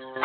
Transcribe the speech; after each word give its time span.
Good 0.00 0.22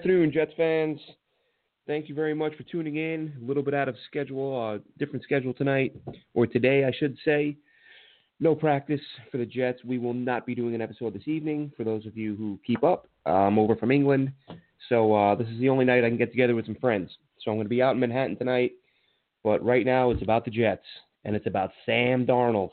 afternoon, 0.00 0.32
Jets 0.32 0.52
fans. 0.56 0.98
Thank 1.86 2.08
you 2.08 2.14
very 2.14 2.32
much 2.32 2.54
for 2.56 2.62
tuning 2.62 2.96
in. 2.96 3.34
A 3.38 3.44
little 3.46 3.62
bit 3.62 3.74
out 3.74 3.86
of 3.86 3.96
schedule, 4.06 4.58
uh, 4.58 4.78
different 4.98 5.22
schedule 5.24 5.52
tonight, 5.52 5.94
or 6.32 6.46
today, 6.46 6.86
I 6.86 6.92
should 6.98 7.18
say. 7.22 7.54
No 8.38 8.54
practice 8.54 9.02
for 9.30 9.36
the 9.36 9.44
Jets. 9.44 9.84
We 9.84 9.98
will 9.98 10.14
not 10.14 10.46
be 10.46 10.54
doing 10.54 10.74
an 10.74 10.80
episode 10.80 11.12
this 11.12 11.28
evening. 11.28 11.70
For 11.76 11.84
those 11.84 12.06
of 12.06 12.16
you 12.16 12.34
who 12.34 12.58
keep 12.66 12.82
up, 12.82 13.08
I'm 13.26 13.58
over 13.58 13.76
from 13.76 13.90
England, 13.90 14.32
so 14.88 15.14
uh, 15.14 15.34
this 15.34 15.48
is 15.48 15.60
the 15.60 15.68
only 15.68 15.84
night 15.84 16.02
I 16.02 16.08
can 16.08 16.16
get 16.16 16.30
together 16.30 16.54
with 16.54 16.64
some 16.64 16.76
friends. 16.76 17.10
So 17.44 17.50
I'm 17.50 17.58
going 17.58 17.66
to 17.66 17.68
be 17.68 17.82
out 17.82 17.92
in 17.92 18.00
Manhattan 18.00 18.38
tonight, 18.38 18.72
but 19.44 19.62
right 19.62 19.84
now 19.84 20.12
it's 20.12 20.22
about 20.22 20.46
the 20.46 20.50
Jets, 20.50 20.86
and 21.26 21.36
it's 21.36 21.46
about 21.46 21.72
Sam 21.84 22.24
Darnold, 22.24 22.70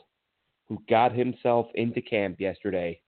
who 0.66 0.82
got 0.88 1.12
himself 1.12 1.66
into 1.74 2.00
camp 2.00 2.40
yesterday 2.40 2.98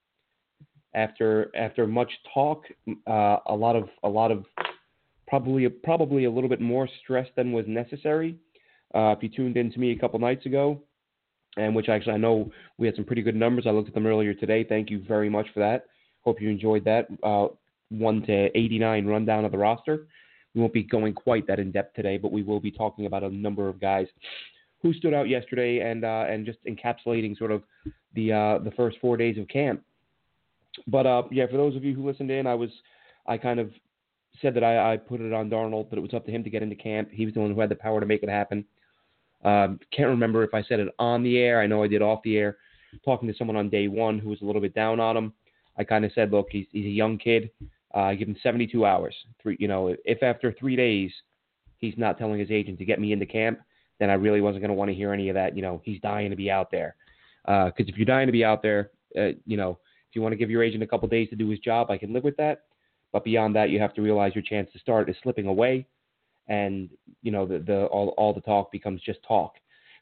after 0.93 1.51
after 1.55 1.87
much 1.87 2.11
talk, 2.33 2.63
uh, 3.07 3.37
a 3.47 3.55
lot 3.55 3.75
of 3.75 3.89
a 4.03 4.09
lot 4.09 4.31
of 4.31 4.45
probably 5.27 5.67
probably 5.69 6.25
a 6.25 6.31
little 6.31 6.49
bit 6.49 6.61
more 6.61 6.87
stress 7.03 7.27
than 7.35 7.51
was 7.51 7.65
necessary. 7.67 8.35
Uh, 8.93 9.15
if 9.17 9.23
you 9.23 9.29
tuned 9.29 9.55
in 9.55 9.71
to 9.71 9.79
me 9.79 9.91
a 9.91 9.97
couple 9.97 10.19
nights 10.19 10.45
ago, 10.45 10.81
and 11.57 11.75
which 11.75 11.89
actually 11.89 12.13
I 12.13 12.17
know 12.17 12.51
we 12.77 12.87
had 12.87 12.95
some 12.95 13.05
pretty 13.05 13.21
good 13.21 13.35
numbers. 13.35 13.65
I 13.65 13.71
looked 13.71 13.87
at 13.87 13.93
them 13.93 14.05
earlier 14.05 14.33
today. 14.33 14.63
Thank 14.63 14.89
you 14.89 15.03
very 15.07 15.29
much 15.29 15.47
for 15.53 15.59
that. 15.59 15.85
Hope 16.21 16.41
you 16.41 16.49
enjoyed 16.49 16.83
that 16.85 17.07
uh, 17.23 17.47
one 17.89 18.21
to 18.23 18.57
89 18.57 19.05
rundown 19.05 19.45
of 19.45 19.51
the 19.51 19.57
roster. 19.57 20.07
We 20.53 20.61
won't 20.61 20.73
be 20.73 20.83
going 20.83 21.13
quite 21.13 21.47
that 21.47 21.59
in 21.59 21.71
depth 21.71 21.95
today, 21.95 22.17
but 22.17 22.31
we 22.31 22.43
will 22.43 22.59
be 22.59 22.71
talking 22.71 23.05
about 23.05 23.23
a 23.23 23.29
number 23.29 23.69
of 23.69 23.79
guys 23.79 24.07
who 24.81 24.93
stood 24.93 25.13
out 25.13 25.29
yesterday 25.29 25.79
and 25.79 26.03
uh, 26.03 26.25
and 26.27 26.45
just 26.45 26.59
encapsulating 26.65 27.37
sort 27.37 27.51
of 27.51 27.63
the 28.15 28.33
uh, 28.33 28.57
the 28.59 28.71
first 28.75 28.97
four 28.99 29.15
days 29.15 29.37
of 29.37 29.47
camp. 29.47 29.81
But 30.87 31.05
uh, 31.05 31.23
yeah, 31.31 31.47
for 31.47 31.57
those 31.57 31.75
of 31.75 31.83
you 31.83 31.93
who 31.93 32.05
listened 32.05 32.31
in, 32.31 32.47
I 32.47 32.55
was 32.55 32.69
I 33.27 33.37
kind 33.37 33.59
of 33.59 33.71
said 34.41 34.53
that 34.55 34.63
I, 34.63 34.93
I 34.93 34.97
put 34.97 35.21
it 35.21 35.33
on 35.33 35.49
Darnold, 35.49 35.89
but 35.89 35.97
it 35.97 36.01
was 36.01 36.13
up 36.13 36.25
to 36.25 36.31
him 36.31 36.43
to 36.43 36.49
get 36.49 36.63
into 36.63 36.75
camp. 36.75 37.09
He 37.11 37.25
was 37.25 37.33
the 37.33 37.41
one 37.41 37.53
who 37.53 37.59
had 37.59 37.69
the 37.69 37.75
power 37.75 37.99
to 37.99 38.05
make 38.05 38.23
it 38.23 38.29
happen. 38.29 38.65
Um, 39.43 39.79
can't 39.91 40.09
remember 40.09 40.43
if 40.43 40.53
I 40.53 40.63
said 40.63 40.79
it 40.79 40.93
on 40.99 41.23
the 41.23 41.37
air. 41.37 41.61
I 41.61 41.67
know 41.67 41.83
I 41.83 41.87
did 41.87 42.01
off 42.01 42.21
the 42.23 42.37
air. 42.37 42.57
Talking 43.03 43.27
to 43.27 43.37
someone 43.37 43.57
on 43.57 43.69
day 43.69 43.87
one 43.87 44.19
who 44.19 44.29
was 44.29 44.41
a 44.41 44.45
little 44.45 44.61
bit 44.61 44.75
down 44.75 44.99
on 44.99 45.17
him, 45.17 45.33
I 45.77 45.83
kind 45.83 46.05
of 46.05 46.11
said, 46.13 46.31
look, 46.31 46.47
he's, 46.51 46.67
he's 46.71 46.85
a 46.85 46.89
young 46.89 47.17
kid. 47.17 47.49
Uh, 47.93 48.13
give 48.13 48.27
him 48.27 48.37
72 48.41 48.85
hours. 48.85 49.15
Three, 49.41 49.57
you 49.59 49.67
know, 49.67 49.95
if 50.05 50.23
after 50.23 50.53
three 50.53 50.75
days 50.75 51.11
he's 51.77 51.93
not 51.97 52.17
telling 52.17 52.39
his 52.39 52.51
agent 52.51 52.79
to 52.79 52.85
get 52.85 52.99
me 52.99 53.11
into 53.11 53.25
camp, 53.25 53.59
then 53.99 54.09
I 54.09 54.13
really 54.13 54.41
wasn't 54.41 54.61
going 54.61 54.69
to 54.69 54.75
want 54.75 54.89
to 54.89 54.95
hear 54.95 55.13
any 55.13 55.29
of 55.29 55.35
that. 55.35 55.55
You 55.55 55.61
know, 55.61 55.81
he's 55.83 55.99
dying 56.01 56.29
to 56.29 56.35
be 56.35 56.49
out 56.49 56.71
there. 56.71 56.95
Because 57.45 57.71
uh, 57.79 57.83
if 57.87 57.97
you're 57.97 58.05
dying 58.05 58.27
to 58.27 58.31
be 58.31 58.45
out 58.45 58.61
there, 58.61 58.91
uh, 59.17 59.29
you 59.45 59.57
know, 59.57 59.79
if 60.11 60.15
you 60.17 60.21
want 60.21 60.33
to 60.33 60.37
give 60.37 60.49
your 60.49 60.61
agent 60.61 60.83
a 60.83 60.87
couple 60.87 61.07
days 61.07 61.29
to 61.29 61.37
do 61.37 61.47
his 61.47 61.59
job, 61.59 61.89
I 61.89 61.97
can 61.97 62.11
live 62.11 62.25
with 62.25 62.35
that. 62.35 62.63
But 63.13 63.23
beyond 63.23 63.55
that, 63.55 63.69
you 63.69 63.79
have 63.79 63.93
to 63.93 64.01
realize 64.01 64.35
your 64.35 64.43
chance 64.43 64.69
to 64.73 64.79
start 64.79 65.09
is 65.09 65.15
slipping 65.23 65.47
away, 65.47 65.87
and 66.49 66.89
you 67.21 67.31
know 67.31 67.45
the, 67.45 67.59
the 67.59 67.85
all 67.85 68.09
all 68.17 68.33
the 68.33 68.41
talk 68.41 68.73
becomes 68.73 69.01
just 69.03 69.19
talk. 69.25 69.53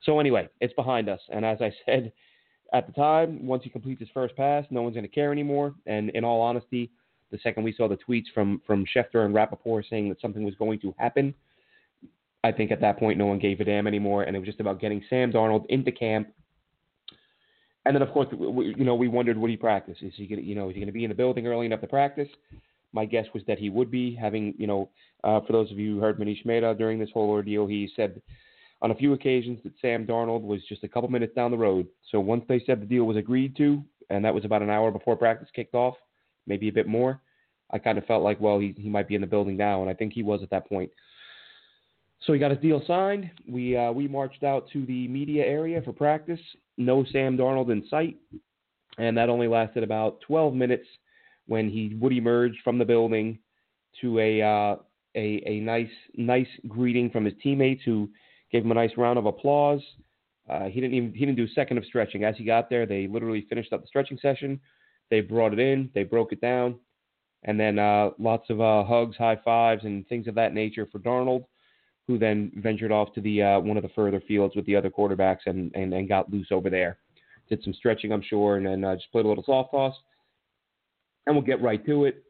So 0.02 0.20
anyway, 0.20 0.50
it's 0.62 0.74
behind 0.74 1.10
us, 1.10 1.20
and 1.32 1.46
as 1.46 1.60
I 1.62 1.72
said 1.86 2.12
at 2.74 2.88
the 2.88 2.94
time, 2.94 3.46
once 3.46 3.64
he 3.64 3.70
completes 3.70 4.00
his 4.00 4.10
first 4.12 4.36
pass, 4.36 4.66
no 4.72 4.82
one's 4.82 4.96
going 4.96 5.04
to 5.04 5.14
care 5.14 5.32
anymore. 5.32 5.76
And 5.86 6.10
in 6.12 6.24
all 6.24 6.42
honesty, 6.42 6.90
the 7.32 7.38
second 7.44 7.64
we 7.64 7.74
saw 7.74 7.88
the 7.88 7.98
tweets 7.98 8.26
from 8.34 8.64
from 8.66 8.84
Schefter 8.86 9.26
and 9.26 9.36
Rappaport 9.36 9.84
saying 9.92 10.10
that 10.10 10.20
something 10.20 10.44
was 10.44 10.56
going 10.56 10.80
to 10.80 10.96
happen, 10.98 11.36
I 12.44 12.52
think 12.52 12.72
at 12.72 12.82
that 12.82 12.98
point 12.98 13.20
no 13.20 13.28
one 13.28 13.38
gave 13.38 13.60
a 13.60 13.64
damn 13.64 13.86
anymore, 13.86 14.24
and 14.24 14.36
it 14.36 14.40
was 14.40 14.48
just 14.48 14.60
about 14.60 14.80
getting 14.80 15.04
Sam 15.08 15.32
Darnold 15.32 15.68
into 15.70 15.92
camp 15.92 16.30
and 17.90 17.96
then, 17.96 18.04
of 18.04 18.12
course, 18.12 18.28
we, 18.32 18.76
you 18.78 18.86
know, 18.86 18.94
we 18.94 19.08
wondered 19.08 19.36
would 19.36 19.50
he 19.50 19.58
practice? 19.58 19.98
Is 20.04 20.14
he 20.16 20.28
going 20.28 20.40
to, 20.40 20.46
you 20.46 20.54
know, 20.54 20.70
is 20.70 20.76
he 20.76 20.80
going 20.80 20.90
to 20.90 20.94
be 20.94 21.06
in 21.06 21.10
the 21.10 21.16
building 21.16 21.48
early 21.48 21.66
enough 21.66 21.82
to 21.82 21.88
practice? 21.88 22.28
My 22.94 23.04
guess 23.04 23.26
was 23.34 23.42
that 23.48 23.58
he 23.58 23.72
would 23.72 23.90
be. 23.90 24.14
Having, 24.14 24.54
you 24.60 24.68
know, 24.68 24.92
uh, 25.24 25.40
for 25.42 25.54
those 25.54 25.72
of 25.72 25.80
you 25.80 25.96
who 25.96 26.00
heard 26.00 26.20
Manish 26.20 26.46
Mehta 26.46 26.76
during 26.78 27.00
this 27.00 27.10
whole 27.12 27.32
ordeal, 27.32 27.66
he 27.66 27.90
said 27.96 28.22
on 28.84 28.92
a 28.92 28.96
few 28.96 29.14
occasions 29.14 29.58
that 29.64 29.74
Sam 29.82 30.06
Darnold 30.06 30.44
was 30.44 30.62
just 30.70 30.84
a 30.84 30.88
couple 30.88 31.10
minutes 31.10 31.34
down 31.34 31.50
the 31.50 31.58
road. 31.58 31.88
So 32.12 32.20
once 32.20 32.44
they 32.48 32.62
said 32.64 32.80
the 32.80 32.86
deal 32.86 33.06
was 33.06 33.18
agreed 33.18 33.58
to, 33.58 33.84
and 34.12 34.24
that 34.24 34.36
was 34.36 34.46
about 34.46 34.62
an 34.62 34.70
hour 34.70 34.92
before 34.92 35.16
practice 35.16 35.50
kicked 35.56 35.74
off, 35.74 35.96
maybe 36.46 36.70
a 36.70 36.74
bit 36.74 36.86
more, 36.86 37.20
I 37.72 37.80
kind 37.80 37.98
of 37.98 38.06
felt 38.06 38.22
like, 38.22 38.40
well, 38.40 38.60
he 38.60 38.76
he 38.78 38.88
might 38.88 39.08
be 39.08 39.16
in 39.16 39.22
the 39.22 39.28
building 39.28 39.58
now, 39.58 39.82
and 39.82 39.90
I 39.90 39.96
think 39.96 40.14
he 40.14 40.22
was 40.22 40.44
at 40.44 40.52
that 40.52 40.70
point. 40.70 40.92
So 42.22 42.34
he 42.34 42.40
got 42.40 42.52
his 42.52 42.60
deal 42.60 42.82
signed. 42.86 43.30
We 43.48 43.78
uh, 43.78 43.92
we 43.92 44.08
marched 44.08 44.44
out 44.44 44.70
to 44.74 44.86
the 44.86 45.08
media 45.08 45.46
area 45.46 45.82
for 45.82 45.94
practice. 45.94 46.40
No 46.78 47.06
Sam 47.12 47.38
Darnold 47.38 47.72
in 47.72 47.88
sight, 47.90 48.18
and 48.98 49.18
that 49.18 49.30
only 49.30 49.48
lasted 49.48 49.84
about 49.84 50.20
12 50.22 50.54
minutes 50.54 50.86
when 51.48 51.70
he 51.70 51.96
would 52.00 52.14
emerge 52.14 52.54
from 52.64 52.78
the 52.78 52.86
building 52.86 53.40
to 54.02 54.20
a 54.20 54.42
uh, 54.42 54.76
a, 55.16 55.44
a 55.46 55.60
nice 55.62 55.90
nice 56.16 56.48
greeting 56.68 57.10
from 57.10 57.26
his 57.26 57.34
teammates 57.42 57.84
who 57.86 58.10
gave 58.52 58.66
him 58.66 58.72
a 58.72 58.76
nice 58.76 58.92
round 58.98 59.18
of 59.18 59.26
applause. 59.26 59.82
Uh, 60.50 60.66
he 60.66 60.82
didn't 60.82 60.96
even 60.96 61.14
he 61.14 61.26
didn't 61.26 61.38
do 61.38 61.46
a 61.46 61.56
second 61.56 61.78
of 61.78 61.86
stretching. 61.86 62.26
As 62.26 62.36
he 62.38 62.44
got 62.44 62.70
there, 62.70 62.86
they 62.86 63.08
literally 63.08 63.46
finished 63.48 63.72
up 63.72 63.82
the 63.82 63.88
stretching 63.88 64.18
session. 64.22 64.60
They 65.10 65.22
brought 65.22 65.54
it 65.54 65.60
in, 65.60 65.90
they 65.96 66.04
broke 66.04 66.34
it 66.34 66.42
down, 66.42 66.80
and 67.44 67.60
then 67.60 67.80
uh, 67.80 68.12
lots 68.20 68.50
of 68.50 68.60
uh, 68.60 68.84
hugs, 68.84 69.16
high 69.16 69.40
fives, 69.44 69.86
and 69.86 70.08
things 70.08 70.28
of 70.28 70.36
that 70.36 70.54
nature 70.54 70.88
for 70.92 71.00
Darnold 71.00 71.46
who 72.10 72.18
then 72.18 72.52
ventured 72.56 72.92
off 72.92 73.14
to 73.14 73.22
the 73.22 73.40
uh, 73.40 73.60
one 73.60 73.78
of 73.78 73.84
the 73.84 73.90
further 73.90 74.20
fields 74.28 74.56
with 74.56 74.66
the 74.66 74.76
other 74.76 74.90
quarterbacks 74.90 75.46
and, 75.46 75.72
and, 75.76 75.94
and 75.94 76.10
got 76.10 76.34
loose 76.34 76.48
over 76.50 76.68
there. 76.68 76.98
Did 77.50 77.64
some 77.64 77.72
stretching, 77.72 78.12
I'm 78.12 78.24
sure, 78.28 78.58
and 78.58 78.66
then 78.66 78.84
uh, 78.84 78.96
just 78.96 79.12
played 79.12 79.26
a 79.26 79.28
little 79.28 79.44
soft 79.44 79.70
toss. 79.70 79.94
And 81.28 81.36
we'll 81.36 81.46
get 81.46 81.62
right 81.62 81.86
to 81.86 82.06
it. 82.06 82.24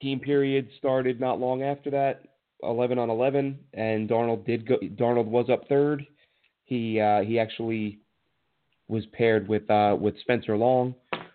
Team 0.00 0.20
period 0.20 0.70
started 0.78 1.20
not 1.20 1.38
long 1.38 1.62
after 1.62 1.90
that, 1.90 2.22
11 2.62 2.98
on 2.98 3.10
11, 3.10 3.58
and 3.74 4.08
Darnold 4.08 4.46
did 4.46 4.66
go. 4.66 4.78
Darnold 4.96 5.26
was 5.26 5.50
up 5.50 5.68
third. 5.68 6.06
He 6.64 6.98
uh, 6.98 7.20
he 7.20 7.38
actually 7.38 7.98
was 8.88 9.04
paired 9.12 9.46
with 9.48 9.70
uh, 9.70 9.98
with 10.00 10.18
Spencer 10.20 10.56
Long, 10.56 10.94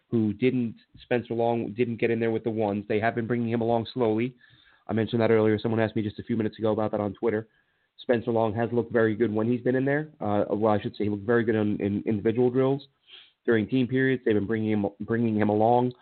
who 0.10 0.34
didn't 0.34 0.74
Spencer 1.04 1.36
Long 1.36 1.72
didn't 1.74 1.98
get 1.98 2.10
in 2.10 2.20
there 2.20 2.32
with 2.32 2.44
the 2.44 2.50
ones. 2.50 2.84
They 2.90 3.00
have 3.00 3.14
been 3.14 3.28
bringing 3.28 3.52
him 3.52 3.62
along 3.62 3.86
slowly. 3.94 4.34
I 4.90 4.94
mentioned 4.94 5.22
that 5.22 5.32
earlier. 5.32 5.60
Someone 5.60 5.80
asked 5.80 5.96
me 5.96 6.02
just 6.02 6.20
a 6.20 6.24
few 6.24 6.38
minutes 6.38 6.60
ago 6.60 6.72
about 6.72 6.92
that 6.92 7.00
on 7.00 7.14
Twitter. 7.14 7.48
Spencer 8.02 8.32
Long 8.32 8.54
has 8.54 8.70
looked 8.72 8.92
very 8.94 9.16
good 9.16 9.34
when 9.34 9.52
he's 9.52 9.62
been 9.62 9.76
in 9.76 9.86
there. 9.86 10.10
Uh, 10.22 10.46
well, 10.50 10.72
I 10.72 10.82
should 10.82 10.96
say 10.96 11.06
he 11.06 11.10
looked 11.10 11.26
very 11.26 11.44
good 11.44 11.56
in, 11.56 11.78
in 11.82 12.04
individual 12.06 12.50
drills 12.50 12.88
during 13.46 13.68
team 13.68 13.88
periods. 13.88 14.22
They've 14.26 14.36
been 14.36 14.46
bringing 14.46 14.72
him 14.72 14.86
bringing 15.02 15.36
him 15.36 15.50
along. 15.50 15.94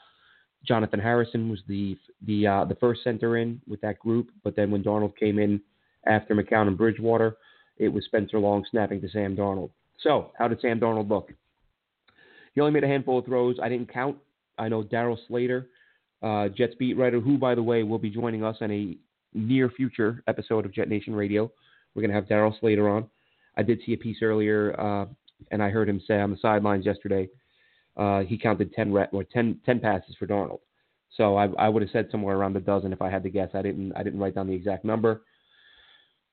Jonathan 0.68 1.00
Harrison 1.00 1.50
was 1.50 1.60
the 1.68 1.98
the 2.26 2.46
uh, 2.46 2.66
the 2.66 2.76
first 2.76 3.04
center 3.04 3.38
in 3.38 3.62
with 3.68 3.82
that 3.82 4.00
group, 4.00 4.30
but 4.44 4.56
then 4.56 4.72
when 4.72 4.84
Darnold 4.84 5.18
came 5.18 5.40
in 5.40 5.62
after 6.06 6.36
McCown 6.36 6.68
and 6.68 6.78
Bridgewater, 6.78 7.38
it 7.78 7.90
was 7.90 8.06
Spencer 8.06 8.40
Long 8.40 8.66
snapping 8.70 9.02
to 9.02 9.10
Sam 9.10 9.36
Darnold. 9.36 9.72
So, 10.02 10.32
how 10.38 10.48
did 10.48 10.62
Sam 10.62 10.80
Darnold 10.80 11.10
look? 11.10 11.32
He 12.54 12.62
only 12.62 12.74
made 12.74 12.84
a 12.84 12.88
handful 12.88 13.20
of 13.20 13.26
throws. 13.26 13.58
I 13.62 13.70
didn't 13.70 13.92
count. 13.92 14.18
I 14.58 14.70
know 14.70 14.84
Darryl 14.84 15.18
Slater 15.28 15.70
uh, 16.24 16.50
Jets 16.50 16.76
beat 16.80 16.98
writer, 16.98 17.20
who, 17.20 17.38
by 17.38 17.56
the 17.56 17.64
way, 17.64 17.84
will 17.84 18.00
be 18.00 18.10
joining 18.10 18.44
us 18.44 18.58
on 18.62 18.72
a 18.72 18.98
near 19.34 19.70
future 19.70 20.24
episode 20.28 20.66
of 20.66 20.74
Jet 20.74 20.90
Nation 20.90 21.16
Radio. 21.16 21.52
We're 21.94 22.02
going 22.02 22.12
to 22.12 22.16
have 22.16 22.26
Darryl 22.26 22.58
Slater 22.60 22.90
on. 22.90 23.08
I 23.58 23.64
did 23.64 23.80
see 23.86 23.94
a 23.94 23.98
piece 23.98 24.18
earlier, 24.22 24.80
uh, 24.80 25.06
and 25.52 25.62
I 25.62 25.70
heard 25.70 25.88
him 25.88 26.02
say 26.08 26.20
on 26.20 26.32
the 26.32 26.38
sidelines 26.42 26.86
yesterday 26.86 27.30
uh, 27.98 28.22
he 28.22 28.38
counted 28.38 28.74
10, 28.74 28.92
re- 28.92 29.08
or 29.12 29.24
10, 29.24 29.60
10 29.66 29.80
passes 29.80 30.16
for 30.18 30.28
Darnold. 30.28 30.60
So 31.16 31.38
I, 31.38 31.48
I 31.58 31.70
would 31.70 31.82
have 31.82 31.92
said 31.92 32.10
somewhere 32.12 32.36
around 32.36 32.58
a 32.58 32.60
dozen 32.60 32.92
if 32.92 33.02
I 33.02 33.10
had 33.10 33.24
to 33.24 33.30
guess. 33.30 33.50
I 33.54 33.62
didn't 33.62 33.94
I 33.96 34.04
didn't 34.04 34.20
write 34.20 34.36
down 34.36 34.48
the 34.48 34.54
exact 34.54 34.84
number. 34.84 35.22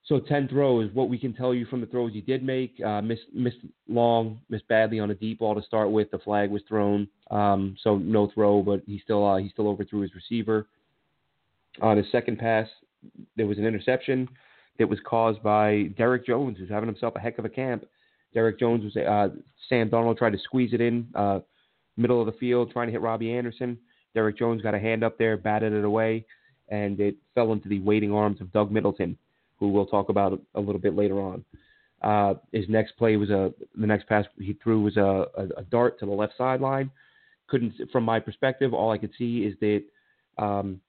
So 0.05 0.19
10 0.19 0.49
throws. 0.49 0.91
What 0.95 1.09
we 1.09 1.19
can 1.19 1.33
tell 1.33 1.55
you 1.55 1.65
from 1.67 1.81
the 1.81 1.87
throws 1.87 2.13
he 2.13 2.21
did 2.21 2.43
make, 2.43 2.75
uh, 2.85 3.01
missed, 3.03 3.27
missed 3.33 3.59
long, 3.89 4.41
missed 4.49 4.67
badly 4.67 4.99
on 4.99 5.11
a 5.11 5.15
deep 5.15 5.39
ball 5.39 5.55
to 5.55 5.63
start 5.63 5.91
with. 5.91 6.11
The 6.11 6.19
flag 6.19 6.51
was 6.51 6.63
thrown, 6.69 7.07
um, 7.31 7.77
so 7.83 7.99
no 7.99 8.29
throw, 8.35 8.63
but 8.63 8.83
he 8.87 8.99
still 8.99 9.25
uh, 9.25 9.37
he 9.39 9.49
still 9.51 9.69
overthrew 9.69 10.01
his 10.01 10.15
receiver. 10.15 10.67
On 11.81 11.97
his 11.97 12.07
second 12.11 12.39
pass, 12.39 12.69
there 13.37 13.47
was 13.47 13.59
an 13.59 13.65
interception. 13.65 14.29
that 14.79 14.89
was 14.89 14.99
caused 15.05 15.43
by 15.43 15.85
Derek 15.97 16.27
Jones, 16.27 16.59
who's 16.59 16.69
having 16.69 16.89
himself 16.89 17.15
a 17.15 17.21
heck 17.21 17.39
of 17.39 17.45
a 17.45 17.49
camp. 17.49 17.85
Derek 18.35 18.59
Jones 18.59 18.83
was 18.83 18.97
uh, 18.97 19.29
Sam 19.69 19.89
Darnold 19.89 20.19
tried 20.19 20.33
to 20.33 20.39
squeeze 20.39 20.73
it 20.73 20.81
in 20.81 21.07
uh, 21.15 21.41
middle 21.97 22.21
of 22.21 22.27
the 22.27 22.33
field, 22.33 22.73
trying 22.73 22.89
to 22.89 22.93
hit 22.93 23.01
Robbie 23.01 23.33
Anderson. 23.33 23.79
Derek 24.15 24.39
Jones 24.39 24.63
got 24.63 24.75
a 24.75 24.79
hand 24.79 25.05
up 25.05 25.19
there, 25.19 25.37
batted 25.37 25.73
it 25.73 25.85
away, 25.85 26.25
and 26.69 26.99
it 27.01 27.17
fell 27.35 27.53
into 27.53 27.69
the 27.69 27.81
waiting 27.81 28.13
arms 28.13 28.41
of 28.41 28.53
Doug 28.53 28.71
Middleton, 28.71 29.17
who 29.63 29.73
we'll 29.73 29.87
talk 29.87 30.09
about 30.09 30.41
a, 30.55 30.61
little 30.61 30.81
bit 30.81 30.97
later 30.97 31.21
on. 31.21 31.45
Uh, 32.03 32.35
his 32.51 32.69
next 32.69 32.97
play 32.97 33.17
was 33.17 33.31
a 33.31 33.53
the 33.79 33.87
next 33.87 34.09
pass 34.09 34.25
he 34.39 34.55
threw 34.55 34.83
was 34.83 34.97
a, 34.97 35.27
a, 35.37 35.45
a 35.59 35.63
dart 35.71 36.01
to 36.01 36.07
the 36.07 36.13
left 36.13 36.33
sideline. 36.37 36.91
Couldn't, 37.47 37.75
from 37.93 38.03
my 38.05 38.19
perspective, 38.19 38.75
all 38.75 38.91
I 38.91 38.99
could 38.99 39.13
see 39.17 39.45
is 39.45 39.55
that 39.61 39.85
um, 40.43 40.81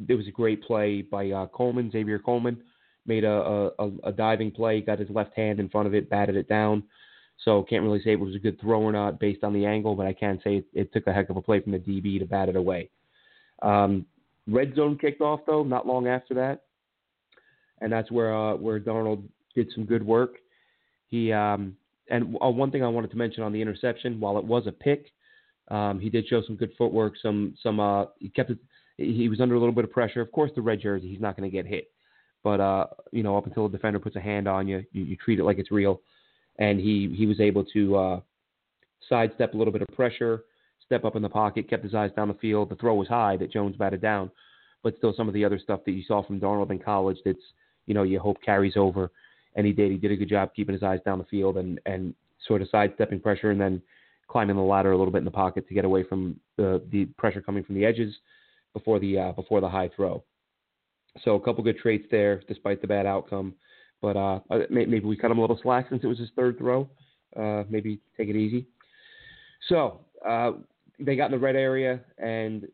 there 0.00 0.16
was 0.16 0.26
a 0.26 0.30
great 0.30 0.62
play 0.62 1.02
by 1.02 1.30
uh, 1.30 1.46
Coleman, 1.48 1.90
Xavier 1.90 2.18
Coleman, 2.18 2.62
made 3.06 3.24
a, 3.24 3.70
a, 3.78 3.90
a 4.04 4.12
diving 4.12 4.50
play, 4.50 4.80
got 4.80 4.98
his 4.98 5.10
left 5.10 5.36
hand 5.36 5.60
in 5.60 5.68
front 5.68 5.86
of 5.86 5.94
it, 5.94 6.08
batted 6.08 6.36
it 6.36 6.48
down. 6.48 6.84
So 7.44 7.62
can't 7.62 7.82
really 7.82 8.02
say 8.02 8.12
it 8.12 8.20
was 8.20 8.34
a 8.34 8.38
good 8.38 8.60
throw 8.60 8.80
or 8.80 8.92
not 8.92 9.18
based 9.18 9.44
on 9.44 9.52
the 9.52 9.66
angle, 9.66 9.96
but 9.96 10.06
I 10.06 10.12
can 10.12 10.40
say 10.44 10.58
it, 10.58 10.66
it 10.72 10.92
took 10.92 11.06
a 11.08 11.12
heck 11.12 11.28
of 11.28 11.36
a 11.36 11.42
play 11.42 11.60
from 11.60 11.72
the 11.72 11.78
DB 11.78 12.18
to 12.20 12.24
bat 12.24 12.48
it 12.48 12.56
away. 12.56 12.88
Um, 13.60 14.06
red 14.46 14.74
zone 14.76 14.96
kicked 14.98 15.20
off 15.20 15.40
though, 15.46 15.64
not 15.64 15.86
long 15.86 16.06
after 16.06 16.34
that, 16.34 16.62
and 17.82 17.92
that's 17.92 18.10
where 18.10 18.34
uh, 18.34 18.54
where 18.54 18.80
Darnold 18.80 19.22
did 19.54 19.68
some 19.74 19.84
good 19.84 20.04
work. 20.04 20.36
He 21.08 21.32
um, 21.32 21.76
and 22.08 22.36
uh, 22.42 22.48
one 22.48 22.70
thing 22.70 22.82
I 22.82 22.88
wanted 22.88 23.10
to 23.10 23.16
mention 23.16 23.42
on 23.42 23.52
the 23.52 23.60
interception, 23.60 24.20
while 24.20 24.38
it 24.38 24.44
was 24.44 24.66
a 24.66 24.72
pick, 24.72 25.06
um, 25.68 25.98
he 26.00 26.08
did 26.08 26.26
show 26.28 26.42
some 26.46 26.56
good 26.56 26.72
footwork. 26.78 27.14
Some 27.20 27.54
some 27.62 27.80
uh, 27.80 28.06
he 28.18 28.28
kept 28.28 28.50
it. 28.50 28.58
He 28.98 29.28
was 29.28 29.40
under 29.40 29.54
a 29.54 29.58
little 29.58 29.74
bit 29.74 29.84
of 29.84 29.90
pressure. 29.90 30.20
Of 30.20 30.30
course, 30.32 30.50
the 30.54 30.62
red 30.62 30.80
jersey, 30.80 31.08
he's 31.08 31.20
not 31.20 31.36
going 31.36 31.50
to 31.50 31.54
get 31.54 31.66
hit. 31.66 31.90
But 32.44 32.60
uh, 32.60 32.86
you 33.10 33.22
know, 33.22 33.36
up 33.36 33.46
until 33.46 33.66
a 33.66 33.70
defender 33.70 33.98
puts 33.98 34.16
a 34.16 34.20
hand 34.20 34.46
on 34.46 34.68
you, 34.68 34.84
you, 34.92 35.04
you 35.04 35.16
treat 35.16 35.38
it 35.38 35.44
like 35.44 35.58
it's 35.58 35.72
real. 35.72 36.00
And 36.58 36.78
he 36.78 37.12
he 37.16 37.26
was 37.26 37.40
able 37.40 37.64
to 37.66 37.96
uh, 37.96 38.20
sidestep 39.08 39.54
a 39.54 39.56
little 39.56 39.72
bit 39.72 39.82
of 39.82 39.88
pressure, 39.88 40.44
step 40.84 41.04
up 41.04 41.16
in 41.16 41.22
the 41.22 41.28
pocket, 41.28 41.68
kept 41.68 41.84
his 41.84 41.94
eyes 41.94 42.10
down 42.14 42.28
the 42.28 42.34
field. 42.34 42.68
The 42.68 42.76
throw 42.76 42.94
was 42.94 43.08
high 43.08 43.36
that 43.38 43.52
Jones 43.52 43.76
batted 43.76 44.02
down, 44.02 44.30
but 44.82 44.96
still 44.98 45.14
some 45.16 45.28
of 45.28 45.34
the 45.34 45.44
other 45.44 45.58
stuff 45.58 45.80
that 45.86 45.92
you 45.92 46.04
saw 46.06 46.22
from 46.24 46.40
Darnold 46.40 46.70
in 46.70 46.78
college 46.78 47.18
that's 47.24 47.38
you 47.86 47.94
know 47.94 48.02
you 48.02 48.18
hope 48.18 48.38
carries 48.44 48.76
over. 48.76 49.10
And 49.54 49.66
he 49.66 49.72
did. 49.72 49.90
He 49.90 49.98
did 49.98 50.12
a 50.12 50.16
good 50.16 50.30
job 50.30 50.50
keeping 50.56 50.72
his 50.72 50.82
eyes 50.82 51.00
down 51.04 51.18
the 51.18 51.24
field 51.24 51.56
and 51.58 51.80
and 51.86 52.14
sort 52.46 52.62
of 52.62 52.68
sidestepping 52.70 53.20
pressure 53.20 53.50
and 53.50 53.60
then 53.60 53.82
climbing 54.28 54.56
the 54.56 54.62
ladder 54.62 54.92
a 54.92 54.98
little 54.98 55.12
bit 55.12 55.18
in 55.18 55.24
the 55.24 55.30
pocket 55.30 55.68
to 55.68 55.74
get 55.74 55.84
away 55.84 56.02
from 56.02 56.36
the 56.56 56.82
the 56.90 57.04
pressure 57.18 57.42
coming 57.42 57.62
from 57.62 57.74
the 57.74 57.84
edges 57.84 58.14
before 58.72 58.98
the 58.98 59.18
uh, 59.18 59.32
before 59.32 59.60
the 59.60 59.68
high 59.68 59.90
throw. 59.94 60.22
So 61.24 61.34
a 61.34 61.40
couple 61.40 61.62
good 61.62 61.78
traits 61.78 62.06
there, 62.10 62.42
despite 62.48 62.80
the 62.80 62.88
bad 62.88 63.04
outcome. 63.06 63.54
But 64.00 64.16
uh, 64.16 64.40
maybe 64.70 65.00
we 65.00 65.16
cut 65.16 65.30
him 65.30 65.38
a 65.38 65.40
little 65.40 65.60
slack 65.62 65.86
since 65.90 66.02
it 66.02 66.08
was 66.08 66.18
his 66.18 66.30
third 66.34 66.58
throw. 66.58 66.88
Uh, 67.36 67.62
maybe 67.70 68.00
take 68.16 68.28
it 68.28 68.36
easy. 68.36 68.66
So 69.68 70.00
uh, 70.26 70.52
they 70.98 71.14
got 71.14 71.26
in 71.26 71.32
the 71.32 71.38
red 71.38 71.54
area, 71.54 72.00
and 72.18 72.66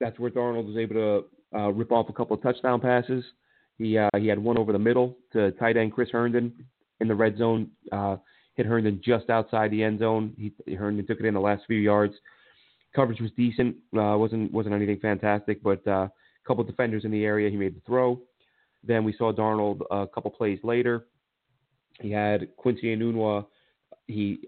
that's 0.00 0.18
where 0.18 0.30
Darnold 0.30 0.66
was 0.66 0.76
able 0.76 0.94
to 0.94 1.58
uh, 1.58 1.68
rip 1.68 1.92
off 1.92 2.08
a 2.08 2.12
couple 2.12 2.36
of 2.36 2.42
touchdown 2.42 2.80
passes. 2.80 3.24
He 3.78 3.98
uh, 3.98 4.08
he 4.18 4.26
had 4.26 4.38
one 4.38 4.58
over 4.58 4.72
the 4.72 4.78
middle 4.78 5.16
to 5.32 5.52
tight 5.52 5.76
end 5.76 5.92
Chris 5.92 6.08
Herndon 6.10 6.52
in 7.00 7.08
the 7.08 7.14
red 7.14 7.36
zone. 7.36 7.70
Uh, 7.92 8.16
hit 8.54 8.66
Herndon 8.66 9.00
just 9.04 9.28
outside 9.28 9.70
the 9.70 9.82
end 9.82 10.00
zone. 10.00 10.34
He, 10.38 10.74
Herndon 10.74 11.06
took 11.06 11.20
it 11.20 11.26
in 11.26 11.34
the 11.34 11.40
last 11.40 11.64
few 11.66 11.78
yards. 11.78 12.14
Coverage 12.94 13.20
was 13.20 13.30
decent. 13.36 13.76
Uh, 13.96 14.16
wasn't 14.16 14.52
wasn't 14.52 14.74
anything 14.74 14.98
fantastic, 15.00 15.62
but 15.62 15.86
uh, 15.86 16.08
couple 16.46 16.64
defenders 16.64 17.04
in 17.04 17.10
the 17.10 17.24
area. 17.24 17.50
He 17.50 17.56
made 17.56 17.76
the 17.76 17.80
throw. 17.84 18.20
Then 18.84 19.04
we 19.04 19.12
saw 19.12 19.32
Darnold 19.32 19.80
a 19.90 20.06
couple 20.06 20.30
plays 20.30 20.60
later. 20.62 21.06
He 22.00 22.10
had 22.10 22.54
Quincy 22.56 22.94
Enunwa. 22.94 23.46
He 24.06 24.38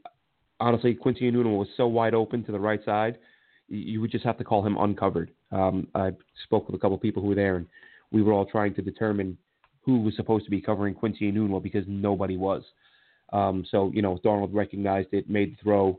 honestly, 0.61 0.95
Quincy 0.95 1.31
Enunwa 1.31 1.59
was 1.59 1.69
so 1.77 1.87
wide 1.87 2.15
open 2.15 2.45
to 2.45 2.53
the 2.53 2.61
right 2.61 2.85
side, 2.85 3.19
you 3.69 4.01
would 4.01 4.11
just 4.11 4.25
have 4.25 4.39
to 4.39 4.45
call 4.45 4.65
him 4.65 4.77
uncovered. 4.79 5.31
Um, 5.53 5.89
I 5.95 6.13
spoke 6.45 6.67
with 6.67 6.77
a 6.77 6.79
couple 6.79 6.99
people 6.99 7.23
who 7.23 7.29
were 7.29 7.35
there, 7.35 7.57
and 7.57 7.67
we 8.11 8.23
were 8.23 8.33
all 8.33 8.47
trying 8.47 8.75
to 8.75 8.83
determine 8.83 9.37
who 9.83 10.01
was 10.01 10.15
supposed 10.17 10.45
to 10.45 10.51
be 10.51 10.61
covering 10.61 10.95
Quincy 10.95 11.31
Enunwa 11.31 11.63
because 11.63 11.85
nobody 11.87 12.37
was. 12.37 12.63
Um, 13.33 13.65
so 13.71 13.91
you 13.95 14.03
know, 14.03 14.19
Darnold 14.25 14.51
recognized 14.53 15.09
it, 15.13 15.29
made 15.29 15.53
the 15.53 15.63
throw, 15.63 15.99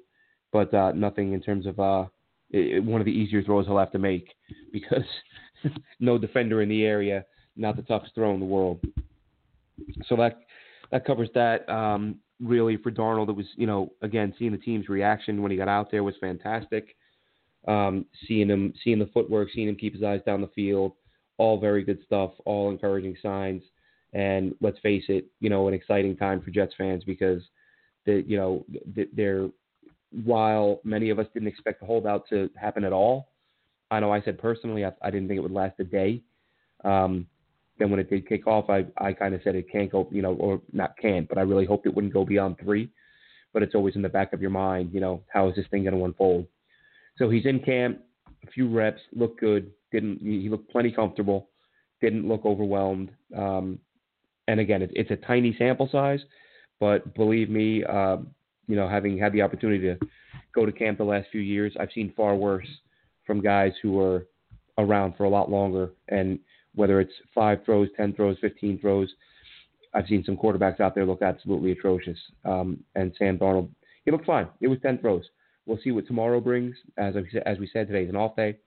but 0.52 0.74
uh, 0.74 0.92
nothing 0.94 1.34
in 1.34 1.42
terms 1.42 1.66
of 1.66 1.80
uh, 1.80 2.06
it, 2.52 2.84
one 2.84 3.02
of 3.02 3.06
the 3.06 3.12
easier 3.12 3.44
throws 3.44 3.66
he'll 3.66 3.78
have 3.78 3.92
to 3.92 4.00
make 4.00 4.34
because 4.72 5.04
no 6.00 6.18
defender 6.18 6.62
in 6.62 6.70
the 6.70 6.84
area, 6.84 7.26
not 7.56 7.76
the 7.76 7.82
toughest 7.84 8.16
throw 8.16 8.34
in 8.34 8.40
the 8.40 8.46
world. 8.46 8.80
So 10.08 10.16
that 10.18 10.42
that 10.92 11.06
covers 11.06 11.30
that. 11.36 11.68
Um, 11.70 12.20
really, 12.42 12.78
for 12.78 12.92
Darnold, 12.92 13.30
it 13.30 13.36
was 13.36 13.46
you 13.56 13.68
know 13.68 13.92
again 14.02 14.34
seeing 14.40 14.52
the 14.52 14.58
team's 14.58 14.90
reaction 14.90 15.42
when 15.42 15.52
he 15.52 15.58
got 15.58 15.68
out 15.68 15.92
there 15.92 16.04
was 16.04 16.16
fantastic. 16.20 16.96
Um, 17.68 18.06
seeing 18.28 18.50
him, 18.50 18.74
seeing 18.84 19.00
the 19.00 19.10
footwork, 19.14 19.50
seeing 19.54 19.68
him 19.68 19.76
keep 19.76 19.94
his 19.94 20.04
eyes 20.04 20.22
down 20.26 20.42
the 20.42 20.48
field, 20.48 20.94
all 21.40 21.58
very 21.60 21.84
good 21.84 22.00
stuff, 22.06 22.32
all 22.46 22.70
encouraging 22.70 23.16
signs. 23.24 23.64
And 24.14 24.54
let's 24.62 24.78
face 24.80 25.04
it, 25.08 25.26
you 25.40 25.50
know, 25.50 25.68
an 25.68 25.74
exciting 25.74 26.16
time 26.16 26.42
for 26.42 26.52
Jets 26.52 26.74
fans 26.78 27.04
because 27.04 27.42
the 28.06 28.24
you 28.28 28.38
know 28.38 28.66
they're 29.14 29.50
while 30.24 30.80
many 30.84 31.10
of 31.10 31.20
us 31.20 31.28
didn't 31.34 31.48
expect 31.48 31.80
the 31.80 31.86
holdout 31.86 32.28
to 32.30 32.50
happen 32.56 32.84
at 32.84 32.94
all, 32.94 33.30
I 33.92 34.00
know 34.00 34.12
I 34.12 34.22
said 34.22 34.40
personally 34.40 34.86
I, 34.86 34.92
I 35.02 35.12
didn't 35.12 35.28
think 35.28 35.38
it 35.38 35.42
would 35.42 35.52
last 35.52 35.80
a 35.80 35.84
day. 35.84 36.22
Um, 36.84 37.28
then 37.78 37.92
when 37.92 38.00
it 38.00 38.10
did 38.10 38.28
kick 38.28 38.48
off, 38.48 38.70
I, 38.70 38.86
I 38.98 39.14
kind 39.14 39.34
of 39.34 39.42
said 39.44 39.56
it 39.56 39.72
can't 39.72 39.92
go, 39.92 40.08
you 40.12 40.22
know, 40.22 40.34
or 40.34 40.62
not 40.74 40.98
can't, 40.98 41.30
but 41.30 41.38
I 41.38 41.42
really 41.42 41.66
hoped 41.66 41.86
it 41.86 41.94
wouldn't 41.94 42.14
go 42.14 42.26
beyond 42.26 42.58
three. 42.62 42.90
But 43.54 43.64
it's 43.64 43.76
always 43.76 43.96
in 43.96 44.02
the 44.02 44.10
back 44.10 44.34
of 44.34 44.42
your 44.42 44.50
mind, 44.50 44.92
you 44.94 45.00
know, 45.00 45.24
how 45.32 45.48
is 45.50 45.56
this 45.56 45.66
thing 45.72 45.84
going 45.84 45.96
to 45.96 46.06
unfold? 46.06 46.48
So 47.18 47.30
he's 47.30 47.46
in 47.46 47.60
camp, 47.60 48.00
a 48.44 48.52
few 48.52 48.68
reps, 48.68 49.02
look 49.14 49.40
good, 49.40 49.72
didn't 49.92 50.20
he 50.22 50.50
looked 50.50 50.72
plenty 50.72 50.92
comfortable, 50.92 51.50
didn't 52.02 52.28
look 52.28 52.46
overwhelmed. 52.46 53.12
Um, 53.36 53.80
and 54.48 54.60
again, 54.60 54.82
it, 54.82 54.92
it's 54.94 55.12
a 55.12 55.16
tiny 55.16 55.56
sample 55.58 55.90
size, 55.92 56.20
but 56.80 57.14
believe 57.16 57.50
me, 57.50 57.84
uh, 57.84 58.18
you 58.68 58.76
know, 58.76 58.88
having 58.88 59.18
had 59.18 59.34
the 59.34 59.42
opportunity 59.42 59.82
to 59.82 59.98
go 60.54 60.66
to 60.66 60.72
camp 60.72 60.98
the 60.98 61.04
last 61.04 61.28
few 61.32 61.42
years, 61.42 61.74
I've 61.80 61.92
seen 61.94 62.14
far 62.16 62.36
worse 62.36 62.68
from 63.26 63.42
guys 63.42 63.74
who 63.82 63.94
were 63.94 64.28
around 64.78 65.16
for 65.18 65.26
a 65.26 65.30
lot 65.30 65.52
longer. 65.52 65.92
And 66.08 66.40
whether 66.76 67.00
it's 67.00 67.14
five 67.36 67.64
throws, 67.66 67.90
10 67.98 68.14
throws, 68.14 68.38
15 68.42 68.80
throws, 68.80 69.10
I've 69.94 70.08
seen 70.08 70.24
some 70.24 70.38
quarterbacks 70.38 70.80
out 70.80 70.96
there 70.96 71.06
look 71.06 71.22
absolutely 71.22 71.72
atrocious. 71.72 72.18
Um, 72.46 72.84
and 72.96 73.14
Sam 73.18 73.38
Darnold, 73.38 73.70
he 74.06 74.12
looked 74.12 74.26
fine. 74.26 74.48
It 74.62 74.68
was 74.68 74.80
10 74.82 75.00
throws. 75.00 75.26
We'll 75.66 75.80
see 75.84 75.92
what 75.92 76.08
tomorrow 76.08 76.40
brings. 76.40 76.76
As, 76.98 77.16
as 77.46 77.60
we 77.60 77.70
said, 77.72 77.88
today's 77.88 78.10
an 78.10 78.16
off 78.16 78.36
day. 78.36 78.58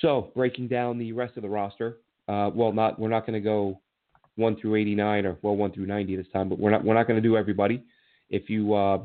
So 0.00 0.30
breaking 0.34 0.68
down 0.68 0.98
the 0.98 1.12
rest 1.12 1.36
of 1.36 1.42
the 1.42 1.48
roster. 1.48 1.98
Uh, 2.28 2.50
well, 2.54 2.72
not 2.72 2.98
we're 2.98 3.08
not 3.08 3.26
going 3.26 3.34
to 3.34 3.44
go 3.44 3.80
one 4.36 4.56
through 4.60 4.76
89 4.76 5.26
or 5.26 5.38
well 5.42 5.56
one 5.56 5.72
through 5.72 5.86
90 5.86 6.16
this 6.16 6.26
time, 6.32 6.48
but 6.48 6.58
we're 6.58 6.70
not 6.70 6.84
we're 6.84 6.94
not 6.94 7.06
going 7.06 7.20
to 7.20 7.26
do 7.26 7.36
everybody. 7.36 7.82
If 8.30 8.50
you 8.50 8.74
uh, 8.74 8.98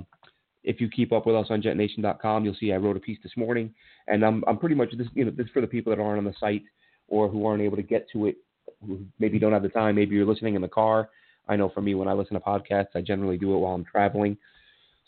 if 0.63 0.81
you 0.81 0.89
keep 0.89 1.11
up 1.11 1.25
with 1.25 1.35
us 1.35 1.47
on 1.49 1.61
JetNation.com, 1.61 2.45
you'll 2.45 2.55
see 2.59 2.71
I 2.71 2.77
wrote 2.77 2.97
a 2.97 2.99
piece 2.99 3.19
this 3.23 3.33
morning, 3.35 3.73
and 4.07 4.23
I'm 4.23 4.43
I'm 4.47 4.57
pretty 4.57 4.75
much 4.75 4.89
this 4.97 5.07
you 5.13 5.25
know 5.25 5.31
this 5.31 5.45
is 5.45 5.51
for 5.51 5.61
the 5.61 5.67
people 5.67 5.95
that 5.95 6.01
aren't 6.01 6.19
on 6.19 6.25
the 6.25 6.33
site 6.39 6.63
or 7.07 7.27
who 7.27 7.45
aren't 7.45 7.61
able 7.61 7.77
to 7.77 7.83
get 7.83 8.07
to 8.13 8.27
it, 8.27 8.37
who 8.85 8.99
maybe 9.19 9.39
don't 9.39 9.53
have 9.53 9.63
the 9.63 9.69
time. 9.69 9.95
Maybe 9.95 10.15
you're 10.15 10.25
listening 10.25 10.55
in 10.55 10.61
the 10.61 10.67
car. 10.67 11.09
I 11.47 11.55
know 11.55 11.69
for 11.69 11.81
me, 11.81 11.95
when 11.95 12.07
I 12.07 12.13
listen 12.13 12.33
to 12.35 12.39
podcasts, 12.39 12.95
I 12.95 13.01
generally 13.01 13.37
do 13.37 13.53
it 13.53 13.57
while 13.57 13.73
I'm 13.73 13.85
traveling. 13.85 14.37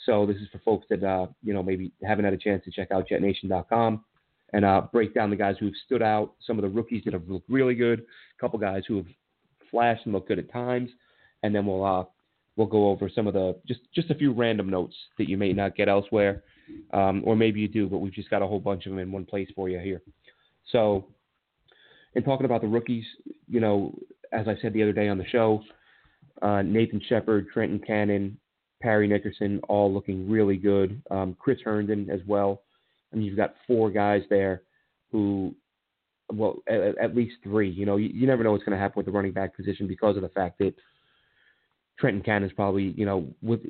So 0.05 0.25
this 0.25 0.35
is 0.37 0.49
for 0.51 0.59
folks 0.59 0.85
that 0.89 1.03
uh, 1.03 1.27
you 1.41 1.53
know 1.53 1.63
maybe 1.63 1.91
haven't 2.03 2.25
had 2.25 2.33
a 2.33 2.37
chance 2.37 2.63
to 2.65 2.71
check 2.71 2.91
out 2.91 3.07
JetNation.com 3.09 4.03
and 4.53 4.63
uh, 4.63 4.81
break 4.91 5.13
down 5.13 5.29
the 5.29 5.35
guys 5.35 5.55
who 5.59 5.65
have 5.65 5.75
stood 5.85 6.01
out, 6.01 6.33
some 6.45 6.57
of 6.57 6.63
the 6.63 6.69
rookies 6.69 7.03
that 7.05 7.13
have 7.13 7.27
looked 7.27 7.49
really 7.49 7.75
good, 7.75 7.99
a 7.99 8.41
couple 8.41 8.59
guys 8.59 8.83
who 8.87 8.97
have 8.97 9.07
flashed 9.69 10.05
and 10.05 10.13
looked 10.13 10.27
good 10.27 10.39
at 10.39 10.51
times, 10.51 10.89
and 11.41 11.53
then 11.53 11.65
we'll 11.65 11.83
uh, 11.83 12.03
we'll 12.55 12.67
go 12.67 12.89
over 12.89 13.09
some 13.09 13.27
of 13.27 13.33
the 13.33 13.55
just 13.67 13.81
just 13.93 14.11
a 14.11 14.15
few 14.15 14.31
random 14.31 14.69
notes 14.69 14.95
that 15.17 15.27
you 15.27 15.37
may 15.37 15.53
not 15.53 15.75
get 15.75 15.89
elsewhere, 15.89 16.43
um, 16.93 17.23
or 17.25 17.35
maybe 17.35 17.59
you 17.59 17.67
do, 17.67 17.87
but 17.87 17.97
we've 17.97 18.13
just 18.13 18.29
got 18.29 18.41
a 18.41 18.47
whole 18.47 18.59
bunch 18.59 18.85
of 18.85 18.91
them 18.91 18.99
in 18.99 19.11
one 19.11 19.25
place 19.25 19.49
for 19.55 19.69
you 19.69 19.79
here. 19.79 20.01
So, 20.71 21.07
in 22.15 22.23
talking 22.23 22.45
about 22.45 22.61
the 22.61 22.67
rookies, 22.67 23.05
you 23.49 23.59
know, 23.59 23.97
as 24.31 24.47
I 24.47 24.55
said 24.61 24.73
the 24.73 24.83
other 24.83 24.93
day 24.93 25.09
on 25.09 25.17
the 25.17 25.27
show, 25.27 25.63
uh, 26.41 26.61
Nathan 26.61 27.01
Shepherd, 27.09 27.47
Trenton 27.51 27.79
Cannon, 27.79 28.37
Parry 28.81 29.07
Nickerson, 29.07 29.59
all 29.67 29.91
looking 29.91 30.29
really 30.29 30.57
good. 30.57 31.01
Um, 31.09 31.35
Chris 31.39 31.59
Herndon 31.63 32.09
as 32.11 32.19
well. 32.27 32.61
I 33.13 33.15
mean, 33.15 33.25
you've 33.25 33.37
got 33.37 33.55
four 33.67 33.91
guys 33.91 34.23
there 34.29 34.63
who, 35.11 35.55
well, 36.31 36.63
at, 36.67 36.97
at 36.97 37.15
least 37.15 37.35
three. 37.43 37.69
You 37.69 37.85
know, 37.85 37.97
you, 37.97 38.09
you 38.09 38.27
never 38.27 38.43
know 38.43 38.51
what's 38.51 38.63
going 38.63 38.75
to 38.75 38.81
happen 38.81 38.97
with 38.97 39.05
the 39.05 39.11
running 39.11 39.33
back 39.33 39.55
position 39.55 39.87
because 39.87 40.15
of 40.15 40.23
the 40.23 40.29
fact 40.29 40.57
that 40.59 40.73
Trenton 41.99 42.23
Cannon's 42.23 42.53
probably, 42.53 42.93
you 42.97 43.05
know, 43.05 43.27
with 43.41 43.61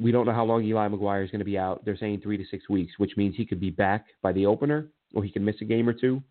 we 0.00 0.12
don't 0.12 0.26
know 0.26 0.32
how 0.32 0.44
long 0.44 0.62
Eli 0.62 0.88
McGuire 0.88 1.24
is 1.24 1.30
going 1.30 1.40
to 1.40 1.44
be 1.44 1.58
out. 1.58 1.84
They're 1.84 1.96
saying 1.96 2.20
three 2.20 2.36
to 2.36 2.44
six 2.50 2.68
weeks, 2.68 2.92
which 2.98 3.16
means 3.16 3.34
he 3.36 3.44
could 3.44 3.60
be 3.60 3.70
back 3.70 4.06
by 4.22 4.32
the 4.32 4.46
opener, 4.46 4.86
or 5.12 5.24
he 5.24 5.30
can 5.30 5.44
miss 5.44 5.56
a 5.60 5.64
game 5.64 5.88
or 5.88 5.92
two. 5.92 6.22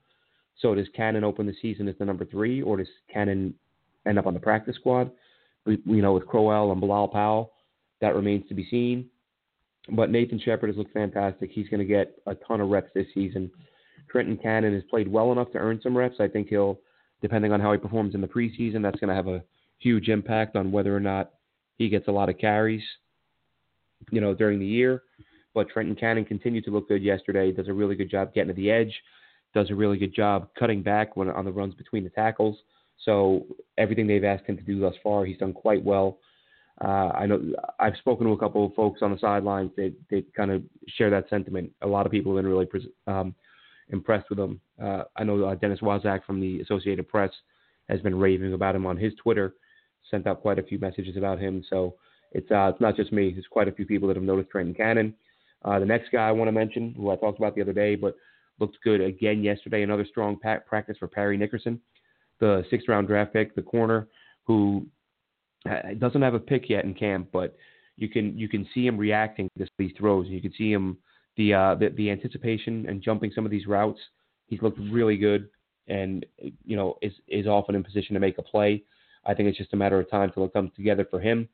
So 0.62 0.74
does 0.74 0.88
Cannon 0.96 1.25
open 1.25 1.46
the 1.46 1.56
season 1.62 1.88
as 1.89 1.96
the 2.00 2.06
number 2.06 2.24
three, 2.24 2.62
or 2.62 2.77
does 2.77 2.88
Cannon 3.13 3.54
end 4.08 4.18
up 4.18 4.25
on 4.25 4.34
the 4.34 4.39
practice 4.39 4.75
squad. 4.75 5.12
We, 5.66 5.80
you 5.86 6.01
know, 6.01 6.13
with 6.13 6.27
Crowell 6.27 6.72
and 6.72 6.80
Bilal 6.80 7.10
Powell, 7.10 7.51
that 8.00 8.16
remains 8.16 8.48
to 8.48 8.56
be 8.56 8.66
seen. 8.70 9.10
But 9.89 10.10
Nathan 10.12 10.39
Shepherd 10.39 10.67
has 10.67 10.77
looked 10.77 10.94
fantastic. 10.94 11.50
He's 11.51 11.70
going 11.70 11.79
to 11.79 11.86
get 11.86 12.17
a 12.25 12.36
ton 12.36 12.62
of 12.62 12.70
reps 12.70 12.89
this 12.94 13.08
season. 13.13 13.50
Trenton 14.10 14.38
Cannon 14.38 14.74
has 14.74 14.84
played 14.89 15.08
well 15.08 15.32
enough 15.32 15.51
to 15.51 15.58
earn 15.58 15.79
some 15.82 15.98
reps. 15.98 16.15
I 16.20 16.27
think 16.27 16.50
he'll, 16.50 16.79
depending 17.22 17.51
on 17.51 17.60
how 17.60 17.72
he 17.72 17.77
performs 17.77 18.15
in 18.15 18.22
the 18.22 18.27
preseason, 18.27 18.82
that's 18.82 19.00
going 19.00 19.10
to 19.10 19.15
have 19.15 19.27
a 19.27 19.44
huge 19.79 20.10
impact 20.10 20.56
on 20.56 20.72
whether 20.72 20.96
or 20.96 21.00
not 21.00 21.32
he 21.77 21.89
gets 21.89 22.08
a 22.08 22.12
lot 22.12 22.29
of 22.29 22.38
carries, 22.38 22.84
you 24.12 24.22
know, 24.22 24.34
during 24.34 24.60
the 24.60 24.65
year. 24.65 25.03
But 25.53 25.70
Trenton 25.70 25.96
Cannon 25.96 26.25
continued 26.25 26.65
to 26.65 26.72
look 26.72 26.88
good 26.88 27.01
yesterday. 27.01 27.51
Does 27.51 27.67
a 27.67 27.74
really 27.74 27.96
good 27.96 28.12
job 28.12 28.34
getting 28.34 28.50
to 28.50 28.53
the 28.53 28.72
edge. 28.72 28.94
Does 29.53 29.72
a 29.72 29.75
really 29.75 29.98
good 29.98 30.13
job 30.13 30.50
cutting 30.58 30.84
back 30.84 31.15
when 31.15 31.29
on 31.29 31.46
the 31.46 31.51
runs 31.51 31.74
between 31.75 32.03
the 32.03 32.10
tackles. 32.12 32.58
So 33.06 33.46
everything 33.77 34.08
they've 34.08 34.24
asked 34.24 34.46
him 34.46 34.58
to 34.58 34.63
do 34.63 34.79
thus 34.79 34.96
far, 35.03 35.25
he's 35.25 35.38
done 35.38 35.53
quite 35.53 35.84
well. 35.84 36.20
Uh, 36.84 37.12
I 37.15 37.25
know 37.25 37.41
I've 37.79 37.96
spoken 37.98 38.27
to 38.27 38.34
a 38.34 38.38
couple 38.38 38.65
of 38.65 38.74
folks 38.75 39.01
on 39.01 39.12
the 39.12 39.17
sidelines 39.17 39.72
that 39.77 39.93
they 40.10 40.24
kind 40.36 40.51
of 40.51 40.63
share 40.88 41.10
that 41.10 41.29
sentiment. 41.29 41.72
A 41.81 41.88
lot 41.88 42.05
of 42.05 42.12
people 42.12 42.36
have 42.36 42.43
been 42.43 42.51
really 42.51 42.67
um, 43.07 43.34
impressed 43.89 44.29
with 44.29 44.39
him. 44.39 44.62
Uh, 44.81 45.03
I 45.15 45.24
know 45.24 45.43
uh, 45.43 45.55
Dennis 45.55 45.79
Waszak 45.79 46.24
from 46.24 46.39
the 46.39 46.62
Associated 46.62 47.07
Press 47.07 47.31
has 47.89 48.00
been 48.01 48.19
raving 48.19 48.53
about 48.53 48.75
him 48.75 48.86
on 48.86 48.98
his 48.98 49.13
Twitter. 49.15 49.55
Sent 50.12 50.27
out 50.27 50.41
quite 50.41 50.60
a 50.60 50.63
few 50.63 50.77
messages 50.77 51.17
about 51.17 51.39
him. 51.39 51.63
So 51.69 51.96
it's 52.31 52.50
uh, 52.51 52.72
it's 52.74 52.81
not 52.81 52.96
just 52.96 53.12
me. 53.12 53.31
There's 53.31 53.48
quite 53.50 53.67
a 53.67 53.72
few 53.72 53.86
people 53.86 54.07
that 54.07 54.17
have 54.17 54.24
noticed 54.24 54.51
Trenton 54.51 54.75
Cannon. 54.75 55.15
Uh, 55.65 55.79
the 55.79 55.86
next 55.86 56.12
guy 56.12 56.27
I 56.27 56.31
want 56.31 56.48
to 56.48 56.53
mention, 56.53 56.93
who 56.96 57.10
I 57.10 57.15
talked 57.15 57.39
about 57.39 57.55
the 57.55 57.62
other 57.62 57.74
day, 57.74 57.96
but 57.96 58.15
looked 58.60 58.77
good 58.84 59.01
again 59.01 59.43
yesterday. 59.43 59.84
Another 59.84 60.05
strong 60.05 60.38
practice 60.38 60.98
for 61.00 61.07
Parry 61.07 61.38
Nickerson, 61.38 61.81
the 62.39 62.63
sixth 62.69 62.88
round 62.88 63.07
draft 63.07 63.34
pick, 63.34 63.55
the 63.55 63.62
corner, 63.62 64.07
who 64.46 64.86
doesn't 66.00 66.21
have 66.21 66.33
a 66.33 66.39
pick 66.39 66.69
yet 66.69 66.86
in 66.86 66.93
camp, 66.93 67.29
but 67.31 67.55
you 67.97 68.07
can 68.07 68.38
you 68.38 68.47
can 68.47 68.67
see 68.74 68.86
him 68.86 68.97
reacting 68.97 69.50
to 69.57 69.67
these 69.77 69.91
throws. 69.97 70.27
You 70.27 70.41
can 70.41 70.53
see 70.57 70.71
him 70.71 70.97
the 71.36 71.53
uh, 71.53 71.75
the, 71.75 71.89
the 71.89 72.12
anticipation 72.12 72.86
and 72.88 73.01
jumping 73.01 73.31
some 73.33 73.45
of 73.45 73.51
these 73.51 73.67
routes. 73.67 74.00
He's 74.47 74.62
looked 74.62 74.79
really 74.79 75.17
good, 75.17 75.50
and 75.88 76.25
you 76.65 76.75
know 76.75 76.97
is 77.01 77.13
is 77.27 77.47
often 77.47 77.75
in 77.75 77.83
position 77.83 78.13
to 78.13 78.19
make 78.19 78.38
a 78.38 78.43
play. 78.43 78.83
I 79.25 79.33
think 79.33 79.50
it's 79.50 79.57
just 79.57 79.74
a 79.74 79.77
matter 79.77 80.00
of 80.00 80.09
time 80.09 80.31
till 80.33 80.45
it 80.45 80.53
comes 80.53 80.71
together 80.75 81.05
for 81.09 81.19
him. 81.19 81.50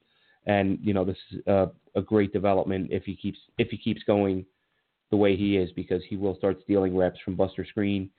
And 0.46 0.78
you 0.82 0.94
know 0.94 1.06
this 1.06 1.18
is 1.32 1.40
a, 1.48 1.72
a 1.96 2.02
great 2.02 2.34
development 2.34 2.90
if 2.92 3.04
he 3.04 3.16
keeps 3.16 3.40
if 3.58 3.70
he 3.70 3.78
keeps 3.78 4.04
going 4.04 4.46
the 5.12 5.18
way 5.18 5.36
he 5.36 5.58
is 5.58 5.72
because 5.74 6.02
he 6.10 6.18
will 6.18 6.36
start 6.38 6.58
stealing 6.64 6.98
reps 6.98 7.20
from 7.24 7.36
Buster 7.36 7.66
Skrine, 7.76 8.10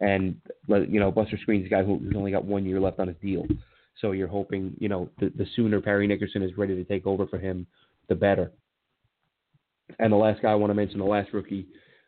and 0.00 0.40
you 0.68 1.00
know 1.00 1.10
Buster 1.10 1.38
Skrine's 1.46 1.66
a 1.66 1.68
guy 1.68 1.82
who's 1.82 2.14
only 2.16 2.30
got 2.30 2.44
one 2.44 2.64
year 2.64 2.80
left 2.80 3.00
on 3.00 3.08
his 3.08 3.16
deal. 3.20 3.44
So 4.00 4.12
you're 4.12 4.28
hoping, 4.28 4.74
you 4.78 4.88
know, 4.88 5.08
the, 5.20 5.30
the 5.36 5.46
sooner 5.54 5.80
Parry 5.80 6.06
Nickerson 6.06 6.42
is 6.42 6.56
ready 6.56 6.74
to 6.74 6.84
take 6.84 7.06
over 7.06 7.26
for 7.26 7.38
him, 7.38 7.66
the 8.08 8.14
better. 8.14 8.52
And 9.98 10.12
the 10.12 10.16
last 10.16 10.42
guy 10.42 10.50
I 10.50 10.56
want 10.56 10.70
to 10.70 10.74
mention, 10.74 10.98
the 10.98 11.04
last 11.04 11.32
rookie, 11.32 11.66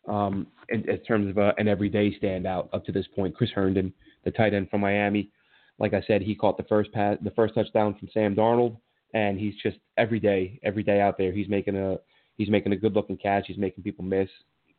um, 0.09 0.47
in, 0.69 0.89
in, 0.89 0.99
terms 1.01 1.29
of 1.29 1.39
a, 1.39 1.53
an 1.59 1.69
everyday 1.69 2.17
standout 2.19 2.69
up 2.73 2.85
to 2.87 2.93
this 2.93 3.07
point, 3.15 3.35
Chris 3.35 3.51
Herndon, 3.51 3.93
the 4.25 4.31
tight 4.31 4.55
end 4.55 4.71
from 4.71 4.81
Miami. 4.81 5.31
Like 5.79 5.95
I 5.95 6.03
said, 6.07 6.23
he 6.23 6.35
caught 6.35 6.57
the 6.57 6.65
first 6.65 6.93
pass, 6.93 7.19
the 7.23 7.31
first 7.33 7.55
touchdown 7.55 7.97
from 7.99 8.09
Sam 8.15 8.35
Darnold, 8.35 8.79
and 9.15 9.39
he's 9.39 9.55
just 9.63 9.77
every 9.99 10.21
day, 10.21 10.59
every 10.63 10.83
day 10.83 11.01
out 11.01 11.19
there, 11.19 11.33
he's 11.33 11.49
making 11.49 11.77
a 11.77 11.99
he's 12.37 12.49
making 12.49 12.73
a 12.73 12.77
good 12.77 12.95
looking 12.95 13.17
catch. 13.17 13.45
He's 13.47 13.59
making 13.59 13.85
people 13.85 14.05
miss 14.05 14.29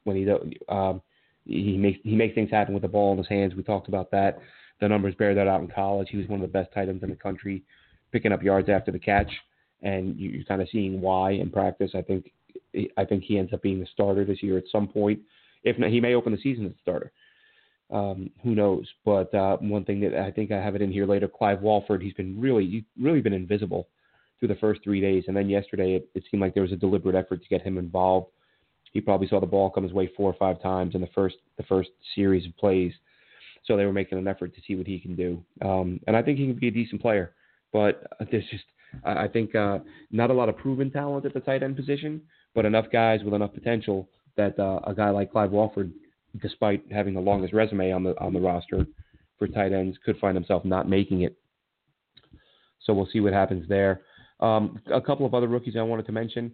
when 0.05 0.15
he 0.15 0.27
um, 0.69 1.01
he 1.45 1.77
makes 1.77 1.99
he 2.03 2.15
makes 2.15 2.35
things 2.35 2.49
happen 2.49 2.73
with 2.73 2.83
the 2.83 2.89
ball 2.89 3.11
in 3.11 3.17
his 3.17 3.27
hands. 3.27 3.53
We 3.55 3.63
talked 3.63 3.87
about 3.87 4.11
that 4.11 4.39
the 4.79 4.87
numbers 4.87 5.15
bear 5.15 5.33
that 5.35 5.47
out 5.47 5.61
in 5.61 5.67
college. 5.67 6.09
He 6.11 6.17
was 6.17 6.27
one 6.27 6.41
of 6.41 6.47
the 6.47 6.51
best 6.51 6.73
tight 6.73 6.89
ends 6.89 7.03
in 7.03 7.09
the 7.09 7.15
country, 7.15 7.63
picking 8.11 8.31
up 8.31 8.43
yards 8.43 8.69
after 8.69 8.91
the 8.91 8.99
catch, 8.99 9.31
and 9.81 10.17
you're 10.17 10.43
kind 10.45 10.61
of 10.61 10.67
seeing 10.71 11.01
why 11.01 11.31
in 11.31 11.49
practice. 11.49 11.91
I 11.95 12.01
think 12.01 12.31
I 12.97 13.05
think 13.05 13.23
he 13.23 13.37
ends 13.37 13.53
up 13.53 13.61
being 13.61 13.79
the 13.79 13.87
starter 13.93 14.25
this 14.25 14.43
year 14.43 14.57
at 14.57 14.65
some 14.71 14.87
point. 14.87 15.19
If 15.63 15.77
not, 15.79 15.89
he 15.89 16.01
may 16.01 16.13
open 16.13 16.31
the 16.31 16.41
season 16.41 16.65
as 16.65 16.71
a 16.71 16.81
starter. 16.81 17.11
Um, 17.89 18.29
who 18.43 18.53
knows? 18.53 18.85
But 19.05 19.33
uh, 19.33 19.57
one 19.57 19.85
thing 19.85 20.01
that 20.01 20.15
I 20.15 20.31
think 20.31 20.51
I 20.51 20.61
have 20.61 20.75
it 20.75 20.81
in 20.81 20.91
here 20.91 21.05
later, 21.05 21.27
Clive 21.27 21.61
Walford. 21.61 22.01
He's 22.01 22.13
been 22.13 22.39
really, 22.39 22.85
really 22.99 23.21
been 23.21 23.33
invisible 23.33 23.87
through 24.39 24.49
the 24.49 24.55
first 24.55 24.83
three 24.83 25.01
days, 25.01 25.23
and 25.27 25.35
then 25.35 25.49
yesterday 25.49 25.95
it, 25.95 26.09
it 26.13 26.23
seemed 26.29 26.41
like 26.41 26.53
there 26.53 26.63
was 26.63 26.71
a 26.71 26.77
deliberate 26.77 27.15
effort 27.15 27.41
to 27.41 27.49
get 27.49 27.61
him 27.61 27.77
involved. 27.77 28.27
He 28.91 29.01
probably 29.01 29.27
saw 29.27 29.39
the 29.39 29.47
ball 29.47 29.69
come 29.69 29.83
his 29.83 29.93
way 29.93 30.09
four 30.15 30.29
or 30.29 30.35
five 30.35 30.61
times 30.61 30.95
in 30.95 31.01
the 31.01 31.09
first 31.15 31.37
the 31.57 31.63
first 31.63 31.89
series 32.13 32.45
of 32.45 32.55
plays, 32.57 32.93
so 33.67 33.75
they 33.75 33.85
were 33.85 33.93
making 33.93 34.17
an 34.17 34.27
effort 34.27 34.55
to 34.55 34.61
see 34.65 34.75
what 34.75 34.87
he 34.87 34.99
can 34.99 35.15
do. 35.15 35.43
Um, 35.61 35.99
and 36.07 36.15
I 36.15 36.23
think 36.23 36.39
he 36.39 36.47
can 36.47 36.57
be 36.57 36.69
a 36.69 36.71
decent 36.71 37.01
player, 37.01 37.33
but 37.73 38.07
there's 38.31 38.49
just 38.49 38.63
I 39.03 39.27
think 39.27 39.53
uh, 39.53 39.79
not 40.11 40.31
a 40.31 40.33
lot 40.33 40.49
of 40.49 40.57
proven 40.57 40.89
talent 40.89 41.25
at 41.25 41.33
the 41.33 41.41
tight 41.41 41.61
end 41.61 41.75
position, 41.75 42.21
but 42.55 42.65
enough 42.65 42.85
guys 42.91 43.19
with 43.23 43.33
enough 43.33 43.53
potential 43.53 44.09
that 44.37 44.57
uh, 44.57 44.79
a 44.85 44.93
guy 44.95 45.09
like 45.09 45.31
Clive 45.31 45.51
Walford, 45.51 45.91
despite 46.41 46.83
having 46.91 47.13
the 47.13 47.19
longest 47.19 47.53
resume 47.53 47.91
on 47.91 48.03
the 48.03 48.17
on 48.19 48.33
the 48.33 48.39
roster 48.39 48.85
for 49.37 49.47
tight 49.47 49.73
ends, 49.73 49.97
could 50.05 50.17
find 50.19 50.35
himself 50.35 50.63
not 50.63 50.89
making 50.89 51.21
it. 51.21 51.37
So 52.83 52.93
we'll 52.93 53.09
see 53.11 53.19
what 53.19 53.33
happens 53.33 53.67
there. 53.67 54.01
Um, 54.39 54.79
a 54.93 55.01
couple 55.01 55.25
of 55.25 55.33
other 55.33 55.47
rookies 55.47 55.75
I 55.77 55.81
wanted 55.81 56.05
to 56.05 56.11
mention 56.11 56.53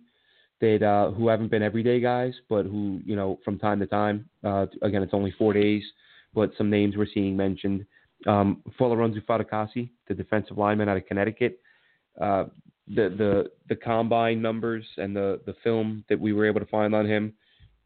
that 0.62 0.82
uh, 0.82 1.12
who 1.12 1.27
haven't 1.27 1.51
been 1.51 1.62
everyday 1.62 2.00
guys, 2.00 2.34
but 2.50 2.65
who 2.65 3.00
you 3.05 3.15
know 3.15 3.39
from 3.46 3.60
time 3.60 3.79
to 3.79 3.88
time. 3.88 4.29
Uh, 4.43 4.65
again, 4.82 5.03
it's 5.03 5.13
only 5.13 5.34
four 5.38 5.53
days, 5.53 5.84
but 6.34 6.52
some 6.58 6.70
names 6.70 6.96
we're 6.98 7.08
seeing 7.13 7.36
mentioned. 7.36 7.86
Um, 8.28 8.62
Fatukasi, 8.80 9.90
the 10.08 10.13
defensive 10.13 10.58
lineman 10.58 10.90
out 10.90 10.98
of 10.98 11.06
Connecticut. 11.06 11.60
Uh, 12.20 12.46
the 12.88 13.10
the 13.18 13.52
the 13.70 13.75
combine 13.75 14.42
numbers 14.42 14.86
and 14.98 15.16
the 15.16 15.40
the 15.46 15.56
film 15.63 16.04
that 16.10 16.20
we 16.20 16.34
were 16.34 16.46
able 16.46 16.60
to 16.60 16.66
find 16.66 16.94
on 16.94 17.06
him 17.06 17.34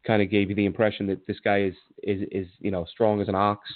kind 0.06 0.22
of 0.22 0.30
gave 0.30 0.48
you 0.48 0.56
the 0.56 0.66
impression 0.66 1.06
that 1.06 1.26
this 1.26 1.38
guy 1.40 1.62
is 1.62 1.74
is 2.02 2.26
is 2.32 2.46
you 2.60 2.70
know 2.70 2.84
strong 2.90 3.20
as 3.20 3.28
an 3.28 3.34
ox, 3.34 3.68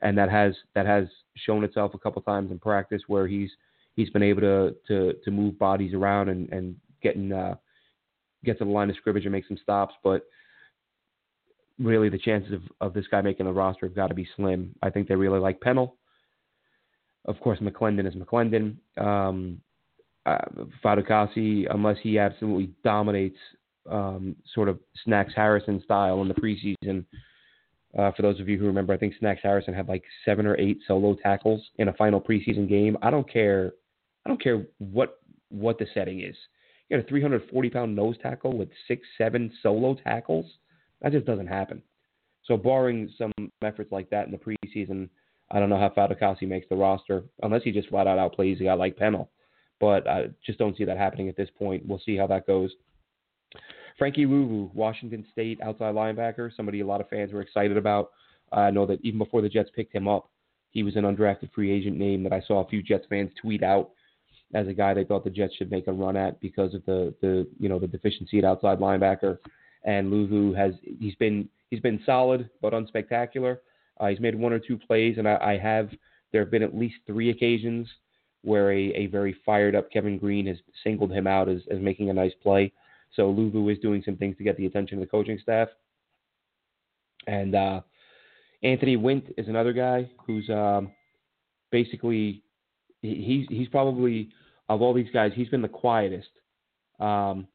and 0.00 0.16
that 0.16 0.30
has 0.30 0.54
that 0.74 0.86
has 0.86 1.06
shown 1.36 1.64
itself 1.64 1.94
a 1.94 1.98
couple 1.98 2.22
times 2.22 2.50
in 2.50 2.58
practice 2.58 3.02
where 3.06 3.26
he's 3.26 3.50
he's 3.94 4.10
been 4.10 4.22
able 4.22 4.40
to 4.40 4.76
to 4.86 5.14
to 5.24 5.30
move 5.30 5.58
bodies 5.58 5.94
around 5.94 6.28
and 6.28 6.48
and 6.52 6.76
getting 7.02 7.32
uh, 7.32 7.54
get 8.44 8.58
to 8.58 8.64
the 8.64 8.70
line 8.70 8.90
of 8.90 8.96
scrimmage 8.96 9.24
and 9.24 9.32
make 9.32 9.46
some 9.46 9.58
stops, 9.62 9.94
but 10.02 10.26
really 11.78 12.08
the 12.08 12.18
chances 12.18 12.52
of, 12.52 12.62
of 12.80 12.94
this 12.94 13.06
guy 13.10 13.20
making 13.20 13.46
the 13.46 13.52
roster 13.52 13.86
have 13.86 13.96
got 13.96 14.08
to 14.08 14.14
be 14.14 14.28
slim. 14.36 14.74
I 14.82 14.90
think 14.90 15.08
they 15.08 15.14
really 15.14 15.40
like 15.40 15.60
Pennel. 15.60 15.96
Of 17.24 17.38
course, 17.40 17.58
McLendon 17.60 18.06
is 18.06 18.14
McLendon. 18.14 18.76
Um, 18.98 19.60
uh, 20.26 20.38
Fatukasi, 20.84 21.66
unless 21.72 21.96
he 22.02 22.18
absolutely 22.18 22.70
dominates 22.84 23.38
um, 23.90 24.36
sort 24.54 24.68
of 24.68 24.78
Snacks 25.04 25.32
Harrison 25.34 25.82
style 25.82 26.22
in 26.22 26.28
the 26.28 26.34
preseason. 26.34 27.04
Uh, 27.98 28.10
for 28.12 28.22
those 28.22 28.40
of 28.40 28.48
you 28.48 28.58
who 28.58 28.66
remember, 28.66 28.92
I 28.92 28.96
think 28.96 29.14
Snacks 29.18 29.40
Harrison 29.42 29.74
had 29.74 29.88
like 29.88 30.04
seven 30.24 30.46
or 30.46 30.58
eight 30.58 30.78
solo 30.86 31.16
tackles 31.22 31.62
in 31.76 31.88
a 31.88 31.92
final 31.94 32.20
preseason 32.20 32.68
game. 32.68 32.96
I 33.02 33.10
don't 33.10 33.30
care. 33.30 33.72
I 34.24 34.28
don't 34.28 34.42
care 34.42 34.64
what 34.78 35.18
what 35.48 35.78
the 35.78 35.86
setting 35.92 36.20
is. 36.20 36.36
You 36.88 36.96
got 36.96 37.04
a 37.04 37.08
340 37.08 37.70
pound 37.70 37.94
nose 37.94 38.16
tackle 38.22 38.56
with 38.56 38.70
six, 38.88 39.06
seven 39.18 39.52
solo 39.62 39.94
tackles. 39.94 40.46
That 41.02 41.12
just 41.12 41.26
doesn't 41.26 41.48
happen. 41.48 41.82
So, 42.44 42.56
barring 42.56 43.12
some 43.18 43.32
efforts 43.62 43.92
like 43.92 44.10
that 44.10 44.26
in 44.26 44.32
the 44.32 44.38
preseason, 44.38 45.08
I 45.50 45.60
don't 45.60 45.68
know 45.68 45.78
how 45.78 45.90
Fatukasi 45.90 46.48
makes 46.48 46.66
the 46.68 46.76
roster 46.76 47.24
unless 47.42 47.62
he 47.62 47.72
just 47.72 47.88
flat 47.88 48.06
out 48.06 48.18
outplays 48.18 48.60
a 48.60 48.64
guy 48.64 48.74
like 48.74 48.96
Pennel. 48.96 49.30
But 49.80 50.08
I 50.08 50.26
just 50.44 50.58
don't 50.58 50.76
see 50.76 50.84
that 50.84 50.96
happening 50.96 51.28
at 51.28 51.36
this 51.36 51.50
point. 51.58 51.84
We'll 51.86 52.00
see 52.04 52.16
how 52.16 52.26
that 52.28 52.46
goes. 52.46 52.70
Frankie 53.98 54.26
Luvu, 54.26 54.72
Washington 54.74 55.26
State 55.32 55.60
outside 55.60 55.94
linebacker, 55.94 56.50
somebody 56.56 56.80
a 56.80 56.86
lot 56.86 57.00
of 57.00 57.08
fans 57.08 57.32
were 57.32 57.42
excited 57.42 57.76
about. 57.76 58.10
I 58.52 58.70
know 58.70 58.86
that 58.86 59.00
even 59.02 59.18
before 59.18 59.42
the 59.42 59.48
Jets 59.48 59.70
picked 59.74 59.94
him 59.94 60.08
up, 60.08 60.30
he 60.70 60.82
was 60.82 60.96
an 60.96 61.04
undrafted 61.04 61.52
free 61.52 61.70
agent 61.70 61.98
name 61.98 62.22
that 62.22 62.32
I 62.32 62.40
saw 62.46 62.64
a 62.64 62.68
few 62.68 62.82
Jets 62.82 63.04
fans 63.08 63.30
tweet 63.40 63.62
out 63.62 63.90
as 64.54 64.68
a 64.68 64.72
guy 64.72 64.94
they 64.94 65.04
thought 65.04 65.24
the 65.24 65.30
Jets 65.30 65.54
should 65.56 65.70
make 65.70 65.86
a 65.86 65.92
run 65.92 66.16
at 66.16 66.40
because 66.40 66.74
of 66.74 66.84
the 66.86 67.14
the 67.20 67.46
you 67.58 67.68
know 67.68 67.78
the 67.78 67.86
deficiency 67.86 68.38
at 68.38 68.44
outside 68.44 68.78
linebacker 68.78 69.38
and 69.84 70.12
Luvu 70.12 70.56
has 70.56 70.74
he's 71.00 71.14
been 71.16 71.48
he's 71.70 71.80
been 71.80 72.00
solid 72.04 72.48
but 72.60 72.72
unspectacular. 72.72 73.58
Uh, 74.00 74.08
he's 74.08 74.20
made 74.20 74.34
one 74.34 74.52
or 74.52 74.58
two 74.58 74.78
plays, 74.78 75.18
and 75.18 75.28
I, 75.28 75.36
I 75.36 75.58
have 75.58 75.90
there 76.32 76.42
have 76.42 76.50
been 76.50 76.62
at 76.62 76.76
least 76.76 76.96
three 77.06 77.30
occasions 77.30 77.88
where 78.42 78.72
a, 78.72 78.92
a 78.94 79.06
very 79.06 79.36
fired 79.46 79.74
up 79.74 79.90
Kevin 79.90 80.18
Greene 80.18 80.46
has 80.46 80.56
singled 80.82 81.12
him 81.12 81.26
out 81.26 81.48
as, 81.48 81.60
as 81.70 81.78
making 81.78 82.10
a 82.10 82.12
nice 82.12 82.32
play. 82.42 82.72
So 83.14 83.32
Luvu 83.32 83.70
is 83.70 83.78
doing 83.78 84.02
some 84.04 84.16
things 84.16 84.36
to 84.38 84.44
get 84.44 84.56
the 84.56 84.66
attention 84.66 84.98
of 84.98 85.02
the 85.02 85.10
coaching 85.10 85.38
staff. 85.40 85.68
And 87.26 87.54
uh, 87.54 87.82
Anthony 88.62 88.96
Wint 88.96 89.26
is 89.36 89.48
another 89.48 89.72
guy 89.72 90.10
who's 90.26 90.48
um, 90.50 90.90
basically 91.70 92.42
he's 93.00 93.46
he's 93.48 93.68
probably 93.68 94.30
of 94.68 94.80
all 94.80 94.94
these 94.94 95.10
guys 95.12 95.32
he's 95.34 95.48
been 95.48 95.62
the 95.62 95.68
quietest. 95.68 96.28
Um, 96.98 97.46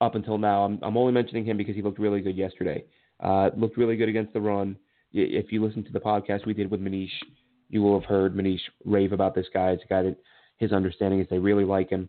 up 0.00 0.14
until 0.14 0.38
now. 0.38 0.64
I'm, 0.64 0.78
I'm 0.82 0.96
only 0.96 1.12
mentioning 1.12 1.44
him 1.44 1.56
because 1.56 1.74
he 1.74 1.82
looked 1.82 1.98
really 1.98 2.20
good 2.20 2.36
yesterday. 2.36 2.84
Uh, 3.20 3.50
looked 3.56 3.76
really 3.76 3.96
good 3.96 4.08
against 4.08 4.32
the 4.32 4.40
run. 4.40 4.76
If 5.12 5.50
you 5.52 5.64
listen 5.64 5.84
to 5.84 5.92
the 5.92 6.00
podcast 6.00 6.46
we 6.46 6.54
did 6.54 6.70
with 6.70 6.80
Manish, 6.80 7.10
you 7.70 7.82
will 7.82 7.98
have 7.98 8.08
heard 8.08 8.36
Manish 8.36 8.60
rave 8.84 9.12
about 9.12 9.34
this 9.34 9.46
guy. 9.52 9.70
It's 9.70 9.82
a 9.84 9.88
guy 9.88 10.02
that 10.02 10.16
his 10.58 10.72
understanding 10.72 11.20
is 11.20 11.26
they 11.30 11.38
really 11.38 11.64
like 11.64 11.88
him, 11.88 12.08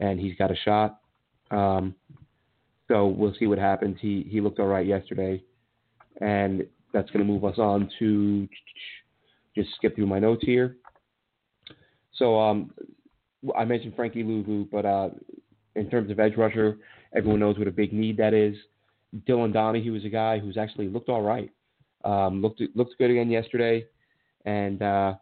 and 0.00 0.18
he's 0.18 0.36
got 0.36 0.50
a 0.50 0.56
shot. 0.56 1.00
Um, 1.50 1.94
so 2.88 3.06
we'll 3.06 3.34
see 3.38 3.46
what 3.46 3.58
happens. 3.58 3.98
He 4.00 4.26
he 4.28 4.40
looked 4.40 4.58
all 4.58 4.66
right 4.66 4.86
yesterday, 4.86 5.42
and 6.20 6.66
that's 6.92 7.10
going 7.10 7.24
to 7.24 7.32
move 7.32 7.44
us 7.44 7.58
on 7.58 7.88
to 8.00 8.48
just 9.54 9.68
skip 9.76 9.94
through 9.94 10.06
my 10.06 10.18
notes 10.18 10.42
here. 10.44 10.76
So 12.14 12.38
um, 12.38 12.72
I 13.56 13.64
mentioned 13.64 13.94
Frankie 13.94 14.24
Luvu, 14.24 14.68
but 14.70 14.84
uh, 14.84 15.10
in 15.76 15.88
terms 15.88 16.10
of 16.10 16.18
edge 16.18 16.36
rusher, 16.36 16.78
everyone 17.14 17.40
knows 17.40 17.58
what 17.58 17.68
a 17.68 17.72
big 17.72 17.92
need 17.92 18.16
that 18.18 18.34
is. 18.34 18.56
Dylan 19.28 19.52
Donahue 19.52 19.92
was 19.92 20.04
a 20.04 20.08
guy 20.08 20.38
who's 20.38 20.56
actually 20.56 20.88
looked 20.88 21.08
all 21.08 21.22
right. 21.22 21.50
Um, 22.04 22.40
looked 22.40 22.62
looked 22.74 22.96
good 22.98 23.10
again 23.10 23.30
yesterday, 23.30 23.84
and 24.44 24.80
uh, 24.80 25.14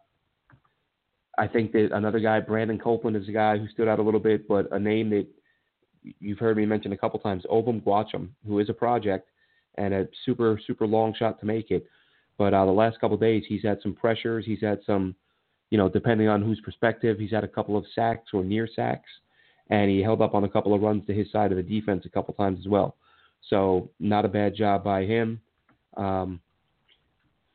I 1.37 1.47
think 1.47 1.71
that 1.73 1.89
another 1.91 2.19
guy, 2.19 2.39
Brandon 2.39 2.77
Copeland, 2.77 3.17
is 3.17 3.27
a 3.27 3.33
guy 3.33 3.57
who 3.57 3.67
stood 3.67 3.87
out 3.87 3.99
a 3.99 4.03
little 4.03 4.19
bit, 4.19 4.47
but 4.47 4.71
a 4.71 4.79
name 4.79 5.09
that 5.09 5.27
you've 6.19 6.39
heard 6.39 6.57
me 6.57 6.65
mention 6.65 6.93
a 6.93 6.97
couple 6.97 7.19
times, 7.19 7.43
Obum 7.51 7.81
Gwacham, 7.81 8.29
who 8.47 8.59
is 8.59 8.69
a 8.69 8.73
project 8.73 9.29
and 9.75 9.93
a 9.93 10.07
super 10.25 10.59
super 10.65 10.87
long 10.87 11.13
shot 11.17 11.39
to 11.39 11.45
make 11.45 11.71
it. 11.71 11.85
But 12.37 12.53
uh, 12.53 12.65
the 12.65 12.71
last 12.71 12.99
couple 13.01 13.15
of 13.15 13.21
days, 13.21 13.43
he's 13.47 13.63
had 13.63 13.79
some 13.83 13.93
pressures. 13.93 14.45
He's 14.45 14.61
had 14.61 14.79
some, 14.85 15.15
you 15.71 15.77
know, 15.77 15.89
depending 15.89 16.29
on 16.29 16.41
whose 16.41 16.61
perspective, 16.61 17.19
he's 17.19 17.31
had 17.31 17.43
a 17.43 17.49
couple 17.49 17.75
of 17.75 17.85
sacks 17.93 18.29
or 18.33 18.43
near 18.43 18.67
sacks, 18.73 19.09
and 19.69 19.89
he 19.89 20.01
held 20.01 20.21
up 20.21 20.33
on 20.33 20.43
a 20.43 20.49
couple 20.49 20.73
of 20.73 20.81
runs 20.81 21.05
to 21.07 21.13
his 21.13 21.31
side 21.31 21.51
of 21.51 21.57
the 21.57 21.63
defense 21.63 22.05
a 22.05 22.09
couple 22.09 22.33
times 22.33 22.59
as 22.59 22.67
well. 22.67 22.95
So 23.49 23.89
not 23.99 24.25
a 24.25 24.27
bad 24.27 24.55
job 24.55 24.83
by 24.83 25.05
him. 25.05 25.39
Um, 25.95 26.39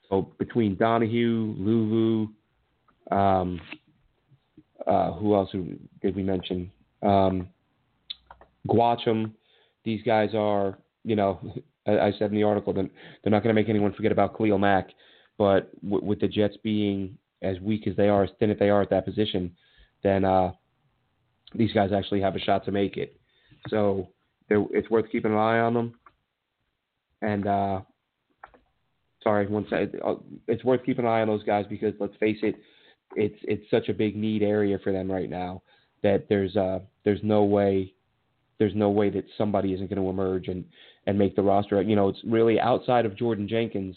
so 0.09 0.33
between 0.39 0.77
Donahue, 0.77 1.55
Luvu, 1.57 2.29
um, 3.15 3.61
uh, 4.87 5.13
who 5.13 5.35
else 5.35 5.51
did 6.03 6.15
we 6.15 6.23
mention? 6.23 6.71
Um, 7.03 7.49
Gwacham, 8.69 9.33
these 9.85 10.03
guys 10.03 10.31
are, 10.35 10.79
you 11.05 11.17
know, 11.17 11.41
I 11.87 12.13
said 12.19 12.31
in 12.31 12.37
the 12.37 12.45
article 12.45 12.73
that 12.73 12.89
they're 13.23 13.31
not 13.31 13.43
going 13.43 13.55
to 13.55 13.61
make 13.61 13.69
anyone 13.69 13.93
forget 13.93 14.13
about 14.13 14.37
Khalil 14.39 14.57
Mack, 14.57 14.89
but 15.37 15.71
w- 15.83 16.03
with 16.03 16.19
the 16.19 16.29
Jets 16.29 16.57
being 16.63 17.19
as 17.43 17.61
weak 17.61 17.87
as 17.87 17.95
they 17.95 18.09
are, 18.09 18.25
as 18.25 18.31
thin 18.39 18.51
as 18.51 18.59
they 18.59 18.71
are 18.71 18.81
at 18.81 18.89
that 18.89 19.05
position, 19.05 19.55
then 20.03 20.25
uh, 20.25 20.53
these 21.55 21.73
guys 21.73 21.91
actually 21.93 22.21
have 22.21 22.37
a 22.37 22.41
shot 22.41 22.65
to 22.65 22.73
make 22.73 22.97
it. 22.97 23.19
So 23.69 24.09
it's 24.51 24.91
worth 24.91 25.11
keeping 25.11 25.33
an 25.33 25.39
eye 25.39 25.61
on 25.61 25.75
them. 25.75 25.95
And 27.23 27.47
uh, 27.47 27.81
sorry, 29.23 29.47
one 29.47 29.67
second. 29.71 30.01
Uh, 30.05 30.17
it's 30.47 30.65
worth 30.65 30.85
keeping 30.85 31.05
an 31.05 31.11
eye 31.11 31.23
on 31.23 31.29
those 31.29 31.45
guys 31.45 31.65
because 31.69 31.95
let's 31.99 32.17
face 32.17 32.39
it, 32.43 32.57
it's 33.17 33.39
it's 33.43 33.71
such 33.71 33.89
a 33.89 33.95
big 33.95 34.17
need 34.17 34.43
area 34.43 34.79
for 34.83 34.93
them 34.93 35.11
right 35.11 35.31
now 35.31 35.63
that 36.03 36.27
there's 36.29 36.57
uh 36.57 36.81
there's 37.05 37.21
no 37.23 37.45
way 37.45 37.95
there's 38.59 38.75
no 38.75 38.91
way 38.91 39.11
that 39.11 39.25
somebody 39.37 39.73
isn't 39.73 39.89
going 39.89 40.01
to 40.01 40.09
emerge 40.09 40.49
and 40.49 40.65
and 41.07 41.19
make 41.19 41.37
the 41.37 41.43
roster. 41.43 41.81
You 41.83 41.97
know, 41.97 42.09
it's 42.09 42.21
really 42.25 42.61
outside 42.61 43.07
of 43.07 43.17
Jordan 43.17 43.49
Jenkins. 43.49 43.97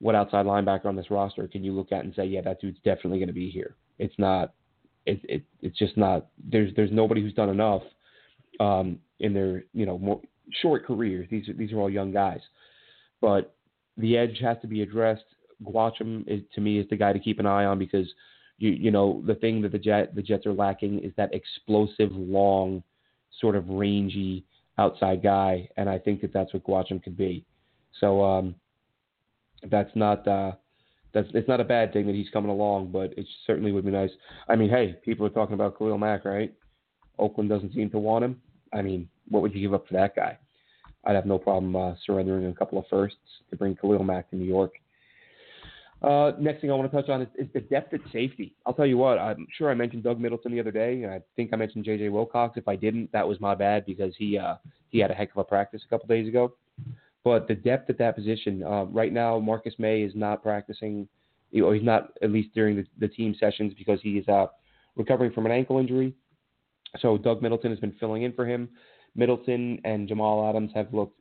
What 0.00 0.14
outside 0.14 0.46
linebacker 0.46 0.86
on 0.86 0.96
this 0.96 1.10
roster 1.10 1.48
can 1.48 1.64
you 1.64 1.72
look 1.72 1.90
at 1.90 2.04
and 2.04 2.14
say, 2.14 2.24
yeah, 2.24 2.40
that 2.42 2.60
dude's 2.60 2.78
definitely 2.84 3.18
going 3.18 3.28
to 3.28 3.34
be 3.34 3.50
here? 3.50 3.74
It's 3.98 4.14
not. 4.16 4.54
It, 5.08 5.20
it 5.24 5.42
it's 5.62 5.78
just 5.78 5.96
not. 5.96 6.26
There's 6.50 6.74
there's 6.76 6.92
nobody 6.92 7.22
who's 7.22 7.32
done 7.32 7.48
enough 7.48 7.82
um, 8.60 8.98
in 9.20 9.32
their 9.32 9.64
you 9.72 9.86
know 9.86 9.98
more 9.98 10.20
short 10.62 10.84
careers. 10.86 11.26
These 11.30 11.48
are 11.48 11.54
these 11.54 11.72
are 11.72 11.78
all 11.78 11.90
young 11.90 12.12
guys, 12.12 12.40
but 13.20 13.54
the 13.96 14.16
edge 14.16 14.38
has 14.40 14.58
to 14.62 14.66
be 14.66 14.82
addressed. 14.82 15.24
Gwacham 15.64 16.24
is 16.28 16.42
to 16.54 16.60
me 16.60 16.78
is 16.78 16.88
the 16.90 16.96
guy 16.96 17.12
to 17.12 17.18
keep 17.18 17.40
an 17.40 17.46
eye 17.46 17.64
on 17.64 17.78
because 17.78 18.06
you 18.58 18.70
you 18.70 18.90
know 18.90 19.22
the 19.26 19.34
thing 19.34 19.62
that 19.62 19.72
the 19.72 19.78
jet 19.78 20.14
the 20.14 20.22
Jets 20.22 20.46
are 20.46 20.52
lacking 20.52 21.00
is 21.00 21.12
that 21.16 21.32
explosive 21.32 22.12
long 22.12 22.82
sort 23.40 23.56
of 23.56 23.68
rangy 23.68 24.44
outside 24.78 25.22
guy, 25.22 25.68
and 25.76 25.88
I 25.88 25.98
think 25.98 26.20
that 26.20 26.32
that's 26.32 26.52
what 26.52 26.64
Gwacham 26.64 27.02
could 27.02 27.16
be. 27.16 27.44
So 28.00 28.22
um, 28.22 28.54
that's 29.70 29.90
not 29.94 30.26
uh, 30.28 30.52
that's 31.14 31.28
it's 31.34 31.48
not 31.48 31.60
a 31.60 31.64
bad 31.64 31.92
thing 31.92 32.06
that 32.06 32.14
he's 32.14 32.30
coming 32.30 32.50
along, 32.50 32.90
but 32.92 33.16
it 33.16 33.26
certainly 33.46 33.72
would 33.72 33.84
be 33.84 33.90
nice. 33.90 34.10
I 34.48 34.56
mean, 34.56 34.70
hey, 34.70 34.96
people 35.04 35.26
are 35.26 35.30
talking 35.30 35.54
about 35.54 35.78
Khalil 35.78 35.98
Mack, 35.98 36.24
right? 36.24 36.52
Oakland 37.18 37.48
doesn't 37.50 37.74
seem 37.74 37.90
to 37.90 37.98
want 37.98 38.24
him. 38.24 38.40
I 38.72 38.82
mean, 38.82 39.08
what 39.28 39.42
would 39.42 39.54
you 39.54 39.60
give 39.60 39.74
up 39.74 39.86
for 39.86 39.94
that 39.94 40.14
guy? 40.14 40.38
I'd 41.04 41.16
have 41.16 41.26
no 41.26 41.38
problem 41.38 41.74
uh, 41.74 41.94
surrendering 42.04 42.46
a 42.46 42.54
couple 42.54 42.78
of 42.78 42.84
firsts 42.90 43.18
to 43.50 43.56
bring 43.56 43.76
Khalil 43.76 44.04
Mack 44.04 44.30
to 44.30 44.36
New 44.36 44.44
York. 44.44 44.72
Uh, 46.00 46.32
next 46.38 46.60
thing 46.60 46.70
I 46.70 46.74
want 46.74 46.90
to 46.90 46.96
touch 46.96 47.08
on 47.08 47.22
is, 47.22 47.28
is, 47.36 47.48
the 47.54 47.60
depth 47.60 47.92
at 47.92 48.00
safety. 48.12 48.54
I'll 48.64 48.72
tell 48.72 48.86
you 48.86 48.96
what, 48.96 49.18
I'm 49.18 49.48
sure 49.56 49.68
I 49.68 49.74
mentioned 49.74 50.04
Doug 50.04 50.20
Middleton 50.20 50.52
the 50.52 50.60
other 50.60 50.70
day, 50.70 51.02
and 51.02 51.12
I 51.12 51.20
think 51.34 51.50
I 51.52 51.56
mentioned 51.56 51.84
J.J. 51.84 52.10
Wilcox. 52.10 52.56
If 52.56 52.68
I 52.68 52.76
didn't, 52.76 53.10
that 53.10 53.26
was 53.26 53.40
my 53.40 53.56
bad 53.56 53.84
because 53.84 54.14
he 54.16 54.38
uh, 54.38 54.54
he 54.90 55.00
had 55.00 55.10
a 55.10 55.14
heck 55.14 55.32
of 55.32 55.38
a 55.38 55.44
practice 55.44 55.82
a 55.84 55.88
couple 55.88 56.06
days 56.06 56.28
ago. 56.28 56.54
But 57.24 57.48
the 57.48 57.54
depth 57.54 57.90
at 57.90 57.98
that 57.98 58.16
position 58.16 58.62
uh, 58.62 58.84
right 58.84 59.12
now, 59.12 59.38
Marcus 59.38 59.74
Maye 59.78 60.02
is 60.02 60.12
not 60.14 60.42
practicing, 60.42 61.08
or 61.62 61.74
he's 61.74 61.84
not 61.84 62.10
at 62.22 62.30
least 62.30 62.54
during 62.54 62.76
the, 62.76 62.86
the 62.98 63.08
team 63.08 63.34
sessions 63.38 63.74
because 63.76 64.00
he 64.02 64.18
is 64.18 64.28
uh, 64.28 64.46
recovering 64.96 65.32
from 65.32 65.46
an 65.46 65.52
ankle 65.52 65.78
injury. 65.78 66.14
So 67.00 67.18
Doug 67.18 67.42
Middleton 67.42 67.70
has 67.70 67.80
been 67.80 67.94
filling 68.00 68.22
in 68.22 68.32
for 68.32 68.46
him. 68.46 68.68
Middleton 69.14 69.80
and 69.84 70.08
Jamal 70.08 70.48
Adams 70.48 70.70
have 70.74 70.92
looked 70.94 71.18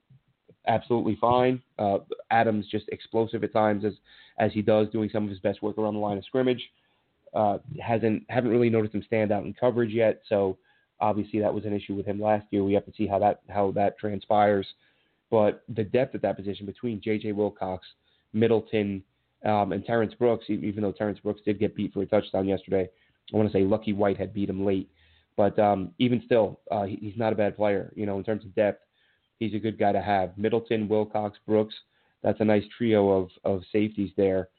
absolutely 0.67 1.17
fine. 1.19 1.61
Uh, 1.79 1.99
Adams 2.31 2.67
just 2.69 2.87
explosive 2.89 3.43
at 3.43 3.53
times 3.53 3.83
as 3.85 3.93
as 4.39 4.51
he 4.53 4.61
does, 4.61 4.87
doing 4.89 5.09
some 5.11 5.23
of 5.23 5.29
his 5.29 5.39
best 5.39 5.63
work 5.63 5.77
around 5.77 5.95
the 5.95 5.99
line 5.99 6.17
of 6.17 6.25
scrimmage. 6.25 6.61
Uh, 7.33 7.57
hasn't 7.81 8.23
haven't 8.29 8.51
really 8.51 8.69
noticed 8.69 8.93
him 8.93 9.03
stand 9.03 9.31
out 9.31 9.43
in 9.43 9.53
coverage 9.53 9.91
yet. 9.91 10.21
So 10.29 10.57
obviously 10.99 11.39
that 11.39 11.53
was 11.53 11.65
an 11.65 11.73
issue 11.73 11.95
with 11.95 12.05
him 12.05 12.21
last 12.21 12.45
year. 12.51 12.63
We 12.63 12.73
have 12.73 12.85
to 12.85 12.93
see 12.97 13.07
how 13.07 13.19
that 13.19 13.41
how 13.49 13.71
that 13.71 13.97
transpires. 13.97 14.67
But 15.29 15.63
the 15.73 15.83
depth 15.83 16.15
at 16.15 16.21
that 16.21 16.37
position 16.37 16.65
between 16.65 17.01
J.J. 17.01 17.33
Wilcox, 17.33 17.85
Middleton, 18.33 19.03
um, 19.45 19.71
and 19.71 19.85
Terrence 19.85 20.13
Brooks, 20.13 20.45
even 20.49 20.81
though 20.81 20.91
Terrence 20.91 21.19
Brooks 21.19 21.41
did 21.45 21.59
get 21.59 21.75
beat 21.75 21.93
for 21.93 22.01
a 22.01 22.05
touchdown 22.05 22.47
yesterday, 22.47 22.89
I 23.33 23.37
want 23.37 23.51
to 23.51 23.57
say 23.57 23.63
Lucky 23.63 23.93
Whitehead 23.93 24.33
beat 24.33 24.49
him 24.49 24.65
late. 24.65 24.89
But 25.35 25.57
um, 25.59 25.91
even 25.99 26.21
still, 26.25 26.59
uh, 26.71 26.83
he, 26.83 26.95
he's 26.95 27.17
not 27.17 27.33
a 27.33 27.35
bad 27.35 27.55
player. 27.55 27.93
You 27.95 28.05
know, 28.05 28.17
in 28.17 28.23
terms 28.23 28.43
of 28.43 28.55
depth, 28.55 28.83
he's 29.39 29.53
a 29.53 29.59
good 29.59 29.77
guy 29.77 29.91
to 29.91 30.01
have. 30.01 30.37
Middleton, 30.37 30.87
Wilcox, 30.87 31.37
Brooks. 31.45 31.75
That's 32.23 32.39
a 32.41 32.45
nice 32.45 32.63
trio 32.77 33.09
of 33.09 33.29
of 33.43 33.61
safeties 33.71 34.11
there 34.17 34.49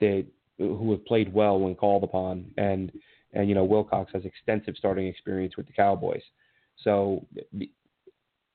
that 0.00 0.26
who 0.58 0.90
have 0.90 1.04
played 1.04 1.32
well 1.32 1.60
when 1.60 1.74
called 1.74 2.02
upon. 2.02 2.50
And 2.56 2.90
and 3.32 3.48
you 3.48 3.54
know 3.54 3.64
Wilcox 3.64 4.10
has 4.12 4.24
extensive 4.24 4.74
starting 4.76 5.06
experience 5.06 5.56
with 5.56 5.66
the 5.66 5.72
Cowboys. 5.72 6.22
So 6.82 7.24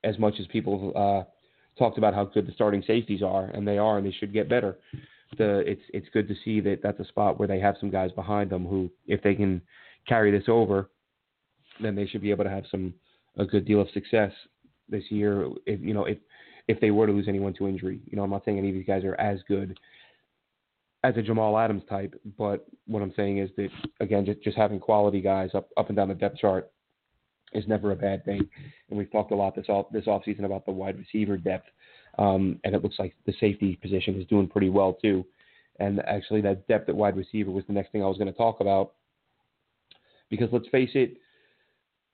as 0.03 0.19
much 0.19 0.35
as 0.39 0.47
people 0.47 0.91
uh, 0.95 1.29
talked 1.77 1.97
about 1.97 2.13
how 2.13 2.25
good 2.25 2.47
the 2.47 2.51
starting 2.53 2.83
safeties 2.85 3.23
are, 3.23 3.45
and 3.45 3.67
they 3.67 3.77
are, 3.77 3.97
and 3.97 4.05
they 4.05 4.11
should 4.11 4.33
get 4.33 4.49
better. 4.49 4.77
The 5.37 5.59
it's 5.59 5.81
it's 5.93 6.07
good 6.13 6.27
to 6.27 6.35
see 6.43 6.59
that 6.61 6.79
that's 6.83 6.99
a 6.99 7.05
spot 7.05 7.39
where 7.39 7.47
they 7.47 7.59
have 7.59 7.75
some 7.79 7.89
guys 7.89 8.11
behind 8.11 8.49
them 8.49 8.65
who, 8.65 8.89
if 9.07 9.21
they 9.23 9.33
can 9.33 9.61
carry 10.07 10.31
this 10.31 10.49
over, 10.49 10.89
then 11.81 11.95
they 11.95 12.05
should 12.05 12.21
be 12.21 12.31
able 12.31 12.43
to 12.43 12.49
have 12.49 12.65
some 12.69 12.93
a 13.37 13.45
good 13.45 13.65
deal 13.65 13.81
of 13.81 13.89
success 13.93 14.31
this 14.89 15.03
year. 15.09 15.47
If 15.65 15.79
you 15.81 15.93
know 15.93 16.05
if 16.05 16.17
if 16.67 16.79
they 16.79 16.91
were 16.91 17.07
to 17.07 17.13
lose 17.13 17.27
anyone 17.27 17.53
to 17.55 17.67
injury, 17.67 18.01
you 18.05 18.17
know 18.17 18.23
I'm 18.23 18.29
not 18.29 18.43
saying 18.43 18.57
any 18.57 18.69
of 18.69 18.75
these 18.75 18.85
guys 18.85 19.03
are 19.03 19.15
as 19.15 19.39
good 19.47 19.79
as 21.03 21.17
a 21.17 21.21
Jamal 21.21 21.57
Adams 21.57 21.83
type, 21.89 22.13
but 22.37 22.67
what 22.85 23.01
I'm 23.01 23.13
saying 23.15 23.39
is 23.39 23.49
that 23.57 23.69
again, 23.99 24.25
just 24.25 24.41
just 24.43 24.57
having 24.57 24.79
quality 24.79 25.21
guys 25.21 25.51
up 25.53 25.69
up 25.77 25.87
and 25.87 25.95
down 25.95 26.09
the 26.09 26.13
depth 26.13 26.37
chart 26.37 26.71
is 27.53 27.67
never 27.67 27.91
a 27.91 27.95
bad 27.95 28.23
thing. 28.25 28.47
And 28.89 28.97
we've 28.97 29.11
talked 29.11 29.31
a 29.31 29.35
lot 29.35 29.55
this 29.55 29.69
off 29.69 29.87
this 29.91 30.05
offseason 30.05 30.45
about 30.45 30.65
the 30.65 30.71
wide 30.71 30.97
receiver 30.97 31.37
depth, 31.37 31.69
um, 32.17 32.59
and 32.63 32.75
it 32.75 32.83
looks 32.83 32.99
like 32.99 33.15
the 33.25 33.33
safety 33.39 33.77
position 33.81 34.19
is 34.19 34.27
doing 34.27 34.47
pretty 34.47 34.69
well 34.69 34.93
too. 34.93 35.25
And 35.79 35.99
actually, 36.01 36.41
that 36.41 36.67
depth 36.67 36.89
at 36.89 36.95
wide 36.95 37.17
receiver 37.17 37.51
was 37.51 37.63
the 37.67 37.73
next 37.73 37.91
thing 37.91 38.03
I 38.03 38.07
was 38.07 38.17
going 38.17 38.31
to 38.31 38.37
talk 38.37 38.59
about, 38.59 38.93
because 40.29 40.49
let's 40.51 40.67
face 40.67 40.91
it, 40.93 41.17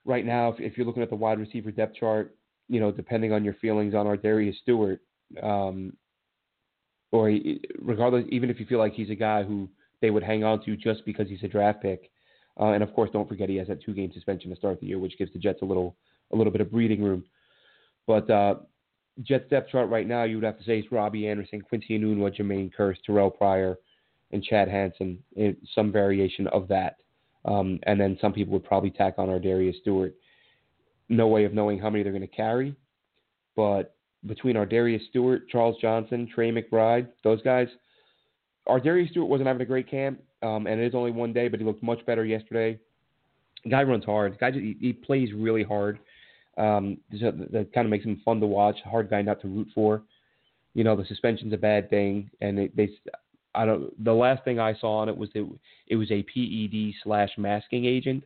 right 0.06 0.26
now, 0.26 0.50
if, 0.50 0.60
if 0.60 0.78
you're 0.78 0.86
looking 0.86 1.04
at 1.04 1.10
the 1.10 1.16
wide 1.16 1.40
receiver 1.40 1.72
depth 1.72 1.96
chart, 1.96 2.36
you 2.70 2.80
know, 2.80 2.92
depending 2.92 3.34
on 3.34 3.44
your 3.44 3.56
feelings 3.56 3.94
on 3.94 4.06
ArDarius 4.06 4.56
Stewart, 4.62 5.02
um, 5.44 5.94
or 7.12 7.32
regardless, 7.80 8.26
even 8.30 8.50
if 8.50 8.60
you 8.60 8.66
feel 8.66 8.80
like 8.80 8.94
he's 8.94 9.10
a 9.10 9.16
guy 9.16 9.44
who 9.44 9.68
they 10.02 10.10
would 10.10 10.24
hang 10.24 10.44
on 10.44 10.64
to 10.66 10.76
just 10.78 11.06
because 11.06 11.28
he's 11.28 11.44
a 11.44 11.48
draft 11.48 11.82
pick. 11.82 12.10
Uh, 12.60 12.72
and 12.72 12.82
of 12.84 12.94
course, 12.94 13.10
don't 13.12 13.28
forget 13.28 13.50
he 13.50 13.56
has 13.58 13.68
that 13.68 13.84
two-game 13.84 14.12
suspension 14.14 14.50
to 14.50 14.56
start 14.56 14.80
the 14.80 14.88
year, 14.88 15.00
which 15.00 15.18
gives 15.18 15.32
the 15.34 15.40
Jets 15.40 15.62
a 15.62 15.66
little 15.66 15.96
a 16.34 16.36
little 16.36 16.52
bit 16.52 16.62
of 16.62 16.72
breathing 16.72 17.04
room. 17.04 17.24
But 18.06 18.30
uh, 18.30 18.56
Jets 19.22 19.50
depth 19.50 19.70
chart 19.70 19.90
right 19.90 20.08
now, 20.08 20.24
you 20.24 20.36
would 20.38 20.44
have 20.44 20.58
to 20.58 20.64
say 20.64 20.80
it's 20.80 20.92
Robbie 20.92 21.28
Anderson, 21.28 21.62
Quincy 21.62 21.98
Enunwa, 21.98 22.36
Jermaine 22.36 22.72
Kearse, 22.78 22.98
Terrell 23.06 23.32
Pryor, 23.32 23.78
and 24.32 24.44
Chad 24.44 24.68
Hansen, 24.68 25.24
some 25.74 25.92
variation 25.92 26.48
of 26.48 26.68
that. 26.68 26.98
Um, 27.46 27.80
and 27.84 28.00
then 28.00 28.18
some 28.20 28.34
people 28.34 28.54
would 28.54 28.66
probably 28.66 28.90
tack 28.90 29.16
on 29.18 29.30
ArDarius 29.30 29.80
Stewart. 29.82 30.16
No 31.10 31.28
way 31.28 31.46
of 31.46 31.54
knowing 31.54 31.80
how 31.80 31.90
many 31.90 32.04
they're 32.04 32.12
going 32.12 32.22
to 32.22 32.28
carry, 32.28 32.76
but 33.56 33.96
between 34.26 34.56
ArDarius 34.56 35.08
Stewart, 35.10 35.48
Charles 35.48 35.78
Johnson, 35.80 36.28
Tre 36.34 36.52
McBride, 36.52 37.08
those 37.24 37.42
guys, 37.44 37.68
ArDarius 38.68 39.12
Stewart 39.12 39.30
wasn't 39.30 39.48
having 39.48 39.62
a 39.62 39.66
great 39.66 39.90
camp. 39.90 40.22
Um, 40.42 40.68
and 40.68 40.80
it 40.80 40.86
is 40.86 40.96
only 40.96 41.12
one 41.12 41.34
day, 41.34 41.48
but 41.48 41.60
he 41.60 41.66
looked 41.66 41.84
much 41.84 42.06
better 42.06 42.26
yesterday. 42.26 42.80
guy 43.70 43.84
runs 43.84 44.06
hard. 44.06 44.38
guy 44.40 44.52
just, 44.52 44.64
he, 44.64 44.76
he 44.80 44.94
plays 44.94 45.34
really 45.34 45.64
hard. 45.64 46.00
Um, 46.58 46.98
that, 47.12 47.52
that 47.52 47.74
kind 47.74 47.86
of 47.86 47.92
makes 47.92 48.06
him 48.06 48.22
fun 48.26 48.40
to 48.40 48.48
watch. 48.48 48.78
Hard 48.84 49.10
guy 49.10 49.22
not 49.22 49.42
to 49.42 49.48
root 49.48 49.68
for. 49.76 50.04
You 50.74 50.84
know, 50.84 50.96
the 50.96 51.06
suspension's 51.06 51.54
a 51.54 51.58
bad 51.58 51.90
thing, 51.90 52.30
and 52.42 52.60
it, 52.60 52.76
they, 52.76 52.90
I 53.56 53.66
don't. 53.66 54.04
The 54.04 54.14
last 54.14 54.44
thing 54.44 54.60
I 54.60 54.76
saw 54.76 55.00
on 55.00 55.10
it 55.10 55.18
was 55.18 55.30
that 55.34 55.50
it 55.88 55.96
was 55.96 56.12
a 56.12 56.24
PED 56.24 56.94
slash 57.04 57.30
masking 57.38 57.86
agent. 57.86 58.24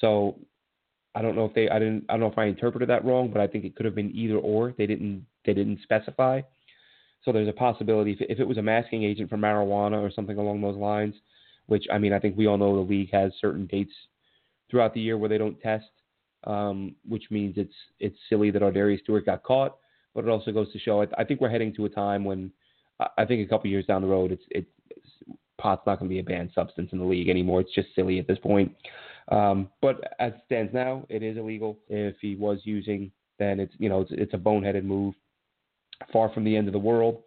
So 0.00 0.36
I 1.14 1.22
don't 1.22 1.34
know 1.34 1.46
if 1.46 1.54
they. 1.54 1.68
I 1.70 1.78
didn't. 1.78 2.04
I 2.08 2.12
don't 2.12 2.20
know 2.20 2.26
if 2.26 2.38
I 2.38 2.44
interpreted 2.44 2.88
that 2.90 3.04
wrong, 3.04 3.30
but 3.30 3.40
I 3.40 3.46
think 3.46 3.64
it 3.64 3.74
could 3.74 3.86
have 3.86 3.94
been 3.94 4.14
either 4.14 4.36
or. 4.36 4.74
They 4.76 4.86
didn't. 4.86 5.24
They 5.46 5.54
didn't 5.54 5.80
specify. 5.82 6.42
So 7.24 7.32
there's 7.32 7.48
a 7.48 7.52
possibility 7.52 8.12
if, 8.12 8.20
if 8.20 8.38
it 8.38 8.46
was 8.46 8.58
a 8.58 8.62
masking 8.62 9.04
agent 9.04 9.28
for 9.28 9.36
marijuana 9.36 10.00
or 10.00 10.10
something 10.10 10.38
along 10.38 10.60
those 10.60 10.76
lines, 10.76 11.14
which 11.66 11.86
I 11.92 11.98
mean 11.98 12.12
I 12.12 12.18
think 12.18 12.36
we 12.36 12.46
all 12.46 12.58
know 12.58 12.74
the 12.74 12.90
league 12.90 13.10
has 13.12 13.32
certain 13.40 13.66
dates 13.66 13.92
throughout 14.70 14.94
the 14.94 15.00
year 15.00 15.18
where 15.18 15.28
they 15.28 15.38
don't 15.38 15.60
test, 15.60 15.90
um, 16.44 16.94
which 17.06 17.24
means 17.30 17.54
it's 17.56 17.74
it's 18.00 18.18
silly 18.28 18.50
that 18.50 18.62
Ardarius 18.62 19.00
Stewart 19.00 19.26
got 19.26 19.42
caught, 19.42 19.76
but 20.14 20.24
it 20.24 20.30
also 20.30 20.52
goes 20.52 20.72
to 20.72 20.78
show 20.78 21.02
I, 21.02 21.06
I 21.16 21.24
think 21.24 21.40
we're 21.40 21.50
heading 21.50 21.74
to 21.74 21.84
a 21.86 21.90
time 21.90 22.24
when 22.24 22.50
I 23.16 23.24
think 23.24 23.44
a 23.44 23.48
couple 23.48 23.70
years 23.70 23.86
down 23.86 24.02
the 24.02 24.08
road 24.08 24.32
it's 24.32 24.44
it 24.50 24.66
pot's 25.58 25.82
not 25.86 25.98
going 25.98 26.08
to 26.08 26.14
be 26.14 26.20
a 26.20 26.24
banned 26.24 26.50
substance 26.54 26.90
in 26.92 26.98
the 26.98 27.04
league 27.04 27.28
anymore. 27.28 27.60
It's 27.60 27.74
just 27.74 27.88
silly 27.94 28.18
at 28.18 28.28
this 28.28 28.38
point. 28.38 28.74
Um, 29.30 29.68
but 29.82 30.14
as 30.20 30.32
it 30.32 30.40
stands 30.46 30.72
now, 30.72 31.04
it 31.08 31.22
is 31.22 31.36
illegal. 31.36 31.78
If 31.88 32.16
he 32.20 32.36
was 32.36 32.60
using, 32.64 33.10
then 33.38 33.60
it's 33.60 33.74
you 33.78 33.88
know 33.88 34.00
it's, 34.00 34.12
it's 34.12 34.34
a 34.34 34.38
boneheaded 34.38 34.84
move 34.84 35.14
far 36.12 36.30
from 36.32 36.44
the 36.44 36.56
end 36.56 36.66
of 36.66 36.72
the 36.72 36.78
world. 36.78 37.22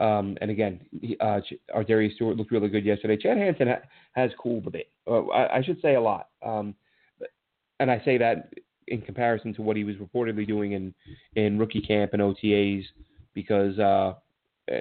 Um, 0.00 0.38
and 0.40 0.50
again, 0.50 0.80
he, 1.00 1.16
uh, 1.20 1.40
Ardarius 1.74 2.14
Stewart 2.14 2.36
looked 2.36 2.52
really 2.52 2.68
good 2.68 2.86
yesterday. 2.86 3.16
Chad 3.16 3.36
Hansen 3.36 3.68
ha- 3.68 3.82
has 4.12 4.30
cooled 4.38 4.66
a 4.66 4.70
bit. 4.70 4.90
Uh, 5.06 5.26
I, 5.26 5.58
I, 5.58 5.62
should 5.62 5.80
say 5.82 5.94
a 5.94 6.00
lot. 6.00 6.28
Um, 6.42 6.74
and 7.80 7.90
I 7.90 8.00
say 8.04 8.16
that 8.16 8.52
in 8.88 9.02
comparison 9.02 9.52
to 9.54 9.62
what 9.62 9.76
he 9.76 9.84
was 9.84 9.96
reportedly 9.96 10.46
doing 10.46 10.72
in, 10.72 10.94
in 11.34 11.58
rookie 11.58 11.82
camp 11.82 12.14
and 12.14 12.22
OTAs 12.22 12.84
because 13.34 13.78
uh, 13.78 14.14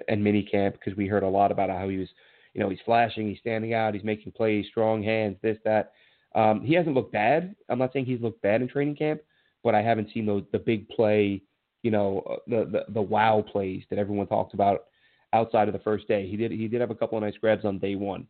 and 0.08 0.24
mini 0.24 0.44
camp 0.44 0.76
because 0.76 0.98
we 0.98 1.08
heard 1.08 1.24
a 1.24 1.28
lot 1.28 1.52
about 1.52 1.70
how 1.70 1.90
he 1.90 1.98
was, 1.98 2.08
you 2.54 2.62
know, 2.62 2.70
he's 2.70 2.80
flashing, 2.86 3.28
he's 3.28 3.40
standing 3.40 3.74
out, 3.74 3.94
he's 3.94 4.04
making 4.04 4.32
plays, 4.32 4.66
strong 4.70 5.04
hands, 5.04 5.38
this 5.42 5.58
that. 5.66 5.94
Um, 6.36 6.62
he 6.62 6.76
hasn't 6.76 6.94
looked 6.94 7.12
bad. 7.12 7.56
I'm 7.70 7.80
not 7.80 7.92
saying 7.92 8.06
he's 8.06 8.22
looked 8.22 8.44
bad 8.44 8.62
in 8.62 8.68
training 8.68 8.98
camp, 8.98 9.22
but 9.64 9.74
I 9.74 9.82
haven't 9.82 10.10
seen 10.14 10.28
those 10.28 10.44
the 10.52 10.60
big 10.60 10.88
play 10.90 11.42
you 11.84 11.92
know, 11.92 12.24
uh, 12.30 12.36
the, 12.48 12.66
the 12.72 12.94
the 12.94 13.02
wow 13.02 13.44
plays 13.52 13.84
that 13.90 14.00
everyone 14.00 14.28
talks 14.28 14.54
about 14.54 14.86
outside 15.34 15.68
of 15.68 15.74
the 15.74 15.80
first 15.80 16.08
day. 16.08 16.28
He 16.28 16.38
did 16.38 16.52
he 16.52 16.68
did 16.68 16.82
have 16.82 16.92
a 16.92 16.96
couple 16.96 17.18
of 17.18 17.24
nice 17.24 17.38
grabs 17.40 17.66
on 17.66 17.80
day 17.80 17.96
one. 17.96 18.28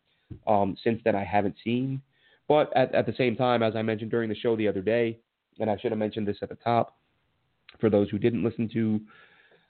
Um, 0.47 0.77
since 0.83 1.01
then, 1.03 1.15
I 1.15 1.23
haven't 1.23 1.55
seen. 1.63 2.01
But 2.47 2.75
at, 2.75 2.93
at 2.93 3.05
the 3.05 3.13
same 3.17 3.35
time, 3.35 3.63
as 3.63 3.75
I 3.75 3.81
mentioned 3.81 4.11
during 4.11 4.29
the 4.29 4.35
show 4.35 4.55
the 4.55 4.67
other 4.67 4.81
day, 4.81 5.19
and 5.59 5.69
I 5.69 5.77
should 5.77 5.91
have 5.91 5.99
mentioned 5.99 6.27
this 6.27 6.37
at 6.41 6.49
the 6.49 6.55
top 6.55 6.97
for 7.79 7.89
those 7.89 8.09
who 8.09 8.17
didn't 8.17 8.43
listen 8.43 8.69
to 8.73 8.99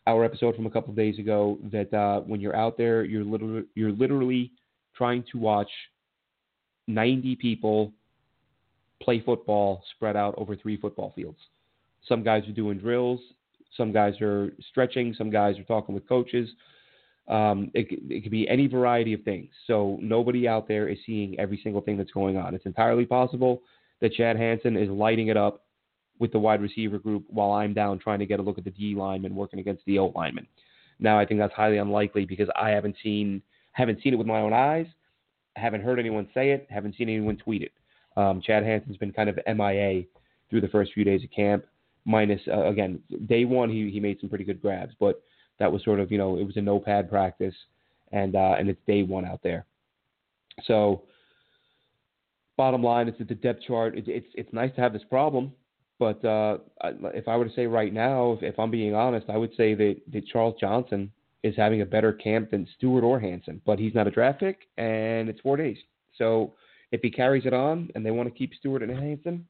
our 0.07 0.23
episode 0.23 0.55
from 0.55 0.65
a 0.65 0.69
couple 0.69 0.89
of 0.89 0.95
days 0.95 1.19
ago, 1.19 1.59
that 1.71 1.93
uh, 1.93 2.21
when 2.21 2.41
you're 2.41 2.55
out 2.55 2.77
there, 2.77 3.03
you're 3.03 3.23
literally 3.23 3.63
you're 3.75 3.91
literally 3.91 4.51
trying 4.95 5.23
to 5.31 5.37
watch 5.37 5.69
90 6.87 7.35
people 7.35 7.93
play 9.01 9.21
football 9.21 9.83
spread 9.95 10.15
out 10.15 10.33
over 10.37 10.55
three 10.55 10.77
football 10.77 11.13
fields. 11.15 11.39
Some 12.07 12.23
guys 12.23 12.47
are 12.47 12.53
doing 12.53 12.77
drills, 12.77 13.19
some 13.77 13.91
guys 13.91 14.19
are 14.21 14.51
stretching. 14.69 15.13
Some 15.17 15.29
guys 15.29 15.57
are 15.59 15.63
talking 15.63 15.95
with 15.95 16.07
coaches. 16.07 16.49
Um, 17.27 17.69
it, 17.73 17.87
it 18.09 18.23
could 18.23 18.31
be 18.31 18.49
any 18.49 18.67
variety 18.67 19.13
of 19.13 19.21
things. 19.23 19.49
So 19.67 19.99
nobody 20.01 20.47
out 20.47 20.67
there 20.67 20.87
is 20.87 20.97
seeing 21.05 21.39
every 21.39 21.59
single 21.63 21.81
thing 21.81 21.97
that's 21.97 22.11
going 22.11 22.37
on. 22.37 22.55
It's 22.55 22.65
entirely 22.65 23.05
possible 23.05 23.61
that 24.01 24.13
Chad 24.13 24.37
Hansen 24.37 24.75
is 24.75 24.89
lighting 24.89 25.27
it 25.27 25.37
up 25.37 25.65
with 26.17 26.31
the 26.31 26.39
wide 26.39 26.61
receiver 26.61 26.97
group 26.97 27.23
while 27.29 27.51
I'm 27.51 27.73
down 27.73 27.99
trying 27.99 28.19
to 28.19 28.25
get 28.25 28.39
a 28.39 28.43
look 28.43 28.57
at 28.57 28.63
the 28.63 28.71
D 28.71 28.95
lineman 28.95 29.35
working 29.35 29.59
against 29.59 29.85
the 29.85 29.99
O 29.99 30.07
lineman. 30.15 30.47
Now 30.99 31.17
I 31.17 31.25
think 31.25 31.39
that's 31.39 31.53
highly 31.53 31.77
unlikely 31.77 32.25
because 32.25 32.49
I 32.59 32.69
haven't 32.69 32.95
seen 33.01 33.41
haven't 33.71 34.01
seen 34.03 34.13
it 34.13 34.17
with 34.17 34.27
my 34.27 34.41
own 34.41 34.51
eyes, 34.51 34.87
haven't 35.55 35.81
heard 35.81 35.99
anyone 35.99 36.27
say 36.33 36.51
it, 36.51 36.67
haven't 36.69 36.95
seen 36.97 37.07
anyone 37.07 37.37
tweet 37.37 37.61
it. 37.61 37.71
Um, 38.17 38.41
Chad 38.41 38.63
Hansen's 38.63 38.97
been 38.97 39.13
kind 39.13 39.29
of 39.29 39.39
MIA 39.47 40.03
through 40.49 40.61
the 40.61 40.67
first 40.67 40.91
few 40.93 41.05
days 41.05 41.23
of 41.23 41.31
camp 41.31 41.63
minus 42.09 42.41
uh, 42.51 42.65
again 42.65 42.99
day 43.27 43.45
one 43.45 43.69
he 43.69 43.89
he 43.91 43.99
made 43.99 44.19
some 44.19 44.29
pretty 44.29 44.43
good 44.43 44.61
grabs, 44.61 44.93
but 44.99 45.21
that 45.59 45.71
was 45.71 45.83
sort 45.83 45.99
of 45.99 46.11
you 46.11 46.17
know 46.17 46.37
it 46.37 46.43
was 46.43 46.57
a 46.57 46.61
no 46.61 46.79
pad 46.79 47.09
practice, 47.09 47.55
and 48.11 48.35
uh, 48.35 48.55
and 48.57 48.67
it's 48.67 48.81
day 48.87 49.03
one 49.03 49.25
out 49.25 49.39
there. 49.43 49.65
So 50.65 51.03
bottom 52.57 52.83
line, 52.83 53.07
it's 53.07 53.21
at 53.21 53.27
the 53.27 53.35
depth 53.35 53.63
chart. 53.67 53.97
It, 53.97 54.05
it's 54.07 54.27
it's 54.33 54.51
nice 54.51 54.73
to 54.75 54.81
have 54.81 54.91
this 54.91 55.03
problem, 55.09 55.53
but 55.99 56.23
uh, 56.25 56.57
if 57.13 57.27
I 57.27 57.37
were 57.37 57.45
to 57.45 57.53
say 57.53 57.67
right 57.67 57.93
now, 57.93 58.33
if, 58.33 58.43
if 58.43 58.59
I'm 58.59 58.71
being 58.71 58.95
honest, 58.95 59.29
I 59.29 59.37
would 59.37 59.55
say 59.55 59.75
that, 59.75 59.97
that 60.11 60.27
Charles 60.27 60.55
Johnson 60.59 61.11
is 61.43 61.55
having 61.55 61.81
a 61.81 61.85
better 61.85 62.11
camp 62.11 62.51
than 62.51 62.67
Stewart 62.77 63.03
or 63.03 63.19
Hansen, 63.19 63.61
but 63.65 63.79
he's 63.79 63.93
not 63.93 64.07
a 64.07 64.11
draft 64.11 64.39
pick, 64.39 64.67
and 64.77 65.29
it's 65.29 65.39
four 65.41 65.57
days. 65.57 65.77
So 66.17 66.53
if 66.91 67.01
he 67.01 67.11
carries 67.11 67.45
it 67.45 67.53
on 67.53 67.89
and 67.93 68.05
they 68.05 68.11
want 68.11 68.27
to 68.27 68.37
keep 68.37 68.53
Stewart 68.55 68.81
and 68.81 68.91
Hansen, 68.91 69.45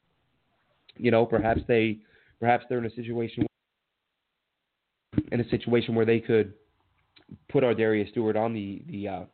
you 0.96 1.10
know, 1.10 1.24
perhaps 1.24 1.62
they 1.66 1.98
Perhaps 2.40 2.64
they're 2.68 2.78
in 2.78 2.86
a 2.86 2.94
situation 2.94 3.46
in 5.32 5.40
a 5.40 5.48
situation 5.48 5.94
where 5.94 6.06
they 6.06 6.20
could 6.20 6.54
put 7.48 7.62
ArDarius 7.62 8.10
Stewart 8.10 8.36
on 8.36 8.52
the 8.52 8.82
the 8.88 9.08
uh, 9.08 9.24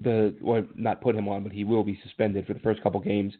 the 0.00 0.34
or 0.42 0.64
not 0.74 1.00
put 1.00 1.16
him 1.16 1.28
on, 1.28 1.42
but 1.42 1.52
he 1.52 1.64
will 1.64 1.84
be 1.84 1.98
suspended 2.02 2.46
for 2.46 2.54
the 2.54 2.60
first 2.60 2.82
couple 2.82 3.00
games, 3.00 3.34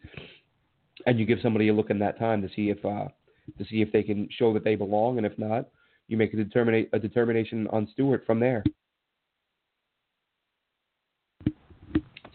and 1.07 1.19
you 1.19 1.27
give 1.27 1.39
somebody 1.43 1.69
a 1.69 1.75
look 1.75 1.91
in 1.91 1.99
that 2.01 2.19
time 2.19 2.43
to 2.43 2.49
see 2.55 2.71
if 2.71 2.85
uh, 2.85 3.09
to 3.57 3.65
see 3.67 3.81
if 3.81 3.93
they 3.93 4.03
can 4.03 4.29
show 4.31 4.53
that 4.55 4.65
they 4.65 4.75
belong, 4.75 5.19
and 5.19 5.27
if 5.27 5.39
not, 5.39 5.69
you 6.09 6.17
make 6.17 6.33
a 6.35 6.37
determinate 6.37 6.89
a 6.93 6.99
determination 6.99 7.67
on 7.69 7.89
Stewart 7.93 8.25
from 8.27 8.41
there. 8.41 8.65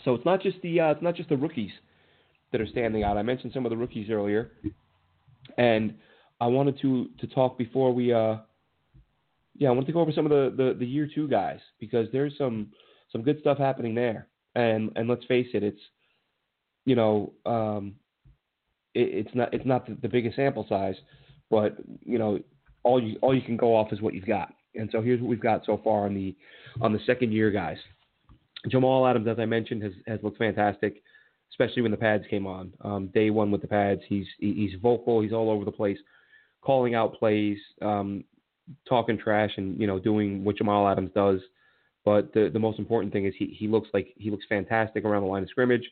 So 0.06 0.14
it's 0.14 0.26
not 0.26 0.42
just 0.42 0.62
the 0.62 0.80
uh, 0.80 0.92
it's 0.92 1.02
not 1.02 1.16
just 1.16 1.30
the 1.30 1.38
rookies 1.38 1.72
that 2.52 2.62
are 2.62 2.68
standing 2.68 3.04
out. 3.04 3.18
I 3.18 3.24
mentioned 3.24 3.52
some 3.54 3.66
of 3.66 3.70
the 3.70 3.78
rookies 3.78 4.10
earlier, 4.10 4.52
and 5.58 5.96
I 6.44 6.48
wanted 6.48 6.78
to 6.82 7.08
to 7.20 7.28
talk 7.28 7.58
before 7.58 7.94
we 7.94 8.12
uh 8.12 8.36
yeah, 9.56 9.70
I 9.70 9.72
wanted 9.72 9.88
to 9.88 9.94
go 9.94 10.02
over 10.02 10.12
some 10.12 10.26
of 10.26 10.32
the, 10.32 10.54
the, 10.58 10.78
the 10.78 10.86
year 10.86 11.08
two 11.14 11.28
guys 11.28 11.60
because 11.80 12.08
there's 12.12 12.38
some 12.38 12.68
some 13.14 13.22
good 13.22 13.40
stuff 13.40 13.58
happening 13.58 13.96
there. 13.96 14.28
And 14.54 14.92
and 14.98 15.08
let's 15.08 15.24
face 15.26 15.48
it, 15.54 15.64
it's 15.64 15.80
you 16.86 16.96
know, 16.96 17.32
um 17.46 17.96
it, 18.94 19.26
it's 19.26 19.34
not 19.34 19.54
it's 19.54 19.66
not 19.66 19.88
the, 19.88 19.98
the 20.02 20.10
biggest 20.10 20.36
sample 20.36 20.66
size, 20.68 20.96
but 21.50 21.78
you 22.02 22.20
know, 22.20 22.40
all 22.84 23.02
you 23.02 23.18
all 23.22 23.34
you 23.34 23.42
can 23.42 23.56
go 23.56 23.74
off 23.74 23.94
is 23.94 24.02
what 24.02 24.14
you've 24.14 24.26
got. 24.26 24.54
And 24.76 24.90
so 24.92 25.02
here's 25.02 25.22
what 25.22 25.30
we've 25.30 25.40
got 25.40 25.64
so 25.66 25.80
far 25.82 26.08
on 26.08 26.14
the 26.14 26.36
on 26.82 26.92
the 26.92 27.00
second 27.06 27.32
year 27.32 27.52
guys. 27.52 27.78
Jamal 28.70 29.08
Adams, 29.08 29.30
as 29.30 29.40
I 29.40 29.46
mentioned, 29.46 29.82
has 29.82 29.94
has 30.08 30.20
looked 30.24 30.40
fantastic, 30.40 31.04
especially 31.52 31.84
when 31.84 31.92
the 31.92 31.98
pads 31.98 32.26
came 32.30 32.46
on. 32.46 32.74
Um, 32.82 33.08
day 33.14 33.30
one 33.30 33.50
with 33.50 33.62
the 33.62 33.68
pads, 33.70 34.02
he's 34.10 34.28
he's 34.40 34.74
vocal, 34.82 35.22
he's 35.22 35.32
all 35.32 35.50
over 35.50 35.64
the 35.64 35.72
place 35.72 36.00
calling 36.64 36.96
out 36.96 37.14
plays, 37.16 37.58
um, 37.82 38.24
talking 38.88 39.18
trash, 39.18 39.52
and 39.58 39.80
you 39.80 39.88
know 39.88 40.00
doing 40.00 40.44
what 40.44 40.58
Jamal 40.58 40.88
Adams 40.88 41.12
does. 41.14 41.40
But 42.06 42.34
the 42.34 42.50
the 42.52 42.60
most 42.60 42.80
important 42.80 43.14
thing 43.14 43.26
is 43.26 43.34
he 43.38 43.56
he 43.58 43.68
looks 43.68 43.90
like 43.94 44.14
he 44.18 44.32
looks 44.32 44.46
fantastic 44.48 45.06
around 45.06 45.24
the 45.24 45.28
line 45.28 45.44
of 45.44 45.50
scrimmage, 45.50 45.90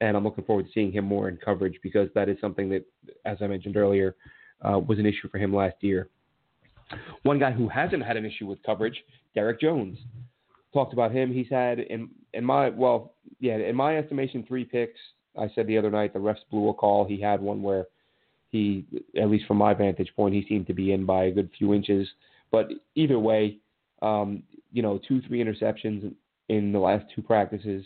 and 0.00 0.16
I'm 0.16 0.24
looking 0.24 0.44
forward 0.44 0.66
to 0.66 0.72
seeing 0.72 0.92
him 0.92 1.04
more 1.04 1.28
in 1.28 1.36
coverage 1.36 1.78
because 1.82 2.08
that 2.14 2.28
is 2.28 2.36
something 2.40 2.68
that, 2.70 2.84
as 3.24 3.38
I 3.40 3.46
mentioned 3.46 3.76
earlier, 3.76 4.16
uh, 4.62 4.78
was 4.78 4.98
an 4.98 5.06
issue 5.06 5.28
for 5.30 5.38
him 5.38 5.54
last 5.54 5.76
year. 5.80 6.08
One 7.22 7.38
guy 7.38 7.52
who 7.52 7.68
hasn't 7.68 8.02
had 8.02 8.16
an 8.16 8.24
issue 8.24 8.46
with 8.46 8.62
coverage, 8.62 9.02
Derek 9.34 9.60
Jones. 9.60 9.98
Talked 10.72 10.92
about 10.92 11.10
him. 11.12 11.32
He's 11.32 11.48
had 11.50 11.80
in 11.80 12.10
in 12.32 12.44
my 12.44 12.68
well, 12.68 13.14
yeah, 13.40 13.56
in 13.56 13.74
my 13.74 13.96
estimation, 13.98 14.44
three 14.46 14.64
picks. 14.64 14.98
I 15.38 15.48
said 15.54 15.66
the 15.66 15.78
other 15.78 15.90
night 15.90 16.12
the 16.12 16.18
refs 16.18 16.38
blew 16.50 16.68
a 16.68 16.74
call. 16.74 17.04
He 17.04 17.20
had 17.20 17.40
one 17.40 17.62
where 17.62 17.86
he, 18.50 18.84
at 19.16 19.30
least 19.30 19.46
from 19.46 19.58
my 19.58 19.74
vantage 19.74 20.12
point, 20.16 20.34
he 20.34 20.44
seemed 20.48 20.66
to 20.66 20.74
be 20.74 20.92
in 20.92 21.06
by 21.06 21.24
a 21.24 21.30
good 21.30 21.50
few 21.56 21.72
inches. 21.72 22.08
But 22.50 22.68
either 22.96 23.18
way, 23.18 23.58
um, 24.02 24.42
you 24.72 24.82
know, 24.82 25.00
two, 25.06 25.22
three 25.22 25.42
interceptions 25.42 26.12
in 26.48 26.72
the 26.72 26.78
last 26.78 27.06
two 27.14 27.22
practices. 27.22 27.84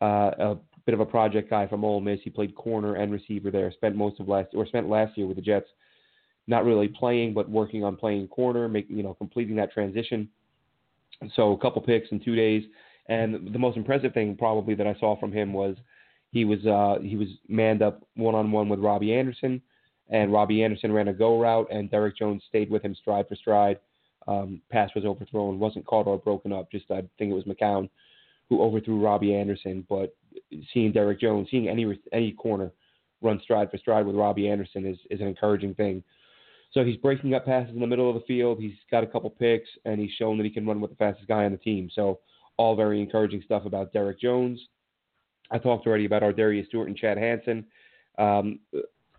Uh, 0.00 0.30
a 0.38 0.56
bit 0.86 0.94
of 0.94 1.00
a 1.00 1.06
project 1.06 1.50
guy 1.50 1.66
from 1.66 1.84
Ole 1.84 2.00
Miss. 2.00 2.20
He 2.24 2.30
played 2.30 2.54
corner 2.54 2.96
and 2.96 3.12
receiver 3.12 3.50
there. 3.50 3.70
Spent 3.72 3.94
most 3.94 4.20
of 4.20 4.28
last 4.28 4.48
or 4.54 4.66
spent 4.66 4.88
last 4.88 5.16
year 5.16 5.26
with 5.26 5.36
the 5.36 5.42
Jets, 5.42 5.68
not 6.46 6.64
really 6.64 6.88
playing, 6.88 7.34
but 7.34 7.48
working 7.48 7.84
on 7.84 7.96
playing 7.96 8.28
corner, 8.28 8.68
making 8.68 8.96
you 8.96 9.02
know 9.02 9.14
completing 9.14 9.56
that 9.56 9.72
transition. 9.72 10.28
So 11.36 11.52
a 11.52 11.58
couple 11.58 11.82
picks 11.82 12.10
in 12.10 12.20
two 12.20 12.34
days. 12.34 12.64
And 13.06 13.52
the 13.52 13.58
most 13.58 13.76
impressive 13.76 14.14
thing 14.14 14.34
probably 14.34 14.74
that 14.74 14.86
I 14.86 14.94
saw 14.98 15.18
from 15.20 15.30
him 15.30 15.52
was 15.52 15.76
he 16.30 16.46
was 16.46 16.64
uh, 16.64 17.02
he 17.02 17.16
was 17.16 17.28
manned 17.48 17.82
up 17.82 18.02
one 18.16 18.34
on 18.34 18.50
one 18.50 18.70
with 18.70 18.80
Robbie 18.80 19.14
Anderson 19.14 19.60
and 20.10 20.32
Robbie 20.32 20.62
Anderson 20.62 20.92
ran 20.92 21.08
a 21.08 21.12
go 21.12 21.40
route, 21.40 21.68
and 21.70 21.90
Derek 21.90 22.16
Jones 22.16 22.42
stayed 22.48 22.70
with 22.70 22.82
him 22.82 22.94
stride 22.94 23.28
for 23.28 23.36
stride. 23.36 23.78
Um, 24.26 24.60
pass 24.70 24.90
was 24.94 25.04
overthrown, 25.04 25.58
wasn't 25.58 25.86
caught 25.86 26.06
or 26.06 26.18
broken 26.18 26.52
up. 26.52 26.70
Just 26.70 26.90
I 26.90 27.02
think 27.18 27.30
it 27.30 27.34
was 27.34 27.44
McCown 27.44 27.88
who 28.48 28.62
overthrew 28.62 29.02
Robbie 29.02 29.34
Anderson, 29.34 29.86
but 29.88 30.14
seeing 30.72 30.92
Derek 30.92 31.20
Jones, 31.20 31.48
seeing 31.50 31.68
any 31.68 31.98
any 32.12 32.32
corner 32.32 32.72
run 33.22 33.40
stride 33.42 33.70
for 33.70 33.78
stride 33.78 34.06
with 34.06 34.16
Robbie 34.16 34.48
Anderson 34.48 34.86
is 34.86 34.98
is 35.10 35.20
an 35.20 35.26
encouraging 35.26 35.74
thing. 35.74 36.02
So 36.72 36.84
he's 36.84 36.96
breaking 36.96 37.34
up 37.34 37.46
passes 37.46 37.72
in 37.72 37.80
the 37.80 37.86
middle 37.86 38.08
of 38.08 38.16
the 38.16 38.26
field. 38.26 38.58
He's 38.60 38.74
got 38.90 39.04
a 39.04 39.06
couple 39.06 39.30
picks, 39.30 39.68
and 39.84 40.00
he's 40.00 40.10
shown 40.18 40.36
that 40.38 40.44
he 40.44 40.50
can 40.50 40.66
run 40.66 40.80
with 40.80 40.90
the 40.90 40.96
fastest 40.96 41.28
guy 41.28 41.44
on 41.44 41.52
the 41.52 41.58
team. 41.58 41.88
So 41.94 42.18
all 42.56 42.74
very 42.74 43.00
encouraging 43.00 43.42
stuff 43.44 43.64
about 43.64 43.92
Derek 43.92 44.20
Jones. 44.20 44.60
I 45.50 45.58
talked 45.58 45.86
already 45.86 46.04
about 46.04 46.22
our 46.22 46.32
ArDarius 46.32 46.66
Stewart 46.66 46.88
and 46.88 46.96
Chad 46.96 47.16
Hansen. 47.16 47.66
Um, 48.18 48.58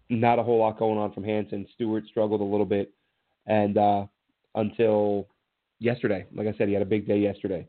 not 0.09 0.39
a 0.39 0.43
whole 0.43 0.59
lot 0.59 0.77
going 0.77 0.97
on 0.97 1.13
from 1.13 1.23
Hansen. 1.23 1.67
Stewart 1.73 2.05
struggled 2.07 2.41
a 2.41 2.43
little 2.43 2.65
bit, 2.65 2.93
and 3.47 3.77
uh, 3.77 4.05
until 4.55 5.27
yesterday, 5.79 6.25
like 6.33 6.47
I 6.47 6.57
said, 6.57 6.67
he 6.67 6.73
had 6.73 6.83
a 6.83 6.85
big 6.85 7.07
day 7.07 7.19
yesterday. 7.19 7.67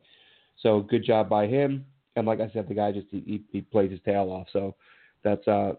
So 0.63 0.81
good 0.81 1.05
job 1.05 1.29
by 1.29 1.47
him. 1.47 1.85
And 2.17 2.27
like 2.27 2.41
I 2.41 2.51
said, 2.53 2.69
the 2.69 2.75
guy 2.75 2.93
just 2.93 3.09
he, 3.11 3.43
he 3.53 3.61
plays 3.61 3.91
his 3.91 4.01
tail 4.05 4.31
off. 4.31 4.47
So 4.53 4.75
that's 5.23 5.47
uh 5.47 5.75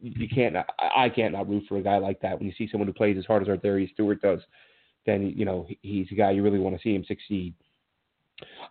you 0.00 0.28
can't 0.28 0.56
I 0.78 1.08
can't 1.08 1.32
not 1.32 1.48
root 1.48 1.64
for 1.68 1.76
a 1.76 1.82
guy 1.82 1.98
like 1.98 2.20
that 2.20 2.38
when 2.38 2.46
you 2.46 2.54
see 2.56 2.68
someone 2.70 2.86
who 2.86 2.94
plays 2.94 3.18
as 3.18 3.26
hard 3.26 3.42
as 3.42 3.48
ArDarius 3.48 3.92
Stewart 3.92 4.22
does. 4.22 4.40
Then 5.04 5.32
you 5.36 5.44
know 5.44 5.66
he's 5.82 6.06
a 6.10 6.14
guy 6.14 6.30
you 6.30 6.42
really 6.42 6.58
want 6.58 6.76
to 6.76 6.82
see 6.82 6.94
him 6.94 7.04
succeed. 7.04 7.54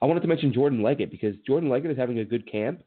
I 0.02 0.06
wanted 0.06 0.22
to 0.22 0.28
mention 0.28 0.54
Jordan 0.54 0.82
Leggett 0.82 1.12
because 1.12 1.36
Jordan 1.46 1.70
Leggett 1.70 1.92
is 1.92 1.98
having 1.98 2.20
a 2.20 2.26
good 2.26 2.50
camp. 2.50 2.84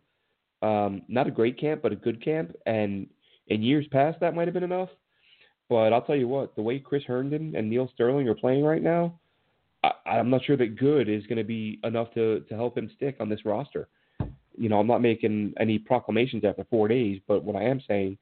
Um, 0.63 1.03
not 1.09 1.27
a 1.27 1.31
great 1.31 1.59
camp, 1.59 1.83
but 1.83 1.93
a 1.93 1.97
good 1.97 2.25
camp. 2.25 2.55
And 2.67 3.07
in 3.51 3.63
years 3.63 3.87
past, 3.89 4.21
that 4.21 4.35
might 4.35 4.47
have 4.49 4.55
been 4.55 4.63
enough. 4.63 4.89
But 5.69 5.93
I'll 5.93 6.03
tell 6.03 6.17
you 6.17 6.29
what, 6.29 6.57
the 6.57 6.63
way 6.63 6.79
Chris 6.79 7.05
Herndon 7.05 7.55
and 7.55 7.69
Neal 7.69 7.91
Sterling 7.95 8.29
are 8.29 8.35
playing 8.35 8.65
right 8.65 8.83
now, 8.83 9.21
I, 9.85 9.93
I'm 10.07 10.31
not 10.31 10.45
sure 10.45 10.57
that 10.57 10.79
good 10.79 11.09
is 11.09 11.27
going 11.27 11.39
to 11.39 11.45
be 11.45 11.79
enough 11.85 12.13
to 12.15 12.41
to 12.41 12.55
help 12.55 12.77
him 12.77 12.91
stick 12.97 13.17
on 13.21 13.29
this 13.29 13.45
roster. 13.45 13.89
You 14.57 14.69
know, 14.69 14.81
I'm 14.81 14.87
not 14.87 15.01
making 15.01 15.55
any 15.61 15.79
proclamations 15.79 16.45
after 16.45 16.65
four 16.71 16.89
days, 16.89 17.21
but 17.29 17.45
what 17.45 17.57
I 17.57 17.65
am 17.65 17.81
saying 17.87 18.19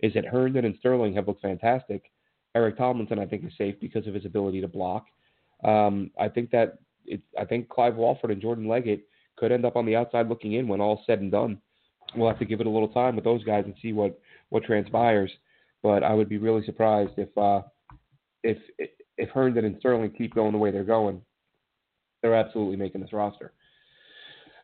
is 0.00 0.14
that 0.14 0.26
Herndon 0.26 0.64
and 0.64 0.76
Sterling 0.78 1.14
have 1.14 1.28
looked 1.28 1.42
fantastic. 1.42 2.10
Eric 2.54 2.78
Tomlinson, 2.78 3.18
I 3.18 3.26
think, 3.26 3.44
is 3.44 3.52
safe 3.58 3.74
because 3.80 4.06
of 4.06 4.14
his 4.14 4.24
ability 4.24 4.62
to 4.62 4.68
block. 4.68 5.06
Um, 5.64 6.10
I 6.18 6.28
think 6.28 6.50
that 6.50 6.78
it, 7.04 7.20
I 7.38 7.44
think 7.44 7.68
Clive 7.68 7.96
Walford 7.96 8.30
and 8.30 8.42
Jordan 8.42 8.66
Leggett 8.66 9.06
could 9.36 9.52
end 9.52 9.64
up 9.66 9.76
on 9.76 9.86
the 9.86 9.96
outside 9.96 10.28
looking 10.28 10.54
in 10.54 10.66
when 10.66 10.80
all's 10.80 11.04
said 11.06 11.20
and 11.20 11.30
done. 11.30 11.60
We'll 12.14 12.28
have 12.28 12.38
to 12.38 12.44
give 12.46 12.60
it 12.60 12.66
a 12.66 12.70
little 12.70 12.88
time 12.88 13.14
with 13.14 13.24
those 13.24 13.44
guys 13.44 13.64
and 13.66 13.74
see 13.82 13.92
what 13.92 14.18
what 14.50 14.64
transpires. 14.64 15.30
But 15.82 16.02
I 16.02 16.14
would 16.14 16.28
be 16.28 16.38
really 16.38 16.64
surprised 16.64 17.12
if 17.16 17.36
uh, 17.36 17.62
if 18.42 18.58
if 19.18 19.28
Herndon 19.30 19.64
and 19.64 19.76
Sterling 19.78 20.10
keep 20.16 20.34
going 20.34 20.52
the 20.52 20.58
way 20.58 20.70
they're 20.70 20.84
going. 20.84 21.20
They're 22.22 22.34
absolutely 22.34 22.76
making 22.76 23.00
this 23.00 23.12
roster. 23.12 23.52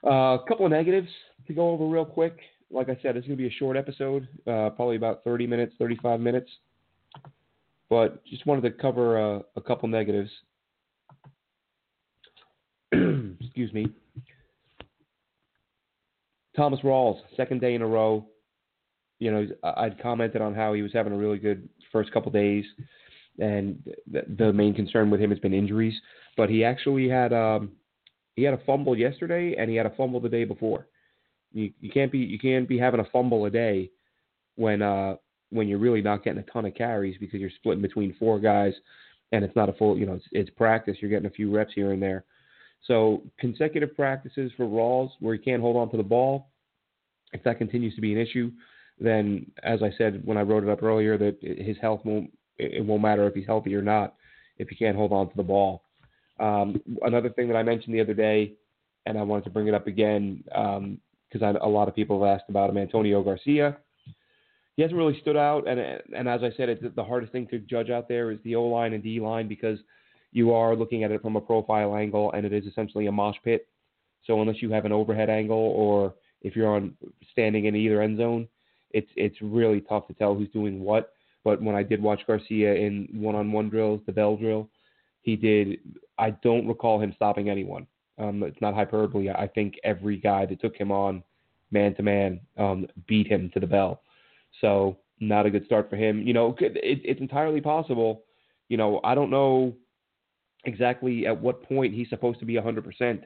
Uh, 0.05 0.37
a 0.37 0.45
couple 0.49 0.67
of 0.67 0.73
negatives 0.73 1.09
to 1.47 1.53
go 1.53 1.71
over 1.71 1.87
real 1.87 2.05
quick. 2.05 2.39
Like 2.71 2.89
I 2.89 2.99
said, 3.03 3.17
it's 3.17 3.27
going 3.27 3.37
to 3.37 3.43
be 3.43 3.49
a 3.49 3.59
short 3.59 3.77
episode, 3.77 4.27
uh, 4.47 4.71
probably 4.71 4.97
about 4.97 5.23
30 5.25 5.47
minutes, 5.47 5.75
35 5.79 6.21
minutes. 6.21 6.51
But 7.89 8.25
just 8.25 8.47
wanted 8.47 8.63
to 8.63 8.71
cover 8.71 9.37
uh, 9.37 9.41
a 9.55 9.61
couple 9.61 9.89
negatives. 9.89 10.31
Excuse 12.93 13.73
me. 13.73 13.87
Thomas 16.57 16.81
Rawls, 16.81 17.21
second 17.37 17.61
day 17.61 17.75
in 17.75 17.83
a 17.83 17.87
row. 17.87 18.27
You 19.23 19.31
know, 19.31 19.47
I'd 19.63 20.03
commented 20.03 20.43
on 20.43 20.53
how 20.53 20.73
he 20.73 20.83
was 20.83 20.93
having 20.93 21.13
a 21.13 21.17
really 21.17 21.39
good 21.39 21.69
first 21.93 22.13
couple 22.13 22.33
days, 22.33 22.65
and 23.39 23.81
the, 24.11 24.53
main 24.53 24.75
concern 24.75 25.11
with 25.11 25.21
him 25.21 25.31
has 25.31 25.39
been 25.39 25.55
injuries. 25.55 25.95
But 26.37 26.51
he 26.51 26.65
actually 26.65 27.09
had 27.09 27.33
um, 27.33 27.71
he 28.35 28.43
had 28.43 28.53
a 28.53 28.65
fumble 28.67 28.99
yesterday, 28.99 29.55
and 29.57 29.71
he 29.71 29.77
had 29.77 29.87
a 29.87 29.95
fumble 29.95 30.19
the 30.19 30.29
day 30.29 30.43
before. 30.43 30.89
You 31.53 31.73
you 31.81 31.89
can't 31.89 32.11
be 32.11 32.19
you 32.19 32.37
can't 32.37 32.69
be 32.69 32.77
having 32.77 32.99
a 32.99 33.05
fumble 33.13 33.45
a 33.45 33.51
day 33.51 33.93
when 34.57 34.83
uh 34.83 35.15
when 35.51 35.69
you're 35.69 35.79
really 35.79 36.03
not 36.03 36.25
getting 36.25 36.41
a 36.41 36.51
ton 36.51 36.67
of 36.67 36.75
carries 36.75 37.17
because 37.21 37.39
you're 37.39 37.51
splitting 37.51 37.83
between 37.83 38.17
four 38.19 38.41
guys, 38.41 38.73
and 39.31 39.45
it's 39.45 39.55
not 39.55 39.69
a 39.69 39.73
full 39.75 39.97
you 39.97 40.05
know 40.05 40.15
it's, 40.15 40.27
it's 40.33 40.51
practice. 40.51 40.97
You're 41.01 41.11
getting 41.11 41.27
a 41.27 41.31
few 41.31 41.55
reps 41.55 41.75
here 41.77 41.93
and 41.93 42.03
there. 42.03 42.25
So 42.89 43.23
consecutive 43.39 43.95
practices 43.95 44.51
for 44.57 44.67
Rawls 44.67 45.11
where 45.21 45.35
he 45.35 45.41
can't 45.41 45.63
hold 45.63 45.77
on 45.77 45.93
to 45.93 45.97
the 45.97 46.03
ball. 46.03 46.49
If 47.33 47.45
that 47.45 47.59
continues 47.59 47.95
to 47.95 48.01
be 48.01 48.13
an 48.13 48.19
issue, 48.19 48.51
then 49.05 49.51
as 49.63 49.83
I 49.83 49.93
said 49.97 50.23
when 50.25 50.37
I 50.37 50.43
wrote 50.43 50.65
it 50.65 50.71
up 50.71 50.83
earlier, 50.83 51.19
that 51.19 51.39
his 51.41 51.77
health 51.81 52.01
won't 52.05 52.31
it 52.59 52.85
won't 52.85 53.03
matter 53.03 53.27
if 53.27 53.35
he's 53.35 53.47
healthy 53.47 53.75
or 53.75 53.83
not 53.83 54.15
if 54.59 54.69
he 54.69 54.77
can't 54.77 54.97
hold 54.97 55.13
on 55.13 55.29
to 55.29 55.37
the 55.37 55.43
ball. 55.43 55.83
Um, 56.41 56.81
another 57.03 57.31
thing 57.31 57.49
that 57.49 57.57
I 57.57 57.63
mentioned 57.63 57.95
the 57.95 58.01
other 58.01 58.15
day, 58.15 58.55
and 59.07 59.19
I 59.19 59.23
wanted 59.23 59.45
to 59.45 59.51
bring 59.51 59.69
it 59.69 59.75
up 59.75 59.87
again 59.87 60.43
because 60.45 61.43
um, 61.43 61.57
a 61.61 61.69
lot 61.69 61.89
of 61.89 61.95
people 61.95 62.25
have 62.25 62.41
asked 62.41 62.49
about 62.49 62.71
him, 62.71 62.79
Antonio 62.79 63.23
Garcia. 63.23 63.77
He 64.77 64.83
hasn't 64.83 64.97
really 64.97 65.21
stood 65.21 65.37
out, 65.37 65.69
and 65.69 65.79
and 66.17 66.29
as 66.29 66.43
I 66.43 66.51
said, 66.57 66.69
it's 66.69 66.83
the 66.97 67.05
hardest 67.05 67.33
thing 67.33 67.47
to 67.49 67.59
judge 67.59 67.91
out 67.91 68.09
there 68.09 68.31
is 68.31 68.39
the 68.43 68.57
O 68.57 68.65
line 68.65 68.95
and 68.95 69.03
D 69.03 69.21
line 69.21 69.47
because 69.47 69.79
you 70.33 70.53
are 70.55 70.75
looking 70.75 71.05
at 71.05 71.11
it 71.11 71.21
from 71.21 71.37
a 71.37 71.41
profile 71.41 71.95
angle, 71.95 72.33
and 72.33 72.47
it 72.47 72.53
is 72.53 72.65
essentially 72.65 73.07
a 73.07 73.13
mosh 73.13 73.37
pit. 73.45 73.69
So 74.27 74.41
unless 74.41 74.63
you 74.63 74.71
have 74.71 74.87
an 74.87 74.93
overhead 74.93 75.29
angle, 75.29 75.59
or 75.59 76.15
if 76.41 76.57
you're 76.57 76.75
on 76.75 76.95
standing 77.33 77.67
in 77.67 77.77
either 77.77 78.01
end 78.01 78.19
zone, 78.19 78.49
it's 78.93 79.11
it's 79.17 79.37
really 79.41 79.81
tough 79.81 80.07
to 80.09 80.15
tell 80.15 80.35
who's 80.35 80.51
doing 80.51 80.81
what. 80.81 81.13
But 81.45 81.61
when 81.61 81.75
I 81.75 81.83
did 81.83 82.01
watch 82.01 82.21
Garcia 82.27 82.75
in 82.75 83.09
one-on-one 83.13 83.69
drills, 83.69 84.01
the 84.07 84.13
bell 84.13 84.37
drill, 84.37 84.69
he 85.23 85.37
did. 85.37 85.79
I 86.19 86.31
don't 86.31 86.69
recall 86.69 87.01
him 87.01 87.13
stopping 87.17 87.51
anyone. 87.51 87.87
Um, 88.19 88.43
it's 88.43 88.61
not 88.61 88.75
hyperbole. 88.75 89.31
I 89.31 89.49
think 89.49 89.75
every 89.83 90.17
guy 90.17 90.47
that 90.47 90.61
took 90.61 90.77
him 90.77 90.93
on, 90.93 91.23
man 91.71 91.95
to 91.97 92.03
man, 92.03 92.41
beat 93.09 93.27
him 93.27 93.51
to 93.55 93.61
the 93.61 93.67
bell. 93.67 94.03
So 94.61 94.99
not 95.21 95.47
a 95.47 95.51
good 95.51 95.65
start 95.65 95.89
for 95.89 95.97
him. 95.97 96.23
You 96.27 96.35
know, 96.35 96.55
it, 96.61 96.73
it's 96.77 97.21
entirely 97.21 97.61
possible. 97.61 98.25
You 98.69 98.77
know, 98.77 99.01
I 99.03 99.15
don't 99.15 99.31
know 99.31 99.75
exactly 100.65 101.27
at 101.27 101.41
what 101.41 101.63
point 101.63 101.95
he's 101.95 102.09
supposed 102.09 102.39
to 102.41 102.45
be 102.45 102.55
100% 102.55 103.23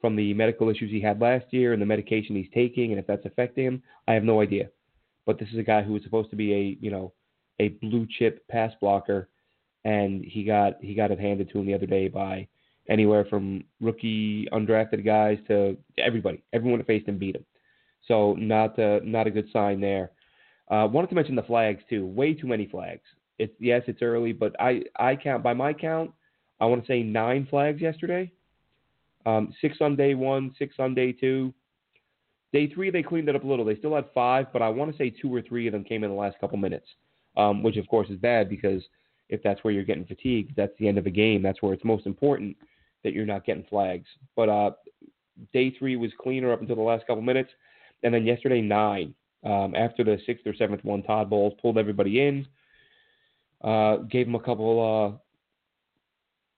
from 0.00 0.16
the 0.16 0.34
medical 0.34 0.68
issues 0.68 0.90
he 0.90 1.00
had 1.00 1.20
last 1.20 1.46
year 1.50 1.72
and 1.72 1.80
the 1.80 1.86
medication 1.86 2.36
he's 2.36 2.50
taking 2.52 2.90
and 2.90 3.00
if 3.00 3.06
that's 3.06 3.24
affecting 3.24 3.64
him. 3.64 3.82
I 4.06 4.12
have 4.14 4.24
no 4.24 4.40
idea. 4.40 4.68
But 5.26 5.38
this 5.38 5.48
is 5.52 5.58
a 5.58 5.62
guy 5.62 5.82
who 5.82 5.92
was 5.92 6.02
supposed 6.02 6.30
to 6.30 6.36
be 6.36 6.54
a, 6.54 6.78
you 6.80 6.90
know, 6.90 7.12
a 7.58 7.68
blue 7.68 8.06
chip 8.18 8.46
pass 8.48 8.72
blocker 8.80 9.28
and 9.84 10.24
he 10.24 10.44
got 10.44 10.74
he 10.80 10.94
got 10.94 11.10
it 11.10 11.20
handed 11.20 11.50
to 11.50 11.58
him 11.58 11.66
the 11.66 11.74
other 11.74 11.86
day 11.86 12.08
by 12.08 12.46
anywhere 12.88 13.24
from 13.24 13.64
rookie 13.80 14.46
undrafted 14.52 15.04
guys 15.04 15.38
to 15.48 15.76
everybody. 15.98 16.42
Everyone 16.52 16.78
that 16.78 16.86
faced 16.86 17.08
him 17.08 17.18
beat 17.18 17.36
him. 17.36 17.44
So 18.06 18.34
not 18.34 18.78
a, 18.78 19.00
not 19.04 19.26
a 19.26 19.30
good 19.30 19.48
sign 19.52 19.80
there. 19.80 20.12
Uh, 20.70 20.88
wanted 20.90 21.08
to 21.08 21.14
mention 21.14 21.34
the 21.34 21.42
flags 21.42 21.82
too. 21.88 22.06
Way 22.06 22.34
too 22.34 22.46
many 22.46 22.66
flags. 22.66 23.02
It's 23.38 23.52
yes, 23.58 23.82
it's 23.86 24.02
early, 24.02 24.32
but 24.32 24.54
I 24.60 24.82
I 24.96 25.16
count 25.16 25.42
by 25.42 25.54
my 25.54 25.72
count 25.72 26.12
I 26.60 26.66
want 26.66 26.84
to 26.84 26.88
say 26.92 27.02
nine 27.02 27.46
flags 27.48 27.80
yesterday. 27.80 28.32
Um, 29.24 29.52
six 29.60 29.78
on 29.80 29.96
day 29.96 30.14
one, 30.14 30.54
six 30.58 30.76
on 30.78 30.94
day 30.94 31.12
two. 31.12 31.52
Day 32.56 32.72
three, 32.72 32.88
they 32.88 33.02
cleaned 33.02 33.28
it 33.28 33.36
up 33.36 33.44
a 33.44 33.46
little. 33.46 33.66
They 33.66 33.76
still 33.76 33.94
had 33.94 34.06
five, 34.14 34.50
but 34.50 34.62
I 34.62 34.70
want 34.70 34.90
to 34.90 34.96
say 34.96 35.10
two 35.10 35.34
or 35.34 35.42
three 35.42 35.66
of 35.66 35.74
them 35.74 35.84
came 35.84 36.02
in 36.02 36.08
the 36.08 36.16
last 36.16 36.38
couple 36.40 36.56
minutes, 36.56 36.86
um, 37.36 37.62
which 37.62 37.76
of 37.76 37.86
course 37.86 38.08
is 38.08 38.16
bad 38.16 38.48
because 38.48 38.82
if 39.28 39.42
that's 39.42 39.62
where 39.62 39.74
you're 39.74 39.84
getting 39.84 40.06
fatigued, 40.06 40.56
that's 40.56 40.72
the 40.78 40.88
end 40.88 40.96
of 40.96 41.04
the 41.04 41.10
game. 41.10 41.42
That's 41.42 41.60
where 41.60 41.74
it's 41.74 41.84
most 41.84 42.06
important 42.06 42.56
that 43.04 43.12
you're 43.12 43.26
not 43.26 43.44
getting 43.44 43.66
flags. 43.68 44.06
But 44.36 44.48
uh, 44.48 44.70
day 45.52 45.76
three 45.78 45.96
was 45.96 46.10
cleaner 46.18 46.50
up 46.50 46.62
until 46.62 46.76
the 46.76 46.82
last 46.82 47.06
couple 47.06 47.20
minutes, 47.20 47.50
and 48.02 48.14
then 48.14 48.24
yesterday 48.24 48.62
nine. 48.62 49.14
Um, 49.44 49.74
after 49.74 50.02
the 50.02 50.18
sixth 50.24 50.46
or 50.46 50.54
seventh 50.54 50.82
one, 50.82 51.02
Todd 51.02 51.28
Bowles 51.28 51.52
pulled 51.60 51.76
everybody 51.76 52.26
in, 52.26 52.46
uh, 53.62 53.96
gave 53.96 54.24
them 54.24 54.34
a 54.34 54.40
couple 54.40 55.12
uh, 55.12 55.18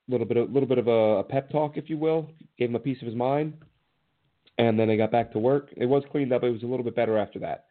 little 0.08 0.28
bit, 0.28 0.36
a 0.36 0.44
little 0.44 0.68
bit 0.68 0.78
of 0.78 0.86
a, 0.86 1.18
a 1.18 1.24
pep 1.24 1.50
talk, 1.50 1.76
if 1.76 1.90
you 1.90 1.98
will. 1.98 2.30
Gave 2.56 2.68
him 2.68 2.76
a 2.76 2.78
piece 2.78 3.02
of 3.02 3.06
his 3.06 3.16
mind, 3.16 3.54
and 4.58 4.78
then 4.78 4.88
they 4.88 4.96
got 4.96 5.10
back 5.10 5.32
to 5.32 5.38
work. 5.38 5.68
It 5.76 5.86
was 5.86 6.02
cleaned 6.10 6.32
up. 6.32 6.42
It 6.42 6.50
was 6.50 6.62
a 6.62 6.66
little 6.66 6.84
bit 6.84 6.96
better 6.96 7.16
after 7.16 7.38
that. 7.40 7.66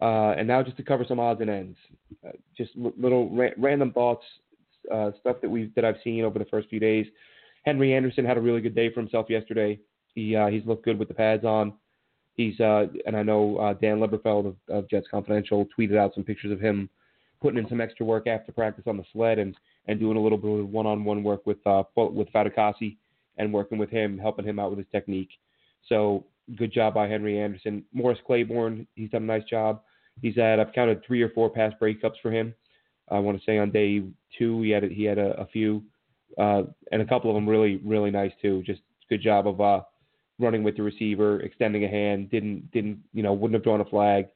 Uh, 0.00 0.34
and 0.36 0.46
now 0.48 0.62
just 0.62 0.76
to 0.76 0.82
cover 0.82 1.04
some 1.06 1.20
odds 1.20 1.40
and 1.40 1.50
ends, 1.50 1.78
uh, 2.26 2.32
just 2.56 2.70
l- 2.82 2.92
little 2.96 3.30
ra- 3.30 3.50
random 3.58 3.92
thoughts, 3.92 4.24
uh, 4.92 5.10
stuff 5.20 5.36
that 5.40 5.48
we 5.48 5.70
that 5.76 5.84
I've 5.84 5.96
seen 6.02 6.24
over 6.24 6.38
the 6.38 6.44
first 6.46 6.68
few 6.68 6.80
days. 6.80 7.06
Henry 7.64 7.94
Anderson 7.94 8.24
had 8.24 8.36
a 8.36 8.40
really 8.40 8.60
good 8.60 8.74
day 8.74 8.92
for 8.92 9.00
himself 9.00 9.26
yesterday. 9.30 9.78
He 10.14 10.36
uh, 10.36 10.48
he's 10.48 10.64
looked 10.66 10.84
good 10.84 10.98
with 10.98 11.08
the 11.08 11.14
pads 11.14 11.44
on. 11.44 11.74
He's 12.34 12.58
uh, 12.60 12.86
and 13.06 13.16
I 13.16 13.22
know 13.22 13.56
uh, 13.58 13.74
Dan 13.74 13.98
Leberfeld 13.98 14.46
of, 14.46 14.56
of 14.68 14.90
Jets 14.90 15.06
Confidential 15.10 15.66
tweeted 15.78 15.96
out 15.96 16.14
some 16.14 16.24
pictures 16.24 16.52
of 16.52 16.60
him 16.60 16.90
putting 17.40 17.58
in 17.58 17.68
some 17.68 17.80
extra 17.80 18.04
work 18.04 18.26
after 18.26 18.52
practice 18.52 18.84
on 18.86 18.96
the 18.96 19.04
sled 19.12 19.38
and 19.38 19.54
and 19.86 20.00
doing 20.00 20.16
a 20.16 20.20
little 20.20 20.38
bit 20.38 20.60
of 20.60 20.68
one-on-one 20.68 21.22
work 21.22 21.46
with 21.46 21.64
uh, 21.66 21.84
with 21.96 22.28
Fatukasi 22.32 22.96
and 23.38 23.52
working 23.52 23.78
with 23.78 23.90
him, 23.90 24.18
helping 24.18 24.44
him 24.44 24.58
out 24.58 24.70
with 24.70 24.78
his 24.78 24.88
technique. 24.90 25.30
So 25.88 26.24
good 26.56 26.72
job 26.72 26.94
by 26.94 27.08
Henry 27.08 27.40
Anderson. 27.40 27.84
Morris 27.92 28.18
Claiborne, 28.26 28.86
he's 28.94 29.10
done 29.10 29.22
a 29.22 29.26
nice 29.26 29.44
job. 29.44 29.82
He's 30.22 30.36
had 30.36 30.60
I've 30.60 30.72
counted 30.72 31.04
three 31.04 31.22
or 31.22 31.30
four 31.30 31.50
pass 31.50 31.72
breakups 31.80 32.20
for 32.22 32.30
him. 32.30 32.54
I 33.10 33.18
want 33.18 33.38
to 33.38 33.44
say 33.44 33.58
on 33.58 33.70
day 33.70 34.02
two 34.38 34.62
he 34.62 34.70
had 34.70 34.84
a, 34.84 34.88
he 34.88 35.04
had 35.04 35.18
a, 35.18 35.40
a 35.40 35.46
few, 35.46 35.82
uh, 36.38 36.62
and 36.92 37.02
a 37.02 37.06
couple 37.06 37.30
of 37.30 37.34
them 37.34 37.48
really 37.48 37.76
really 37.84 38.10
nice 38.10 38.32
too. 38.40 38.62
Just 38.64 38.80
good 39.08 39.22
job 39.22 39.46
of 39.46 39.60
uh, 39.60 39.80
running 40.38 40.62
with 40.62 40.76
the 40.76 40.82
receiver, 40.82 41.40
extending 41.40 41.84
a 41.84 41.88
hand, 41.88 42.30
didn't 42.30 42.70
didn't 42.70 43.00
you 43.12 43.22
know 43.22 43.32
wouldn't 43.32 43.54
have 43.54 43.64
drawn 43.64 43.80
a 43.80 43.84
flag, 43.84 44.26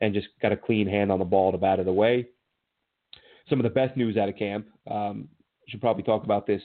and 0.00 0.14
just 0.14 0.28
got 0.42 0.52
a 0.52 0.56
clean 0.56 0.88
hand 0.88 1.12
on 1.12 1.18
the 1.18 1.24
ball 1.24 1.52
to 1.52 1.58
bat 1.58 1.78
it 1.78 1.88
away. 1.88 2.26
Some 3.48 3.60
of 3.60 3.64
the 3.64 3.70
best 3.70 3.96
news 3.96 4.16
out 4.16 4.28
of 4.28 4.36
camp. 4.36 4.66
Um, 4.90 5.28
should 5.68 5.80
probably 5.80 6.04
talk 6.04 6.24
about 6.24 6.46
this. 6.46 6.62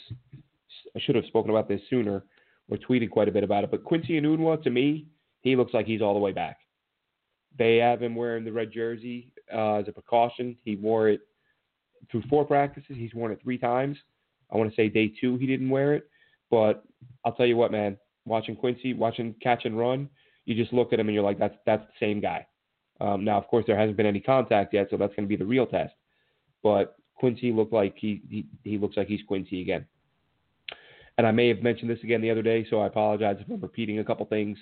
I 0.96 1.00
should 1.00 1.16
have 1.16 1.26
spoken 1.26 1.50
about 1.50 1.68
this 1.68 1.82
sooner 1.90 2.24
or 2.72 2.78
tweeted 2.78 3.12
quite 3.12 3.28
a 3.28 3.32
bit 3.32 3.44
about 3.44 3.64
it. 3.64 3.70
But 3.70 3.84
Quincy 3.84 4.20
Enunwa, 4.20 4.64
to 4.64 4.70
me, 4.70 5.06
he 5.42 5.56
looks 5.56 5.74
like 5.74 5.86
he's 5.86 6.02
all 6.02 6.14
the 6.14 6.20
way 6.20 6.32
back. 6.32 6.58
They 7.60 7.78
have 7.78 8.02
him 8.02 8.16
wearing 8.16 8.46
the 8.46 8.52
red 8.52 8.72
jersey 8.72 9.32
uh, 9.54 9.76
as 9.76 9.88
a 9.88 9.92
precaution. 9.92 10.56
He 10.64 10.78
wore 10.78 11.10
it 11.10 11.22
through 12.10 12.24
four 12.30 12.46
practices. 12.46 12.96
He's 12.96 13.14
worn 13.14 13.34
it 13.34 13.40
three 13.44 13.58
times. 13.58 13.98
I 14.52 14.58
want 14.58 14.70
to 14.70 14.76
say 14.76 14.90
day 14.90 15.12
two 15.20 15.38
he 15.38 15.46
didn't 15.46 15.70
wear 15.70 15.94
it, 15.94 16.10
but 16.50 16.84
I'll 17.26 17.34
tell 17.34 17.46
you 17.46 17.58
what, 17.58 17.72
man. 17.72 17.98
Watching 18.26 18.56
Quincy, 18.56 18.94
watching 18.94 19.36
catch 19.42 19.66
and 19.66 19.78
run, 19.78 20.10
you 20.46 20.56
just 20.56 20.74
look 20.74 20.94
at 20.94 21.00
him 21.00 21.08
and 21.08 21.16
you're 21.16 21.24
like, 21.24 21.40
that's 21.40 21.56
that's 21.66 21.84
the 21.84 22.06
same 22.06 22.22
guy. 22.22 22.46
Um, 23.00 23.26
now, 23.26 23.38
of 23.38 23.48
course, 23.48 23.66
there 23.66 23.78
hasn't 23.78 23.98
been 23.98 24.06
any 24.06 24.20
contact 24.20 24.74
yet, 24.74 24.88
so 24.92 24.98
that's 24.98 25.16
going 25.16 25.28
to 25.28 25.30
be 25.30 25.36
the 25.36 25.46
real 25.46 25.66
test. 25.66 25.94
But 26.62 26.96
Quincy 27.16 27.52
looked 27.52 27.74
like 27.74 27.96
he, 27.98 28.22
he 28.30 28.46
he 28.64 28.78
looks 28.78 28.96
like 28.96 29.08
he's 29.08 29.22
Quincy 29.28 29.62
again. 29.62 29.86
And 31.22 31.28
I 31.28 31.32
may 31.32 31.50
have 31.50 31.62
mentioned 31.62 31.88
this 31.88 32.00
again 32.02 32.20
the 32.20 32.32
other 32.32 32.42
day, 32.42 32.66
so 32.68 32.80
I 32.80 32.88
apologize 32.88 33.38
if 33.40 33.48
I'm 33.48 33.62
repeating 33.62 34.00
a 34.00 34.04
couple 34.04 34.26
things. 34.26 34.58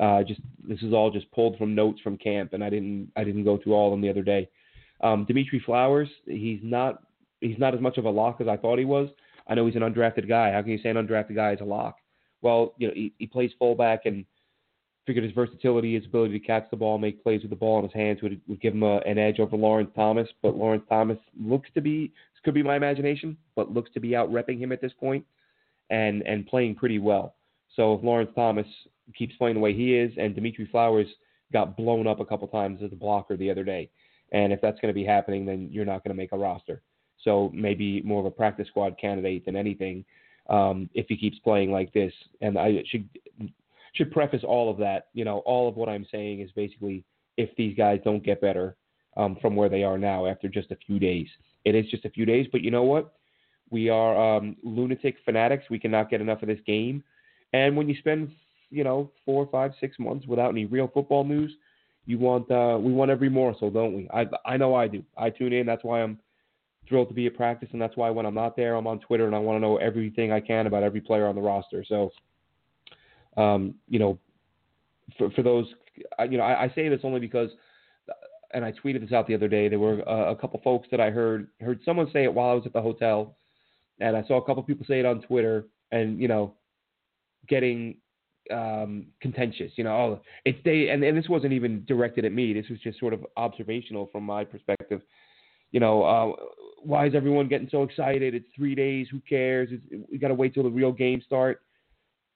Uh, 0.00 0.22
just 0.22 0.40
this 0.62 0.80
is 0.80 0.92
all 0.92 1.10
just 1.10 1.28
pulled 1.32 1.58
from 1.58 1.74
notes 1.74 2.00
from 2.02 2.16
camp, 2.16 2.52
and 2.52 2.62
I 2.62 2.70
didn't 2.70 3.10
I 3.16 3.24
didn't 3.24 3.42
go 3.42 3.58
through 3.58 3.74
all 3.74 3.88
of 3.88 3.94
them 3.94 4.00
the 4.00 4.08
other 4.08 4.22
day. 4.22 4.48
Um, 5.00 5.24
Dimitri 5.24 5.60
Flowers, 5.66 6.08
he's 6.24 6.60
not 6.62 7.02
he's 7.40 7.58
not 7.58 7.74
as 7.74 7.80
much 7.80 7.98
of 7.98 8.04
a 8.04 8.10
lock 8.10 8.40
as 8.40 8.46
I 8.46 8.56
thought 8.56 8.78
he 8.78 8.84
was. 8.84 9.08
I 9.48 9.56
know 9.56 9.66
he's 9.66 9.74
an 9.74 9.82
undrafted 9.82 10.28
guy. 10.28 10.52
How 10.52 10.62
can 10.62 10.70
you 10.70 10.78
say 10.80 10.90
an 10.90 11.04
undrafted 11.04 11.34
guy 11.34 11.54
is 11.54 11.60
a 11.60 11.64
lock? 11.64 11.96
Well, 12.42 12.74
you 12.78 12.86
know 12.86 12.94
he, 12.94 13.12
he 13.18 13.26
plays 13.26 13.50
fullback 13.58 14.02
and 14.06 14.24
figured 15.04 15.24
his 15.24 15.34
versatility, 15.34 15.96
his 15.96 16.06
ability 16.06 16.38
to 16.38 16.46
catch 16.46 16.70
the 16.70 16.76
ball, 16.76 16.98
make 16.98 17.24
plays 17.24 17.40
with 17.42 17.50
the 17.50 17.56
ball 17.56 17.80
in 17.80 17.86
his 17.86 17.92
hands 17.92 18.22
would, 18.22 18.40
would 18.46 18.60
give 18.60 18.72
him 18.72 18.84
a, 18.84 18.98
an 18.98 19.18
edge 19.18 19.40
over 19.40 19.56
Lawrence 19.56 19.90
Thomas. 19.96 20.28
But 20.42 20.56
Lawrence 20.56 20.84
Thomas 20.88 21.18
looks 21.36 21.68
to 21.74 21.80
be 21.80 22.06
this 22.06 22.40
could 22.44 22.54
be 22.54 22.62
my 22.62 22.76
imagination, 22.76 23.36
but 23.56 23.72
looks 23.72 23.90
to 23.94 24.00
be 24.00 24.14
out 24.14 24.30
repping 24.30 24.60
him 24.60 24.70
at 24.70 24.80
this 24.80 24.92
point 25.00 25.24
and 25.90 26.22
and 26.22 26.46
playing 26.46 26.74
pretty 26.74 26.98
well. 26.98 27.34
So 27.74 27.94
if 27.94 28.02
Lawrence 28.02 28.30
Thomas 28.34 28.66
keeps 29.16 29.34
playing 29.36 29.54
the 29.54 29.60
way 29.60 29.74
he 29.74 29.94
is, 29.94 30.12
and 30.18 30.34
Dimitri 30.34 30.68
Flowers 30.70 31.06
got 31.52 31.76
blown 31.76 32.06
up 32.06 32.20
a 32.20 32.24
couple 32.24 32.48
times 32.48 32.80
as 32.82 32.92
a 32.92 32.96
blocker 32.96 33.36
the 33.36 33.50
other 33.50 33.64
day, 33.64 33.90
and 34.32 34.52
if 34.52 34.60
that's 34.60 34.78
going 34.80 34.92
to 34.92 34.98
be 34.98 35.04
happening, 35.04 35.46
then 35.46 35.68
you're 35.70 35.84
not 35.84 36.04
going 36.04 36.14
to 36.14 36.20
make 36.20 36.32
a 36.32 36.38
roster. 36.38 36.82
So 37.24 37.50
maybe 37.54 38.02
more 38.02 38.20
of 38.20 38.26
a 38.26 38.30
practice 38.30 38.68
squad 38.68 38.96
candidate 39.00 39.44
than 39.44 39.56
anything 39.56 40.04
um, 40.48 40.88
if 40.94 41.06
he 41.08 41.16
keeps 41.16 41.38
playing 41.40 41.72
like 41.72 41.92
this. 41.92 42.12
And 42.40 42.58
I 42.58 42.82
should 42.88 43.08
should 43.94 44.12
preface 44.12 44.44
all 44.44 44.70
of 44.70 44.76
that. 44.78 45.08
You 45.14 45.24
know, 45.24 45.38
all 45.40 45.68
of 45.68 45.76
what 45.76 45.88
I'm 45.88 46.06
saying 46.10 46.40
is 46.40 46.50
basically 46.52 47.04
if 47.36 47.54
these 47.56 47.76
guys 47.76 48.00
don't 48.04 48.24
get 48.24 48.40
better 48.40 48.76
um, 49.16 49.36
from 49.40 49.56
where 49.56 49.68
they 49.68 49.82
are 49.82 49.98
now 49.98 50.26
after 50.26 50.48
just 50.48 50.70
a 50.70 50.76
few 50.86 50.98
days. 50.98 51.26
It 51.64 51.74
is 51.74 51.86
just 51.90 52.04
a 52.04 52.10
few 52.10 52.24
days, 52.24 52.46
but 52.50 52.62
you 52.62 52.70
know 52.70 52.84
what? 52.84 53.14
We 53.70 53.88
are 53.88 54.36
um, 54.36 54.56
lunatic 54.62 55.16
fanatics. 55.24 55.64
We 55.70 55.78
cannot 55.78 56.10
get 56.10 56.20
enough 56.20 56.42
of 56.42 56.48
this 56.48 56.60
game. 56.66 57.02
And 57.52 57.76
when 57.76 57.88
you 57.88 57.96
spend, 57.98 58.30
you 58.70 58.84
know, 58.84 59.10
four, 59.24 59.48
five, 59.50 59.72
six 59.80 59.98
months 59.98 60.26
without 60.26 60.50
any 60.50 60.66
real 60.66 60.90
football 60.92 61.24
news, 61.24 61.52
you 62.06 62.18
want 62.18 62.50
uh, 62.50 62.78
we 62.80 62.90
want 62.92 63.10
every 63.10 63.28
morsel, 63.28 63.70
don't 63.70 63.94
we? 63.94 64.08
I 64.12 64.26
I 64.46 64.56
know 64.56 64.74
I 64.74 64.88
do. 64.88 65.04
I 65.16 65.28
tune 65.28 65.52
in. 65.52 65.66
That's 65.66 65.84
why 65.84 66.02
I'm 66.02 66.18
thrilled 66.88 67.08
to 67.08 67.14
be 67.14 67.26
at 67.26 67.36
practice, 67.36 67.68
and 67.72 67.80
that's 67.80 67.96
why 67.96 68.08
when 68.08 68.24
I'm 68.24 68.34
not 68.34 68.56
there, 68.56 68.76
I'm 68.76 68.86
on 68.86 68.98
Twitter 69.00 69.26
and 69.26 69.36
I 69.36 69.38
want 69.38 69.56
to 69.56 69.60
know 69.60 69.76
everything 69.76 70.32
I 70.32 70.40
can 70.40 70.66
about 70.66 70.82
every 70.82 71.02
player 71.02 71.26
on 71.26 71.34
the 71.34 71.42
roster. 71.42 71.84
So, 71.86 72.10
um, 73.36 73.74
you 73.88 73.98
know, 73.98 74.18
for 75.18 75.30
for 75.32 75.42
those, 75.42 75.66
you 76.30 76.38
know, 76.38 76.44
I, 76.44 76.64
I 76.64 76.72
say 76.74 76.88
this 76.88 77.00
only 77.04 77.20
because, 77.20 77.50
and 78.54 78.64
I 78.64 78.72
tweeted 78.72 79.02
this 79.02 79.12
out 79.12 79.26
the 79.26 79.34
other 79.34 79.48
day. 79.48 79.68
There 79.68 79.78
were 79.78 80.00
a, 80.00 80.32
a 80.32 80.36
couple 80.36 80.60
folks 80.64 80.88
that 80.90 81.00
I 81.00 81.10
heard 81.10 81.48
heard 81.60 81.80
someone 81.84 82.10
say 82.10 82.24
it 82.24 82.32
while 82.32 82.50
I 82.50 82.54
was 82.54 82.64
at 82.64 82.72
the 82.72 82.82
hotel, 82.82 83.36
and 84.00 84.16
I 84.16 84.22
saw 84.24 84.36
a 84.36 84.44
couple 84.44 84.62
people 84.62 84.86
say 84.86 85.00
it 85.00 85.06
on 85.06 85.22
Twitter, 85.22 85.66
and 85.90 86.20
you 86.20 86.28
know, 86.28 86.54
getting 87.48 87.96
um, 88.52 89.06
contentious. 89.20 89.72
You 89.76 89.84
know, 89.84 89.90
oh, 89.90 90.20
it's 90.44 90.58
they, 90.64 90.88
and, 90.88 91.02
and 91.02 91.16
this 91.16 91.28
wasn't 91.28 91.52
even 91.52 91.84
directed 91.86 92.24
at 92.24 92.32
me. 92.32 92.52
This 92.52 92.68
was 92.68 92.78
just 92.80 92.98
sort 92.98 93.12
of 93.12 93.24
observational 93.36 94.08
from 94.12 94.24
my 94.24 94.44
perspective. 94.44 95.02
You 95.70 95.80
know, 95.80 96.02
uh, 96.02 96.44
why 96.82 97.06
is 97.06 97.14
everyone 97.14 97.48
getting 97.48 97.68
so 97.70 97.82
excited? 97.82 98.34
It's 98.34 98.46
three 98.56 98.74
days. 98.74 99.08
Who 99.10 99.20
cares? 99.20 99.68
It's, 99.70 100.06
we 100.10 100.18
got 100.18 100.28
to 100.28 100.34
wait 100.34 100.54
till 100.54 100.62
the 100.62 100.70
real 100.70 100.92
game 100.92 101.22
start. 101.24 101.62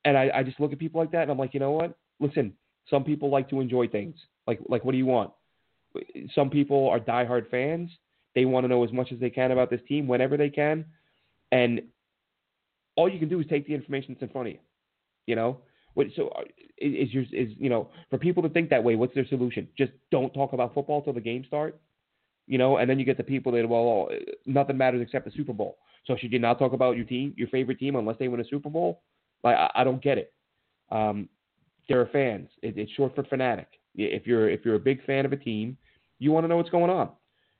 And 0.04 0.18
I, 0.18 0.30
I 0.34 0.42
just 0.42 0.60
look 0.60 0.72
at 0.72 0.78
people 0.78 1.00
like 1.00 1.12
that, 1.12 1.22
and 1.22 1.30
I'm 1.30 1.38
like, 1.38 1.54
you 1.54 1.60
know 1.60 1.70
what? 1.70 1.96
Listen, 2.18 2.52
some 2.90 3.04
people 3.04 3.30
like 3.30 3.48
to 3.50 3.60
enjoy 3.60 3.88
things. 3.88 4.16
Like, 4.46 4.60
like, 4.68 4.84
what 4.84 4.92
do 4.92 4.98
you 4.98 5.06
want? 5.06 5.30
Some 6.34 6.50
people 6.50 6.88
are 6.88 6.98
diehard 6.98 7.48
fans. 7.50 7.90
They 8.34 8.44
want 8.44 8.64
to 8.64 8.68
know 8.68 8.82
as 8.84 8.92
much 8.92 9.12
as 9.12 9.20
they 9.20 9.30
can 9.30 9.52
about 9.52 9.70
this 9.70 9.80
team 9.86 10.08
whenever 10.08 10.36
they 10.36 10.50
can, 10.50 10.86
and 11.52 11.82
all 12.96 13.08
you 13.08 13.18
can 13.18 13.28
do 13.28 13.38
is 13.38 13.46
take 13.46 13.66
the 13.66 13.74
information 13.74 14.14
that's 14.14 14.22
in 14.22 14.28
front 14.30 14.48
of 14.48 14.54
you. 14.54 14.60
You 15.26 15.36
know, 15.36 15.58
what, 15.94 16.08
so 16.16 16.28
uh, 16.28 16.42
is 16.78 17.12
your 17.12 17.22
is 17.32 17.52
you 17.58 17.70
know 17.70 17.90
for 18.10 18.18
people 18.18 18.42
to 18.42 18.48
think 18.48 18.70
that 18.70 18.82
way, 18.82 18.96
what's 18.96 19.14
their 19.14 19.26
solution? 19.28 19.68
Just 19.78 19.92
don't 20.10 20.34
talk 20.34 20.52
about 20.52 20.74
football 20.74 21.02
till 21.02 21.12
the 21.12 21.20
game 21.20 21.44
start. 21.46 21.80
You 22.48 22.58
know, 22.58 22.78
and 22.78 22.90
then 22.90 22.98
you 22.98 23.04
get 23.04 23.16
the 23.16 23.22
people 23.22 23.52
that 23.52 23.68
well, 23.68 24.08
nothing 24.46 24.76
matters 24.76 25.00
except 25.00 25.24
the 25.24 25.30
Super 25.30 25.52
Bowl. 25.52 25.78
So 26.06 26.16
should 26.16 26.32
you 26.32 26.40
not 26.40 26.58
talk 26.58 26.72
about 26.72 26.96
your 26.96 27.04
team, 27.04 27.32
your 27.36 27.46
favorite 27.48 27.78
team, 27.78 27.94
unless 27.94 28.16
they 28.18 28.26
win 28.26 28.40
a 28.40 28.44
Super 28.44 28.68
Bowl? 28.68 29.02
Like 29.44 29.56
I, 29.56 29.70
I 29.76 29.84
don't 29.84 30.02
get 30.02 30.18
it. 30.18 30.32
Um, 30.90 31.28
they're 31.88 32.06
fans. 32.06 32.48
It, 32.62 32.76
it's 32.76 32.90
short 32.92 33.14
for 33.14 33.22
fanatic. 33.24 33.68
If 33.94 34.26
you're 34.26 34.48
if 34.48 34.64
you're 34.64 34.74
a 34.74 34.80
big 34.80 35.04
fan 35.04 35.24
of 35.24 35.32
a 35.32 35.36
team, 35.36 35.76
you 36.18 36.32
want 36.32 36.44
to 36.44 36.48
know 36.48 36.56
what's 36.56 36.70
going 36.70 36.90
on. 36.90 37.10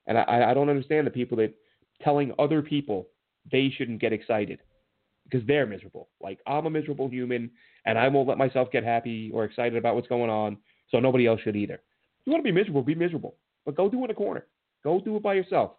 And 0.07 0.19
I, 0.19 0.51
I 0.51 0.55
don't 0.55 0.69
understand 0.69 1.07
the 1.07 1.13
people 1.13 1.37
that 1.39 1.55
telling 2.03 2.33
other 2.39 2.61
people 2.61 3.07
they 3.51 3.73
shouldn't 3.77 4.01
get 4.01 4.13
excited 4.13 4.61
because 5.25 5.47
they're 5.47 5.67
miserable. 5.67 6.09
Like 6.21 6.39
I'm 6.47 6.67
a 6.67 6.71
miserable 6.71 7.09
human, 7.09 7.51
and 7.87 7.99
I 7.99 8.09
won't 8.09 8.29
let 8.29 8.39
myself 8.39 8.71
get 8.71 8.85
happy 8.85 9.31
or 9.33 9.45
excited 9.45 9.77
about 9.77 9.95
what's 9.95 10.09
going 10.09 10.31
on. 10.31 10.57
So 10.91 11.01
nobody 11.01 11.27
else 11.27 11.41
should 11.41 11.57
either. 11.57 11.75
If 11.75 12.27
you 12.27 12.33
want 12.33 12.45
to 12.45 12.53
be 12.53 12.57
miserable, 12.59 12.83
be 12.83 12.95
miserable, 12.95 13.37
but 13.65 13.75
go 13.75 13.89
do 13.89 14.01
it 14.03 14.05
in 14.05 14.11
a 14.11 14.15
corner. 14.15 14.47
Go 14.85 15.01
do 15.01 15.17
it 15.17 15.23
by 15.23 15.35
yourself. 15.35 15.73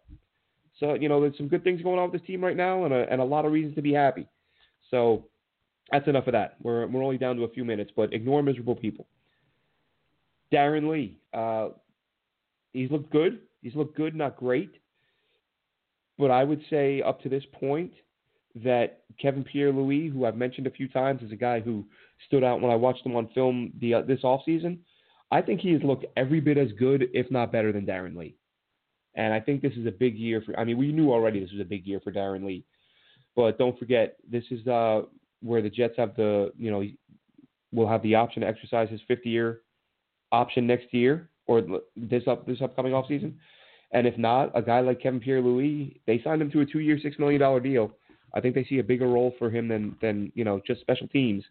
So 0.79 0.95
you 0.95 1.07
know, 1.07 1.21
there's 1.21 1.37
some 1.37 1.47
good 1.47 1.63
things 1.63 1.81
going 1.81 1.99
on 1.99 2.11
with 2.11 2.19
this 2.19 2.27
team 2.27 2.43
right 2.43 2.57
now, 2.57 2.85
and 2.85 2.93
a, 2.93 3.05
and 3.11 3.21
a 3.21 3.25
lot 3.25 3.45
of 3.45 3.51
reasons 3.51 3.75
to 3.75 3.81
be 3.81 3.93
happy. 3.93 4.27
So 4.89 5.25
that's 5.91 6.07
enough 6.07 6.27
of 6.27 6.33
that. 6.33 6.55
We're 6.61 6.87
we're 6.87 7.03
only 7.03 7.17
down 7.17 7.35
to 7.37 7.43
a 7.43 7.49
few 7.49 7.63
minutes, 7.63 7.91
but 7.95 8.13
ignore 8.13 8.41
miserable 8.41 8.75
people. 8.75 9.07
Darron 10.51 10.89
Lee, 10.89 11.19
uh, 11.33 11.69
he's 12.73 12.91
looked 12.91 13.11
good. 13.11 13.39
He's 13.61 13.75
looked 13.75 13.95
good, 13.95 14.15
not 14.15 14.35
great. 14.37 14.71
But 16.17 16.31
I 16.31 16.43
would 16.43 16.61
say 16.69 17.01
up 17.01 17.21
to 17.23 17.29
this 17.29 17.43
point, 17.53 17.91
that 18.55 19.03
Kevin 19.19 19.43
Pierre-Louis, 19.43 20.09
who 20.09 20.25
I've 20.25 20.35
mentioned 20.35 20.67
a 20.67 20.71
few 20.71 20.87
times, 20.87 21.21
is 21.23 21.31
a 21.31 21.35
guy 21.35 21.59
who 21.59 21.85
stood 22.27 22.43
out 22.43 22.61
when 22.61 22.71
I 22.71 22.75
watched 22.75 23.05
him 23.05 23.15
on 23.15 23.27
film 23.33 23.73
the 23.79 23.95
uh, 23.95 24.01
this 24.01 24.21
offseason. 24.21 24.79
I 25.31 25.41
think 25.41 25.61
he 25.61 25.73
has 25.73 25.81
looked 25.81 26.05
every 26.15 26.39
bit 26.39 26.57
as 26.57 26.71
good, 26.77 27.09
if 27.13 27.29
not 27.31 27.51
better, 27.51 27.71
than 27.71 27.85
Darron 27.85 28.15
Lee. 28.15 28.35
And 29.15 29.33
I 29.33 29.39
think 29.39 29.61
this 29.61 29.73
is 29.73 29.87
a 29.87 29.91
big 29.91 30.15
year 30.15 30.41
for. 30.45 30.57
I 30.59 30.63
mean, 30.63 30.77
we 30.77 30.91
knew 30.91 31.11
already 31.11 31.39
this 31.39 31.51
was 31.51 31.61
a 31.61 31.65
big 31.65 31.87
year 31.87 31.99
for 32.03 32.11
Darron 32.11 32.45
Lee, 32.45 32.63
but 33.35 33.57
don't 33.57 33.77
forget 33.79 34.17
this 34.29 34.43
is 34.51 34.65
uh, 34.67 35.03
where 35.41 35.61
the 35.61 35.69
Jets 35.69 35.95
have 35.97 36.15
the 36.15 36.51
you 36.57 36.69
know 36.69 36.83
will 37.71 37.87
have 37.87 38.03
the 38.03 38.13
option 38.13 38.43
to 38.43 38.47
exercise 38.47 38.89
his 38.89 39.01
fifth 39.07 39.25
year 39.25 39.61
option 40.31 40.67
next 40.67 40.93
year 40.93 41.29
or 41.47 41.61
this 41.95 42.23
up 42.27 42.45
this 42.45 42.61
upcoming 42.61 42.93
offseason. 42.93 43.33
And 43.93 44.07
if 44.07 44.17
not, 44.17 44.51
a 44.55 44.61
guy 44.61 44.81
like 44.81 45.01
Kevin 45.01 45.19
Pierre-Louis, 45.19 46.01
they 46.07 46.21
signed 46.23 46.41
him 46.41 46.51
to 46.51 46.61
a 46.61 46.65
two-year, 46.65 46.99
six 47.01 47.17
million 47.19 47.39
dollar 47.39 47.59
deal 47.59 47.91
I 48.33 48.41
think 48.41 48.55
they 48.55 48.65
see 48.65 48.79
a 48.79 48.83
bigger 48.83 49.07
role 49.07 49.33
for 49.37 49.49
him 49.49 49.67
than 49.67 49.95
than 50.01 50.31
you 50.35 50.43
know 50.43 50.61
just 50.65 50.81
special 50.81 51.07
teams. 51.07 51.43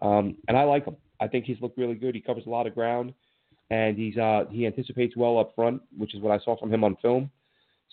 Um, 0.00 0.36
and 0.48 0.56
I 0.56 0.64
like 0.64 0.84
him. 0.84 0.96
I 1.20 1.26
think 1.26 1.44
he's 1.44 1.60
looked 1.60 1.76
really 1.76 1.94
good. 1.94 2.14
He 2.14 2.20
covers 2.20 2.44
a 2.46 2.50
lot 2.50 2.66
of 2.66 2.74
ground, 2.74 3.12
and 3.70 3.96
he's 3.96 4.16
uh, 4.16 4.44
he 4.50 4.66
anticipates 4.66 5.16
well 5.16 5.38
up 5.38 5.54
front, 5.54 5.82
which 5.96 6.14
is 6.14 6.20
what 6.20 6.32
I 6.32 6.42
saw 6.44 6.56
from 6.58 6.72
him 6.72 6.84
on 6.84 6.96
film. 7.02 7.30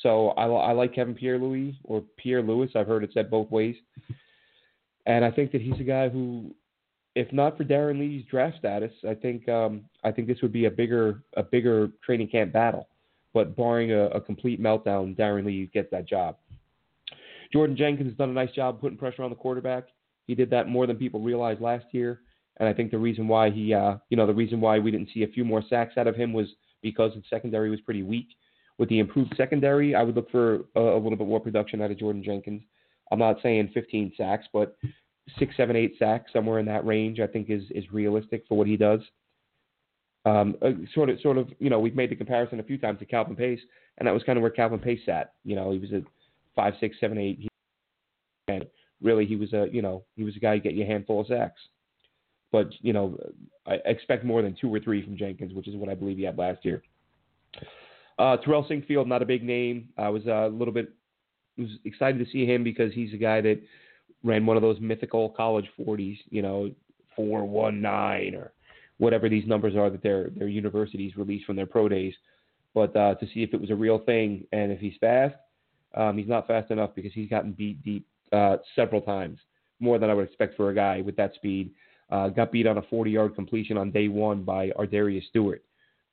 So 0.01 0.29
I, 0.29 0.45
I 0.45 0.71
like 0.73 0.93
Kevin 0.93 1.15
Pierre 1.15 1.39
Louis 1.39 1.75
or 1.83 2.03
Pierre 2.17 2.43
Lewis. 2.43 2.71
I've 2.75 2.87
heard 2.87 3.03
it 3.03 3.09
said 3.13 3.31
both 3.31 3.49
ways, 3.49 3.75
and 5.07 5.25
I 5.25 5.31
think 5.31 5.51
that 5.51 5.61
he's 5.61 5.79
a 5.79 5.83
guy 5.83 6.07
who, 6.07 6.53
if 7.15 7.33
not 7.33 7.57
for 7.57 7.63
Darron 7.63 7.99
Lee's 7.99 8.23
draft 8.29 8.59
status, 8.59 8.91
I 9.09 9.15
think 9.15 9.49
um, 9.49 9.85
I 10.03 10.11
think 10.11 10.27
this 10.27 10.41
would 10.43 10.53
be 10.53 10.65
a 10.65 10.71
bigger 10.71 11.23
a 11.35 11.41
bigger 11.41 11.89
training 12.05 12.27
camp 12.27 12.53
battle. 12.53 12.87
But 13.33 13.55
barring 13.55 13.91
a, 13.91 14.05
a 14.07 14.21
complete 14.21 14.61
meltdown, 14.61 15.15
Darron 15.17 15.45
Lee 15.45 15.69
gets 15.73 15.91
that 15.91 16.07
job. 16.07 16.37
Jordan 17.51 17.77
Jenkins 17.77 18.09
has 18.09 18.17
done 18.17 18.29
a 18.29 18.33
nice 18.33 18.51
job 18.51 18.81
putting 18.81 18.97
pressure 18.97 19.23
on 19.23 19.29
the 19.29 19.35
quarterback. 19.35 19.85
He 20.25 20.35
did 20.35 20.49
that 20.49 20.67
more 20.67 20.85
than 20.85 20.97
people 20.97 21.21
realized 21.21 21.61
last 21.61 21.85
year, 21.91 22.21
and 22.57 22.67
I 22.67 22.73
think 22.73 22.91
the 22.91 22.97
reason 22.97 23.27
why 23.27 23.49
he, 23.49 23.73
uh, 23.73 23.95
you 24.09 24.17
know, 24.17 24.27
the 24.27 24.33
reason 24.33 24.59
why 24.59 24.79
we 24.79 24.91
didn't 24.91 25.09
see 25.13 25.23
a 25.23 25.27
few 25.27 25.45
more 25.45 25.63
sacks 25.69 25.97
out 25.97 26.07
of 26.07 26.15
him 26.15 26.33
was 26.33 26.47
because 26.81 27.13
the 27.13 27.23
secondary 27.29 27.69
was 27.69 27.79
pretty 27.81 28.03
weak. 28.03 28.27
With 28.77 28.89
the 28.89 28.99
improved 28.99 29.33
secondary, 29.37 29.95
I 29.95 30.03
would 30.03 30.15
look 30.15 30.29
for 30.29 30.65
a, 30.75 30.81
a 30.81 30.99
little 30.99 31.15
bit 31.15 31.27
more 31.27 31.39
production 31.39 31.81
out 31.81 31.91
of 31.91 31.97
Jordan 31.97 32.23
Jenkins. 32.23 32.61
I'm 33.11 33.19
not 33.19 33.37
saying 33.41 33.71
15 33.73 34.13
sacks, 34.17 34.45
but 34.51 34.77
six, 35.39 35.55
seven, 35.55 35.75
eight 35.75 35.95
sacks, 35.97 36.31
somewhere 36.33 36.59
in 36.59 36.65
that 36.65 36.85
range. 36.85 37.19
I 37.19 37.27
think 37.27 37.49
is 37.49 37.63
is 37.71 37.85
realistic 37.91 38.43
for 38.47 38.57
what 38.57 38.67
he 38.67 38.77
does. 38.77 38.99
Um, 40.27 40.55
uh, 40.61 40.71
sort 40.93 41.09
of, 41.09 41.21
sort 41.21 41.37
of, 41.37 41.47
you 41.59 41.69
know, 41.69 41.79
we've 41.79 41.95
made 41.95 42.09
the 42.09 42.15
comparison 42.15 42.59
a 42.59 42.63
few 42.63 42.77
times 42.77 42.99
to 42.99 43.05
Calvin 43.05 43.35
Pace, 43.35 43.61
and 43.97 44.07
that 44.07 44.13
was 44.13 44.23
kind 44.23 44.37
of 44.37 44.41
where 44.41 44.51
Calvin 44.51 44.79
Pace 44.79 44.99
sat. 45.05 45.33
You 45.45 45.55
know, 45.55 45.71
he 45.71 45.79
was 45.79 45.91
a 45.91 46.01
five, 46.55 46.73
six, 46.79 46.97
seven, 46.99 47.17
eight, 47.17 47.47
and 48.49 48.65
really 49.01 49.25
he 49.25 49.35
was 49.35 49.53
a, 49.53 49.67
you 49.71 49.81
know, 49.81 50.03
he 50.15 50.23
was 50.23 50.35
a 50.35 50.39
guy 50.39 50.55
who 50.55 50.61
get 50.61 50.73
you 50.73 50.83
a 50.83 50.87
handful 50.87 51.21
of 51.21 51.27
sacks. 51.27 51.61
But 52.51 52.67
you 52.81 52.93
know, 52.93 53.17
I 53.65 53.75
expect 53.85 54.25
more 54.25 54.41
than 54.41 54.55
two 54.59 54.73
or 54.73 54.79
three 54.79 55.03
from 55.03 55.17
Jenkins, 55.17 55.53
which 55.53 55.67
is 55.67 55.75
what 55.75 55.89
I 55.89 55.95
believe 55.95 56.17
he 56.17 56.23
had 56.23 56.37
last 56.37 56.65
year. 56.65 56.81
Uh, 58.19 58.37
Terrell 58.37 58.65
Sinkfield, 58.67 59.07
not 59.07 59.21
a 59.21 59.25
big 59.25 59.43
name. 59.43 59.89
I 59.97 60.09
was 60.09 60.23
uh, 60.27 60.47
a 60.47 60.49
little 60.49 60.73
bit 60.73 60.89
was 61.57 61.69
excited 61.85 62.23
to 62.23 62.31
see 62.31 62.45
him 62.45 62.63
because 62.63 62.93
he's 62.93 63.13
a 63.13 63.17
guy 63.17 63.41
that 63.41 63.61
ran 64.23 64.45
one 64.45 64.57
of 64.57 64.61
those 64.61 64.79
mythical 64.79 65.29
college 65.29 65.65
40s, 65.79 66.17
you 66.29 66.41
know, 66.41 66.71
419 67.15 68.35
or 68.35 68.51
whatever 68.97 69.29
these 69.29 69.47
numbers 69.47 69.75
are 69.75 69.89
that 69.89 70.03
their 70.03 70.29
their 70.29 70.47
universities 70.47 71.17
release 71.17 71.43
from 71.45 71.55
their 71.55 71.65
pro 71.65 71.87
days. 71.87 72.13
But 72.73 72.95
uh, 72.95 73.15
to 73.15 73.25
see 73.33 73.43
if 73.43 73.53
it 73.53 73.61
was 73.61 73.71
a 73.71 73.75
real 73.75 73.99
thing 73.99 74.45
and 74.51 74.71
if 74.71 74.79
he's 74.79 74.93
fast, 74.99 75.35
um, 75.95 76.17
he's 76.17 76.27
not 76.27 76.47
fast 76.47 76.71
enough 76.71 76.91
because 76.95 77.13
he's 77.13 77.29
gotten 77.29 77.51
beat 77.51 77.83
deep 77.83 78.05
uh, 78.31 78.57
several 78.75 79.01
times, 79.01 79.39
more 79.79 79.97
than 79.97 80.09
I 80.09 80.13
would 80.13 80.27
expect 80.27 80.55
for 80.55 80.69
a 80.69 80.75
guy 80.75 81.01
with 81.01 81.15
that 81.15 81.33
speed. 81.35 81.71
Uh, 82.09 82.29
got 82.29 82.51
beat 82.51 82.67
on 82.67 82.77
a 82.77 82.81
40-yard 82.83 83.35
completion 83.35 83.77
on 83.77 83.91
day 83.91 84.07
one 84.07 84.43
by 84.43 84.69
ArDarius 84.71 85.27
Stewart, 85.29 85.63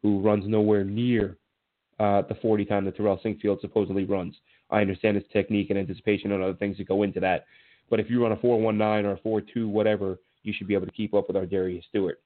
who 0.03 0.21
runs 0.21 0.45
nowhere 0.47 0.85
near 0.85 1.37
uh, 2.01 2.23
the 2.23 2.35
40 2.43 2.65
time 2.65 2.85
that 2.85 2.97
Terrell 2.97 3.21
Sinkfield 3.23 3.61
supposedly 3.61 4.05
runs. 4.05 4.35
I 4.71 4.81
understand 4.81 5.17
his 5.17 5.27
technique 5.33 5.71
and 5.71 5.79
anticipation 5.79 6.33
and 6.33 6.43
other 6.43 6.55
things 6.55 6.79
that 6.79 6.89
go 6.89 7.03
into 7.05 7.21
that. 7.21 7.47
But 7.91 8.01
if 8.01 8.11
you 8.11 8.23
run 8.23 8.33
a 8.33 8.37
419 8.37 9.09
or 9.09 9.15
a 9.15 9.19
42, 9.19 9.69
whatever, 9.69 10.19
you 10.43 10.53
should 10.53 10.67
be 10.67 10.75
able 10.75 10.87
to 10.87 10.93
keep 10.93 11.15
up 11.15 11.29
with 11.29 11.37
ArDarius 11.37 11.85
Stewart. 11.91 12.21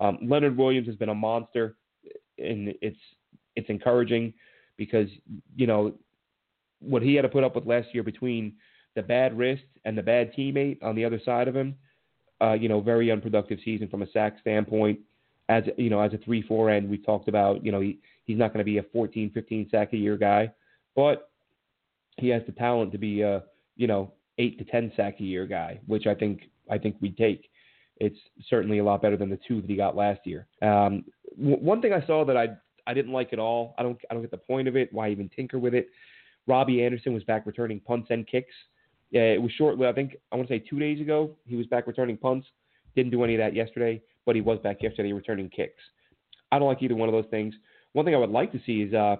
Um, 0.00 0.18
Leonard 0.22 0.56
Williams 0.56 0.86
has 0.86 0.96
been 0.96 1.08
a 1.08 1.14
monster, 1.14 1.76
and 2.38 2.74
it's 2.80 2.98
it's 3.56 3.68
encouraging 3.68 4.32
because 4.76 5.08
you 5.56 5.66
know 5.66 5.92
what 6.80 7.02
he 7.02 7.14
had 7.14 7.22
to 7.22 7.28
put 7.28 7.44
up 7.44 7.54
with 7.54 7.66
last 7.66 7.88
year 7.92 8.02
between 8.02 8.54
the 8.94 9.02
bad 9.02 9.36
wrist 9.36 9.62
and 9.84 9.96
the 9.96 10.02
bad 10.02 10.32
teammate 10.34 10.82
on 10.82 10.94
the 10.94 11.04
other 11.04 11.20
side 11.24 11.48
of 11.48 11.56
him. 11.56 11.76
Uh, 12.40 12.54
you 12.54 12.68
know, 12.68 12.80
very 12.80 13.10
unproductive 13.10 13.58
season 13.64 13.88
from 13.88 14.02
a 14.02 14.10
sack 14.10 14.36
standpoint. 14.40 14.98
As 15.48 15.64
you 15.76 15.90
know, 15.90 16.00
as 16.00 16.12
a 16.12 16.18
three-four 16.18 16.70
end, 16.70 16.88
we 16.88 16.98
talked 16.98 17.28
about. 17.28 17.64
You 17.64 17.72
know, 17.72 17.80
he 17.80 17.98
he's 18.24 18.38
not 18.38 18.52
going 18.52 18.58
to 18.58 18.64
be 18.64 18.78
a 18.78 18.82
14, 18.82 19.30
15 19.32 19.68
sack 19.70 19.92
a 19.92 19.96
year 19.96 20.16
guy, 20.16 20.52
but 20.96 21.30
he 22.16 22.28
has 22.28 22.42
the 22.46 22.52
talent 22.52 22.92
to 22.92 22.98
be 22.98 23.22
a 23.22 23.44
you 23.76 23.86
know 23.86 24.12
eight 24.38 24.58
to 24.58 24.64
ten 24.64 24.92
sack 24.96 25.20
a 25.20 25.24
year 25.24 25.46
guy, 25.46 25.80
which 25.86 26.06
I 26.06 26.14
think 26.14 26.50
I 26.70 26.78
think 26.78 26.96
we 27.00 27.10
take. 27.10 27.48
It's 27.98 28.18
certainly 28.48 28.78
a 28.78 28.84
lot 28.84 29.02
better 29.02 29.16
than 29.16 29.30
the 29.30 29.38
two 29.46 29.60
that 29.60 29.70
he 29.70 29.76
got 29.76 29.96
last 29.96 30.20
year. 30.24 30.46
Um, 30.60 31.04
w- 31.38 31.58
one 31.58 31.80
thing 31.80 31.92
I 31.92 32.04
saw 32.06 32.24
that 32.24 32.36
I 32.36 32.48
I 32.86 32.94
didn't 32.94 33.12
like 33.12 33.32
at 33.32 33.38
all. 33.38 33.74
I 33.78 33.82
don't 33.82 33.98
I 34.10 34.14
don't 34.14 34.22
get 34.22 34.30
the 34.30 34.38
point 34.38 34.68
of 34.68 34.76
it. 34.76 34.92
Why 34.92 35.10
even 35.10 35.28
tinker 35.28 35.58
with 35.58 35.74
it? 35.74 35.88
Robbie 36.46 36.84
Anderson 36.84 37.14
was 37.14 37.22
back 37.24 37.46
returning 37.46 37.80
punts 37.80 38.08
and 38.10 38.26
kicks. 38.26 38.54
It 39.12 39.40
was 39.40 39.52
shortly. 39.52 39.86
I 39.86 39.92
think 39.92 40.16
I 40.32 40.36
want 40.36 40.48
to 40.48 40.54
say 40.54 40.58
two 40.58 40.78
days 40.78 41.00
ago 41.00 41.36
he 41.46 41.56
was 41.56 41.66
back 41.66 41.86
returning 41.86 42.16
punts. 42.16 42.46
Didn't 42.96 43.12
do 43.12 43.24
any 43.24 43.34
of 43.34 43.38
that 43.38 43.54
yesterday, 43.54 44.02
but 44.26 44.34
he 44.34 44.40
was 44.40 44.58
back 44.58 44.82
yesterday 44.82 45.12
returning 45.12 45.48
kicks. 45.48 45.80
I 46.50 46.58
don't 46.58 46.68
like 46.68 46.82
either 46.82 46.94
one 46.94 47.08
of 47.08 47.14
those 47.14 47.30
things. 47.30 47.54
One 47.92 48.04
thing 48.04 48.14
I 48.14 48.18
would 48.18 48.30
like 48.30 48.52
to 48.52 48.60
see 48.66 48.82
is 48.82 48.94
uh, 48.94 49.16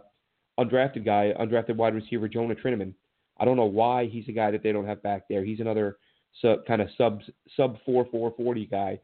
undrafted 0.59 1.05
guy, 1.05 1.33
undrafted 1.39 1.77
wide 1.77 1.95
receiver 1.95 2.29
Jonah 2.29 2.55
Trinnaman. 2.55 2.95
I 3.39 3.45
don't 3.45 3.57
know 3.57 3.65
why 3.65 4.07
he's 4.07 4.29
a 4.29 4.33
guy 4.33 4.51
that 4.51 4.63
they 4.63 4.73
don't 4.73 4.87
have 4.87 5.03
back 5.03 5.23
there. 5.29 5.45
He's 5.45 5.61
another 5.61 5.97
sub, 6.41 6.65
kind 6.67 6.81
of 6.81 6.89
sub 6.97 7.21
sub 7.57 7.77
four 7.85 8.07
four 8.11 8.33
forty 8.37 8.67
guy 8.67 8.99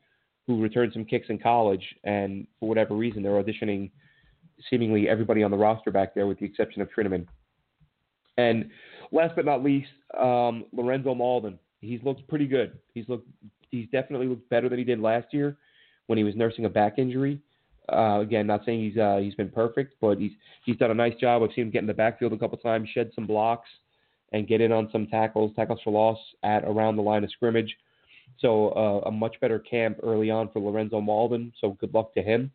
who 0.47 0.62
returned 0.62 0.93
some 0.93 1.05
kicks 1.05 1.29
in 1.29 1.39
college, 1.39 1.85
and 2.05 2.47
for 2.59 2.68
whatever 2.68 2.95
reason 2.95 3.22
they're 3.22 3.43
auditioning 3.43 3.91
seemingly 4.70 5.09
everybody 5.09 5.43
on 5.43 5.51
the 5.51 5.57
roster 5.57 5.91
back 5.91 6.14
there 6.14 6.26
with 6.26 6.39
the 6.39 6.47
exception 6.47 6.83
of 6.83 6.89
Trinnaman. 6.91 7.26
And 8.39 8.70
last 9.12 9.37
but 9.37 9.45
not 9.45 9.62
least, 9.62 9.89
um, 10.18 10.64
Lorenzo 10.72 11.14
Mauldin. 11.14 11.59
He's 11.81 12.03
looked 12.03 12.26
pretty 12.29 12.47
good. 12.47 12.79
He's 12.95 13.09
looked 13.09 13.29
he's 13.70 13.87
definitely 13.93 14.26
looked 14.26 14.49
better 14.49 14.68
than 14.68 14.79
he 14.79 14.85
did 14.85 15.01
last 15.01 15.26
year 15.33 15.57
when 16.07 16.18
he 16.18 16.24
was 16.24 16.35
nursing 16.35 16.64
a 16.64 16.68
back 16.68 16.99
injury. 16.99 17.41
Uh, 17.91 18.20
again, 18.20 18.47
not 18.47 18.64
saying 18.66 18.81
he's 18.81 18.99
uh, 18.99 19.18
he's 19.20 19.35
been 19.35 19.51
perfect, 19.51 19.95
but 20.01 20.18
he's 20.18 20.33
he's 20.64 20.76
done 20.76 20.91
a 20.91 20.95
nice 20.95 21.14
job. 21.20 21.43
I've 21.43 21.51
seen 21.55 21.64
him 21.64 21.70
get 21.70 21.83
in 21.83 21.87
the 21.87 21.95
backfield 21.95 22.33
a 22.33 22.39
couple 22.39 22.59
times, 22.59 22.89
shed 22.93 23.11
some 23.14 23.26
blocks, 23.26 23.68
and 24.33 24.47
get 24.47 24.61
in 24.61 24.72
on 24.72 24.89
some 24.93 25.07
tackles, 25.07 25.53
tackles 25.57 25.81
for 25.83 25.93
loss 25.93 26.18
at 26.43 26.64
around 26.64 26.97
the 26.97 27.03
line 27.03 27.24
of 27.24 27.31
scrimmage. 27.31 27.74
So 28.39 28.68
uh, 28.70 29.09
a 29.09 29.11
much 29.11 29.41
better 29.41 29.59
camp 29.59 29.99
early 30.03 30.31
on 30.31 30.51
for 30.51 30.61
Lorenzo 30.61 31.01
Mauldin. 31.01 31.53
So 31.61 31.76
good 31.81 31.95
luck 31.95 32.14
to 32.14 32.22
him. 32.22 32.53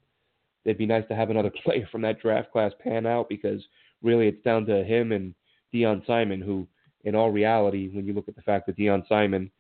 It'd 0.66 0.78
be 0.78 0.86
nice 0.86 1.08
to 1.10 1.16
have 1.16 1.30
another 1.30 1.52
player 1.64 1.88
from 1.92 2.02
that 2.04 2.22
draft 2.22 2.52
class 2.52 2.72
pan 2.82 3.06
out 3.06 3.28
because 3.28 3.62
really 4.02 4.28
it's 4.28 4.44
down 4.44 4.66
to 4.68 4.84
him 4.84 5.12
and 5.12 5.34
Deon 5.74 6.06
Simon, 6.06 6.42
who 6.42 6.68
in 7.04 7.16
all 7.16 7.32
reality, 7.32 7.90
when 7.92 8.06
you 8.06 8.14
look 8.14 8.28
at 8.28 8.36
the 8.36 8.42
fact 8.42 8.68
that 8.68 8.78
Deon 8.78 9.08
Simon 9.08 9.52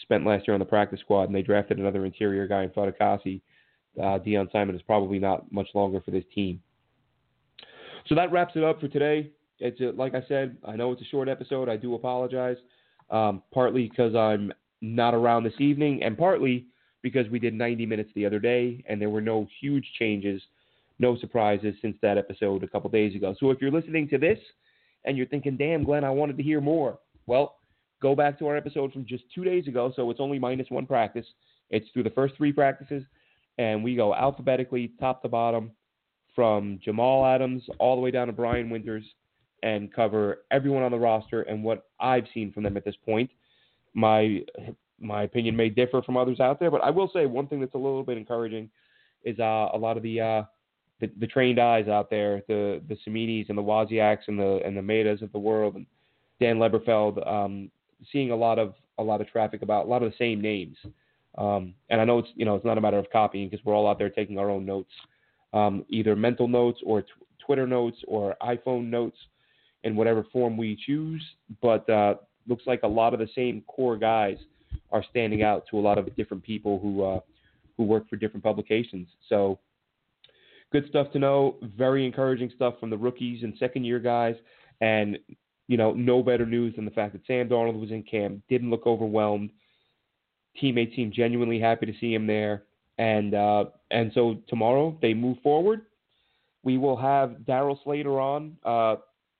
spent 0.00 0.24
last 0.24 0.48
year 0.48 0.54
on 0.54 0.60
the 0.60 0.64
practice 0.64 1.00
squad 1.00 1.24
and 1.24 1.34
they 1.34 1.42
drafted 1.42 1.78
another 1.78 2.06
interior 2.06 2.46
guy 2.46 2.62
in 2.62 2.70
Fatukasi, 2.70 3.40
uh, 3.98 4.18
Deon 4.18 4.50
Simon 4.50 4.74
is 4.74 4.82
probably 4.82 5.18
not 5.18 5.50
much 5.52 5.68
longer 5.74 6.00
for 6.00 6.10
this 6.10 6.24
team. 6.34 6.60
So 8.06 8.14
that 8.14 8.32
wraps 8.32 8.56
it 8.56 8.64
up 8.64 8.80
for 8.80 8.88
today. 8.88 9.30
It's 9.60 9.80
a, 9.80 9.90
like 9.96 10.14
I 10.14 10.22
said, 10.28 10.56
I 10.64 10.76
know 10.76 10.92
it's 10.92 11.02
a 11.02 11.06
short 11.06 11.28
episode. 11.28 11.68
I 11.68 11.76
do 11.76 11.94
apologize, 11.94 12.56
um, 13.10 13.42
partly 13.52 13.88
because 13.88 14.14
I'm 14.14 14.52
not 14.80 15.14
around 15.14 15.44
this 15.44 15.60
evening, 15.60 16.02
and 16.02 16.16
partly 16.16 16.66
because 17.02 17.28
we 17.28 17.38
did 17.38 17.54
90 17.54 17.86
minutes 17.86 18.10
the 18.14 18.26
other 18.26 18.38
day, 18.38 18.84
and 18.88 19.00
there 19.00 19.10
were 19.10 19.20
no 19.20 19.48
huge 19.60 19.86
changes, 19.98 20.40
no 20.98 21.16
surprises 21.18 21.74
since 21.80 21.96
that 22.02 22.18
episode 22.18 22.62
a 22.62 22.68
couple 22.68 22.90
days 22.90 23.14
ago. 23.14 23.34
So 23.38 23.50
if 23.50 23.60
you're 23.60 23.70
listening 23.70 24.08
to 24.08 24.18
this 24.18 24.38
and 25.04 25.16
you're 25.16 25.26
thinking, 25.26 25.56
"Damn, 25.56 25.84
Glenn, 25.84 26.04
I 26.04 26.10
wanted 26.10 26.36
to 26.36 26.42
hear 26.42 26.60
more," 26.60 26.98
well, 27.26 27.58
go 28.00 28.14
back 28.14 28.38
to 28.38 28.46
our 28.46 28.56
episode 28.56 28.92
from 28.92 29.04
just 29.04 29.24
two 29.32 29.44
days 29.44 29.66
ago. 29.68 29.92
So 29.94 30.10
it's 30.10 30.20
only 30.20 30.38
minus 30.38 30.70
one 30.70 30.86
practice. 30.86 31.26
It's 31.70 31.88
through 31.90 32.04
the 32.04 32.10
first 32.10 32.36
three 32.36 32.52
practices, 32.52 33.04
and 33.58 33.82
we 33.82 33.96
go 33.96 34.14
alphabetically, 34.14 34.92
top 35.00 35.22
to 35.22 35.28
bottom, 35.28 35.72
from 36.34 36.78
Jamal 36.82 37.26
Adams 37.26 37.62
all 37.78 37.96
the 37.96 38.00
way 38.00 38.10
down 38.10 38.28
to 38.28 38.32
Brian 38.32 38.70
Winters 38.70 39.04
and 39.62 39.92
cover 39.92 40.44
everyone 40.50 40.82
on 40.82 40.90
the 40.90 40.98
roster 40.98 41.42
and 41.42 41.62
what 41.62 41.86
I've 42.00 42.26
seen 42.32 42.52
from 42.52 42.62
them 42.62 42.76
at 42.76 42.84
this 42.84 42.96
point. 43.04 43.30
My 43.94 44.42
my 45.00 45.22
opinion 45.22 45.56
may 45.56 45.68
differ 45.68 46.02
from 46.02 46.16
others 46.16 46.40
out 46.40 46.58
there, 46.58 46.70
but 46.70 46.82
I 46.82 46.90
will 46.90 47.10
say 47.12 47.26
one 47.26 47.46
thing 47.46 47.60
that's 47.60 47.74
a 47.74 47.78
little 47.78 48.02
bit 48.02 48.18
encouraging 48.18 48.68
is 49.24 49.38
uh, 49.38 49.68
a 49.72 49.78
lot 49.78 49.96
of 49.96 50.02
the, 50.02 50.20
uh, 50.20 50.42
the, 51.00 51.10
the 51.20 51.26
trained 51.26 51.58
eyes 51.58 51.88
out 51.88 52.10
there, 52.10 52.42
the 52.48 52.82
the 52.88 52.96
Ciminis 53.06 53.48
and 53.48 53.56
the 53.56 53.62
Wozniaks 53.62 54.26
and 54.26 54.38
the 54.38 54.60
and 54.64 54.76
the 54.76 54.80
Maidas 54.80 55.22
of 55.22 55.30
the 55.32 55.38
world, 55.38 55.76
and 55.76 55.86
Dan 56.40 56.58
Leberfeld, 56.58 57.26
um, 57.26 57.70
seeing 58.10 58.32
a 58.32 58.36
lot 58.36 58.58
of 58.58 58.74
a 58.98 59.02
lot 59.02 59.20
of 59.20 59.28
traffic 59.28 59.62
about 59.62 59.86
a 59.86 59.88
lot 59.88 60.02
of 60.02 60.10
the 60.10 60.16
same 60.16 60.40
names. 60.40 60.76
Um, 61.36 61.74
and 61.88 62.00
I 62.00 62.04
know 62.04 62.18
it's 62.18 62.28
you 62.34 62.44
know 62.44 62.56
it's 62.56 62.64
not 62.64 62.78
a 62.78 62.80
matter 62.80 62.98
of 62.98 63.08
copying 63.10 63.48
because 63.48 63.64
we're 63.64 63.74
all 63.74 63.88
out 63.88 63.98
there 63.98 64.10
taking 64.10 64.38
our 64.38 64.50
own 64.50 64.66
notes, 64.66 64.90
um, 65.54 65.84
either 65.88 66.16
mental 66.16 66.48
notes 66.48 66.80
or 66.84 67.02
t- 67.02 67.08
Twitter 67.44 67.66
notes 67.66 67.98
or 68.08 68.34
iPhone 68.42 68.90
notes 68.90 69.16
in 69.84 69.96
whatever 69.96 70.24
form 70.32 70.56
we 70.56 70.76
choose. 70.86 71.24
But 71.62 71.88
uh, 71.88 72.14
looks 72.46 72.64
like 72.66 72.82
a 72.82 72.88
lot 72.88 73.12
of 73.12 73.20
the 73.20 73.28
same 73.34 73.62
core 73.66 73.96
guys 73.96 74.36
are 74.90 75.04
standing 75.10 75.42
out 75.42 75.64
to 75.70 75.78
a 75.78 75.80
lot 75.80 75.98
of 75.98 76.14
different 76.16 76.42
people 76.42 76.78
who 76.78 77.02
uh, 77.02 77.20
who 77.76 77.84
work 77.84 78.08
for 78.08 78.16
different 78.16 78.42
publications. 78.42 79.06
So 79.28 79.58
good 80.72 80.86
stuff 80.88 81.12
to 81.12 81.18
know. 81.18 81.56
Very 81.76 82.04
encouraging 82.04 82.50
stuff 82.54 82.74
from 82.80 82.90
the 82.90 82.96
rookies 82.96 83.42
and 83.42 83.54
second 83.58 83.84
year 83.84 83.98
guys. 83.98 84.34
And 84.80 85.18
you 85.68 85.76
know, 85.76 85.92
no 85.92 86.22
better 86.22 86.46
news 86.46 86.74
than 86.76 86.84
the 86.84 86.90
fact 86.90 87.12
that 87.12 87.26
Sam 87.26 87.48
Darnold 87.48 87.78
was 87.78 87.90
in 87.90 88.02
camp, 88.02 88.42
didn't 88.48 88.70
look 88.70 88.86
overwhelmed. 88.86 89.50
Teammates 90.58 90.96
seemed 90.96 91.12
genuinely 91.12 91.60
happy 91.60 91.86
to 91.86 91.92
see 92.00 92.12
him 92.12 92.26
there. 92.26 92.64
And 92.96 93.34
uh, 93.34 93.66
and 93.90 94.10
so 94.14 94.38
tomorrow 94.48 94.98
they 95.00 95.14
move 95.14 95.38
forward. 95.42 95.82
We 96.64 96.78
will 96.78 96.96
have 96.96 97.36
Darryl 97.46 97.78
Slater 97.84 98.18
on. 98.18 98.56
Uh, 98.64 98.96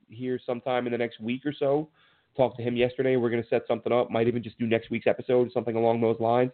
here 0.09 0.40
sometime 0.44 0.86
in 0.86 0.92
the 0.92 0.98
next 0.98 1.20
week 1.20 1.44
or 1.46 1.52
so. 1.52 1.88
Talked 2.36 2.56
to 2.59 2.62
him 2.62 2.76
yesterday. 2.76 3.16
We're 3.16 3.30
going 3.30 3.42
to 3.42 3.48
set 3.48 3.62
something 3.66 3.92
up. 3.92 4.11
Might 4.11 4.28
even 4.28 4.42
just 4.42 4.59
do 4.59 4.66
next 4.66 4.90
week's 4.90 5.06
episode, 5.06 5.50
something 5.52 5.76
along 5.76 6.00
those 6.00 6.20
lines, 6.20 6.52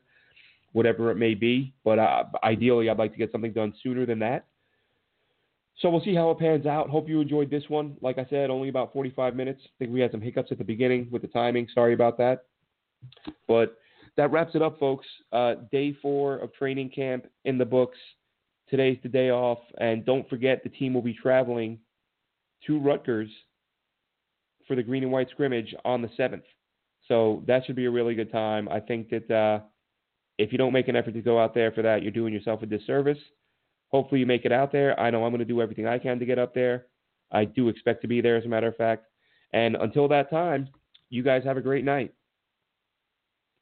whatever 0.73 1.11
it 1.11 1.17
may 1.17 1.35
be. 1.35 1.75
But 1.85 1.99
uh, 1.99 2.25
ideally, 2.43 2.89
I'd 2.89 2.99
like 2.99 3.13
to 3.13 3.19
get 3.19 3.33
something 3.33 3.53
done 3.53 3.75
sooner 3.83 4.07
than 4.07 4.19
that. 4.21 4.47
So 5.81 5.91
we'll 5.91 6.05
see 6.05 6.15
how 6.15 6.31
it 6.31 6.39
pans 6.39 6.67
out. 6.67 6.89
Hope 6.89 7.09
you 7.09 7.21
enjoyed 7.21 7.51
this 7.51 7.65
one. 7.69 7.97
Like 8.01 8.19
I 8.19 8.27
said, 8.31 8.49
only 8.49 8.69
about 8.69 8.93
45 8.93 9.35
minutes. 9.35 9.61
I 9.65 9.71
think 9.79 9.93
we 9.93 10.01
had 10.01 10.13
some 10.13 10.21
hiccups 10.21 10.53
at 10.53 10.59
the 10.59 10.65
beginning 10.65 11.09
with 11.11 11.23
the 11.23 11.29
timing. 11.29 11.67
Sorry 11.75 11.95
about 11.95 12.17
that. 12.19 12.45
But 13.49 13.77
that 14.17 14.31
wraps 14.31 14.55
it 14.55 14.63
up, 14.63 14.79
folks. 14.79 15.07
Uh, 15.33 15.55
day 15.73 15.97
four 16.01 16.37
of 16.39 16.53
training 16.55 16.91
camp 16.91 17.27
in 17.45 17.59
the 17.59 17.65
books. 17.65 17.99
Today's 18.71 18.99
the 19.03 19.09
day 19.09 19.31
off. 19.31 19.59
And 19.79 20.05
don't 20.07 20.29
forget, 20.29 20.63
the 20.63 20.71
team 20.71 20.95
will 20.95 21.03
be 21.03 21.15
traveling 21.15 21.79
to 22.67 22.79
Rutgers 22.79 23.31
for 24.67 24.77
the 24.77 24.83
green 24.83 25.03
and 25.03 25.13
white 25.13 25.31
scrimmage 25.31 25.75
on 25.85 26.03
the 26.03 26.09
7th. 26.19 26.43
So 27.09 27.43
that 27.47 27.67
should 27.67 27.77
be 27.77 27.85
a 27.85 27.91
really 27.91 28.15
good 28.15 28.33
time. 28.33 28.69
I 28.69 28.81
think 28.81 29.11
that 29.11 29.31
uh, 29.31 29.61
if 30.39 30.53
you 30.53 30.59
don't 30.59 30.73
make 30.73 30.89
an 30.89 30.97
effort 30.97 31.13
to 31.13 31.21
go 31.21 31.39
out 31.39 31.55
there 31.55 31.71
for 31.71 31.83
that, 31.83 32.03
you're 32.03 32.13
doing 32.13 32.33
yourself 32.33 32.63
a 32.63 32.67
disservice. 32.67 33.19
Hopefully, 33.89 34.21
you 34.21 34.27
make 34.27 34.45
it 34.45 34.53
out 34.53 34.73
there. 34.73 34.99
I 34.99 35.11
know 35.11 35.25
I'm 35.25 35.31
going 35.31 35.39
to 35.41 35.45
do 35.45 35.61
everything 35.61 35.87
I 35.87 35.99
can 35.99 36.19
to 36.19 36.27
get 36.27 36.39
up 36.39 36.55
there. 36.55 36.87
I 37.31 37.45
do 37.45 37.69
expect 37.69 38.03
to 38.03 38.09
be 38.09 38.21
there, 38.21 38.37
as 38.37 38.45
a 38.45 38.49
matter 38.49 38.67
of 38.69 38.77
fact. 38.77 39.07
And 39.53 39.77
until 39.77 40.09
that 40.09 40.31
time, 40.31 40.69
you 41.11 41.23
guys 41.23 41.45
have 41.45 41.57
a 41.57 41.63
great 41.63 41.85
night. 41.85 42.13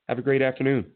Have 0.09 0.19
a 0.19 0.23
great 0.23 0.43
afternoon. 0.43 0.87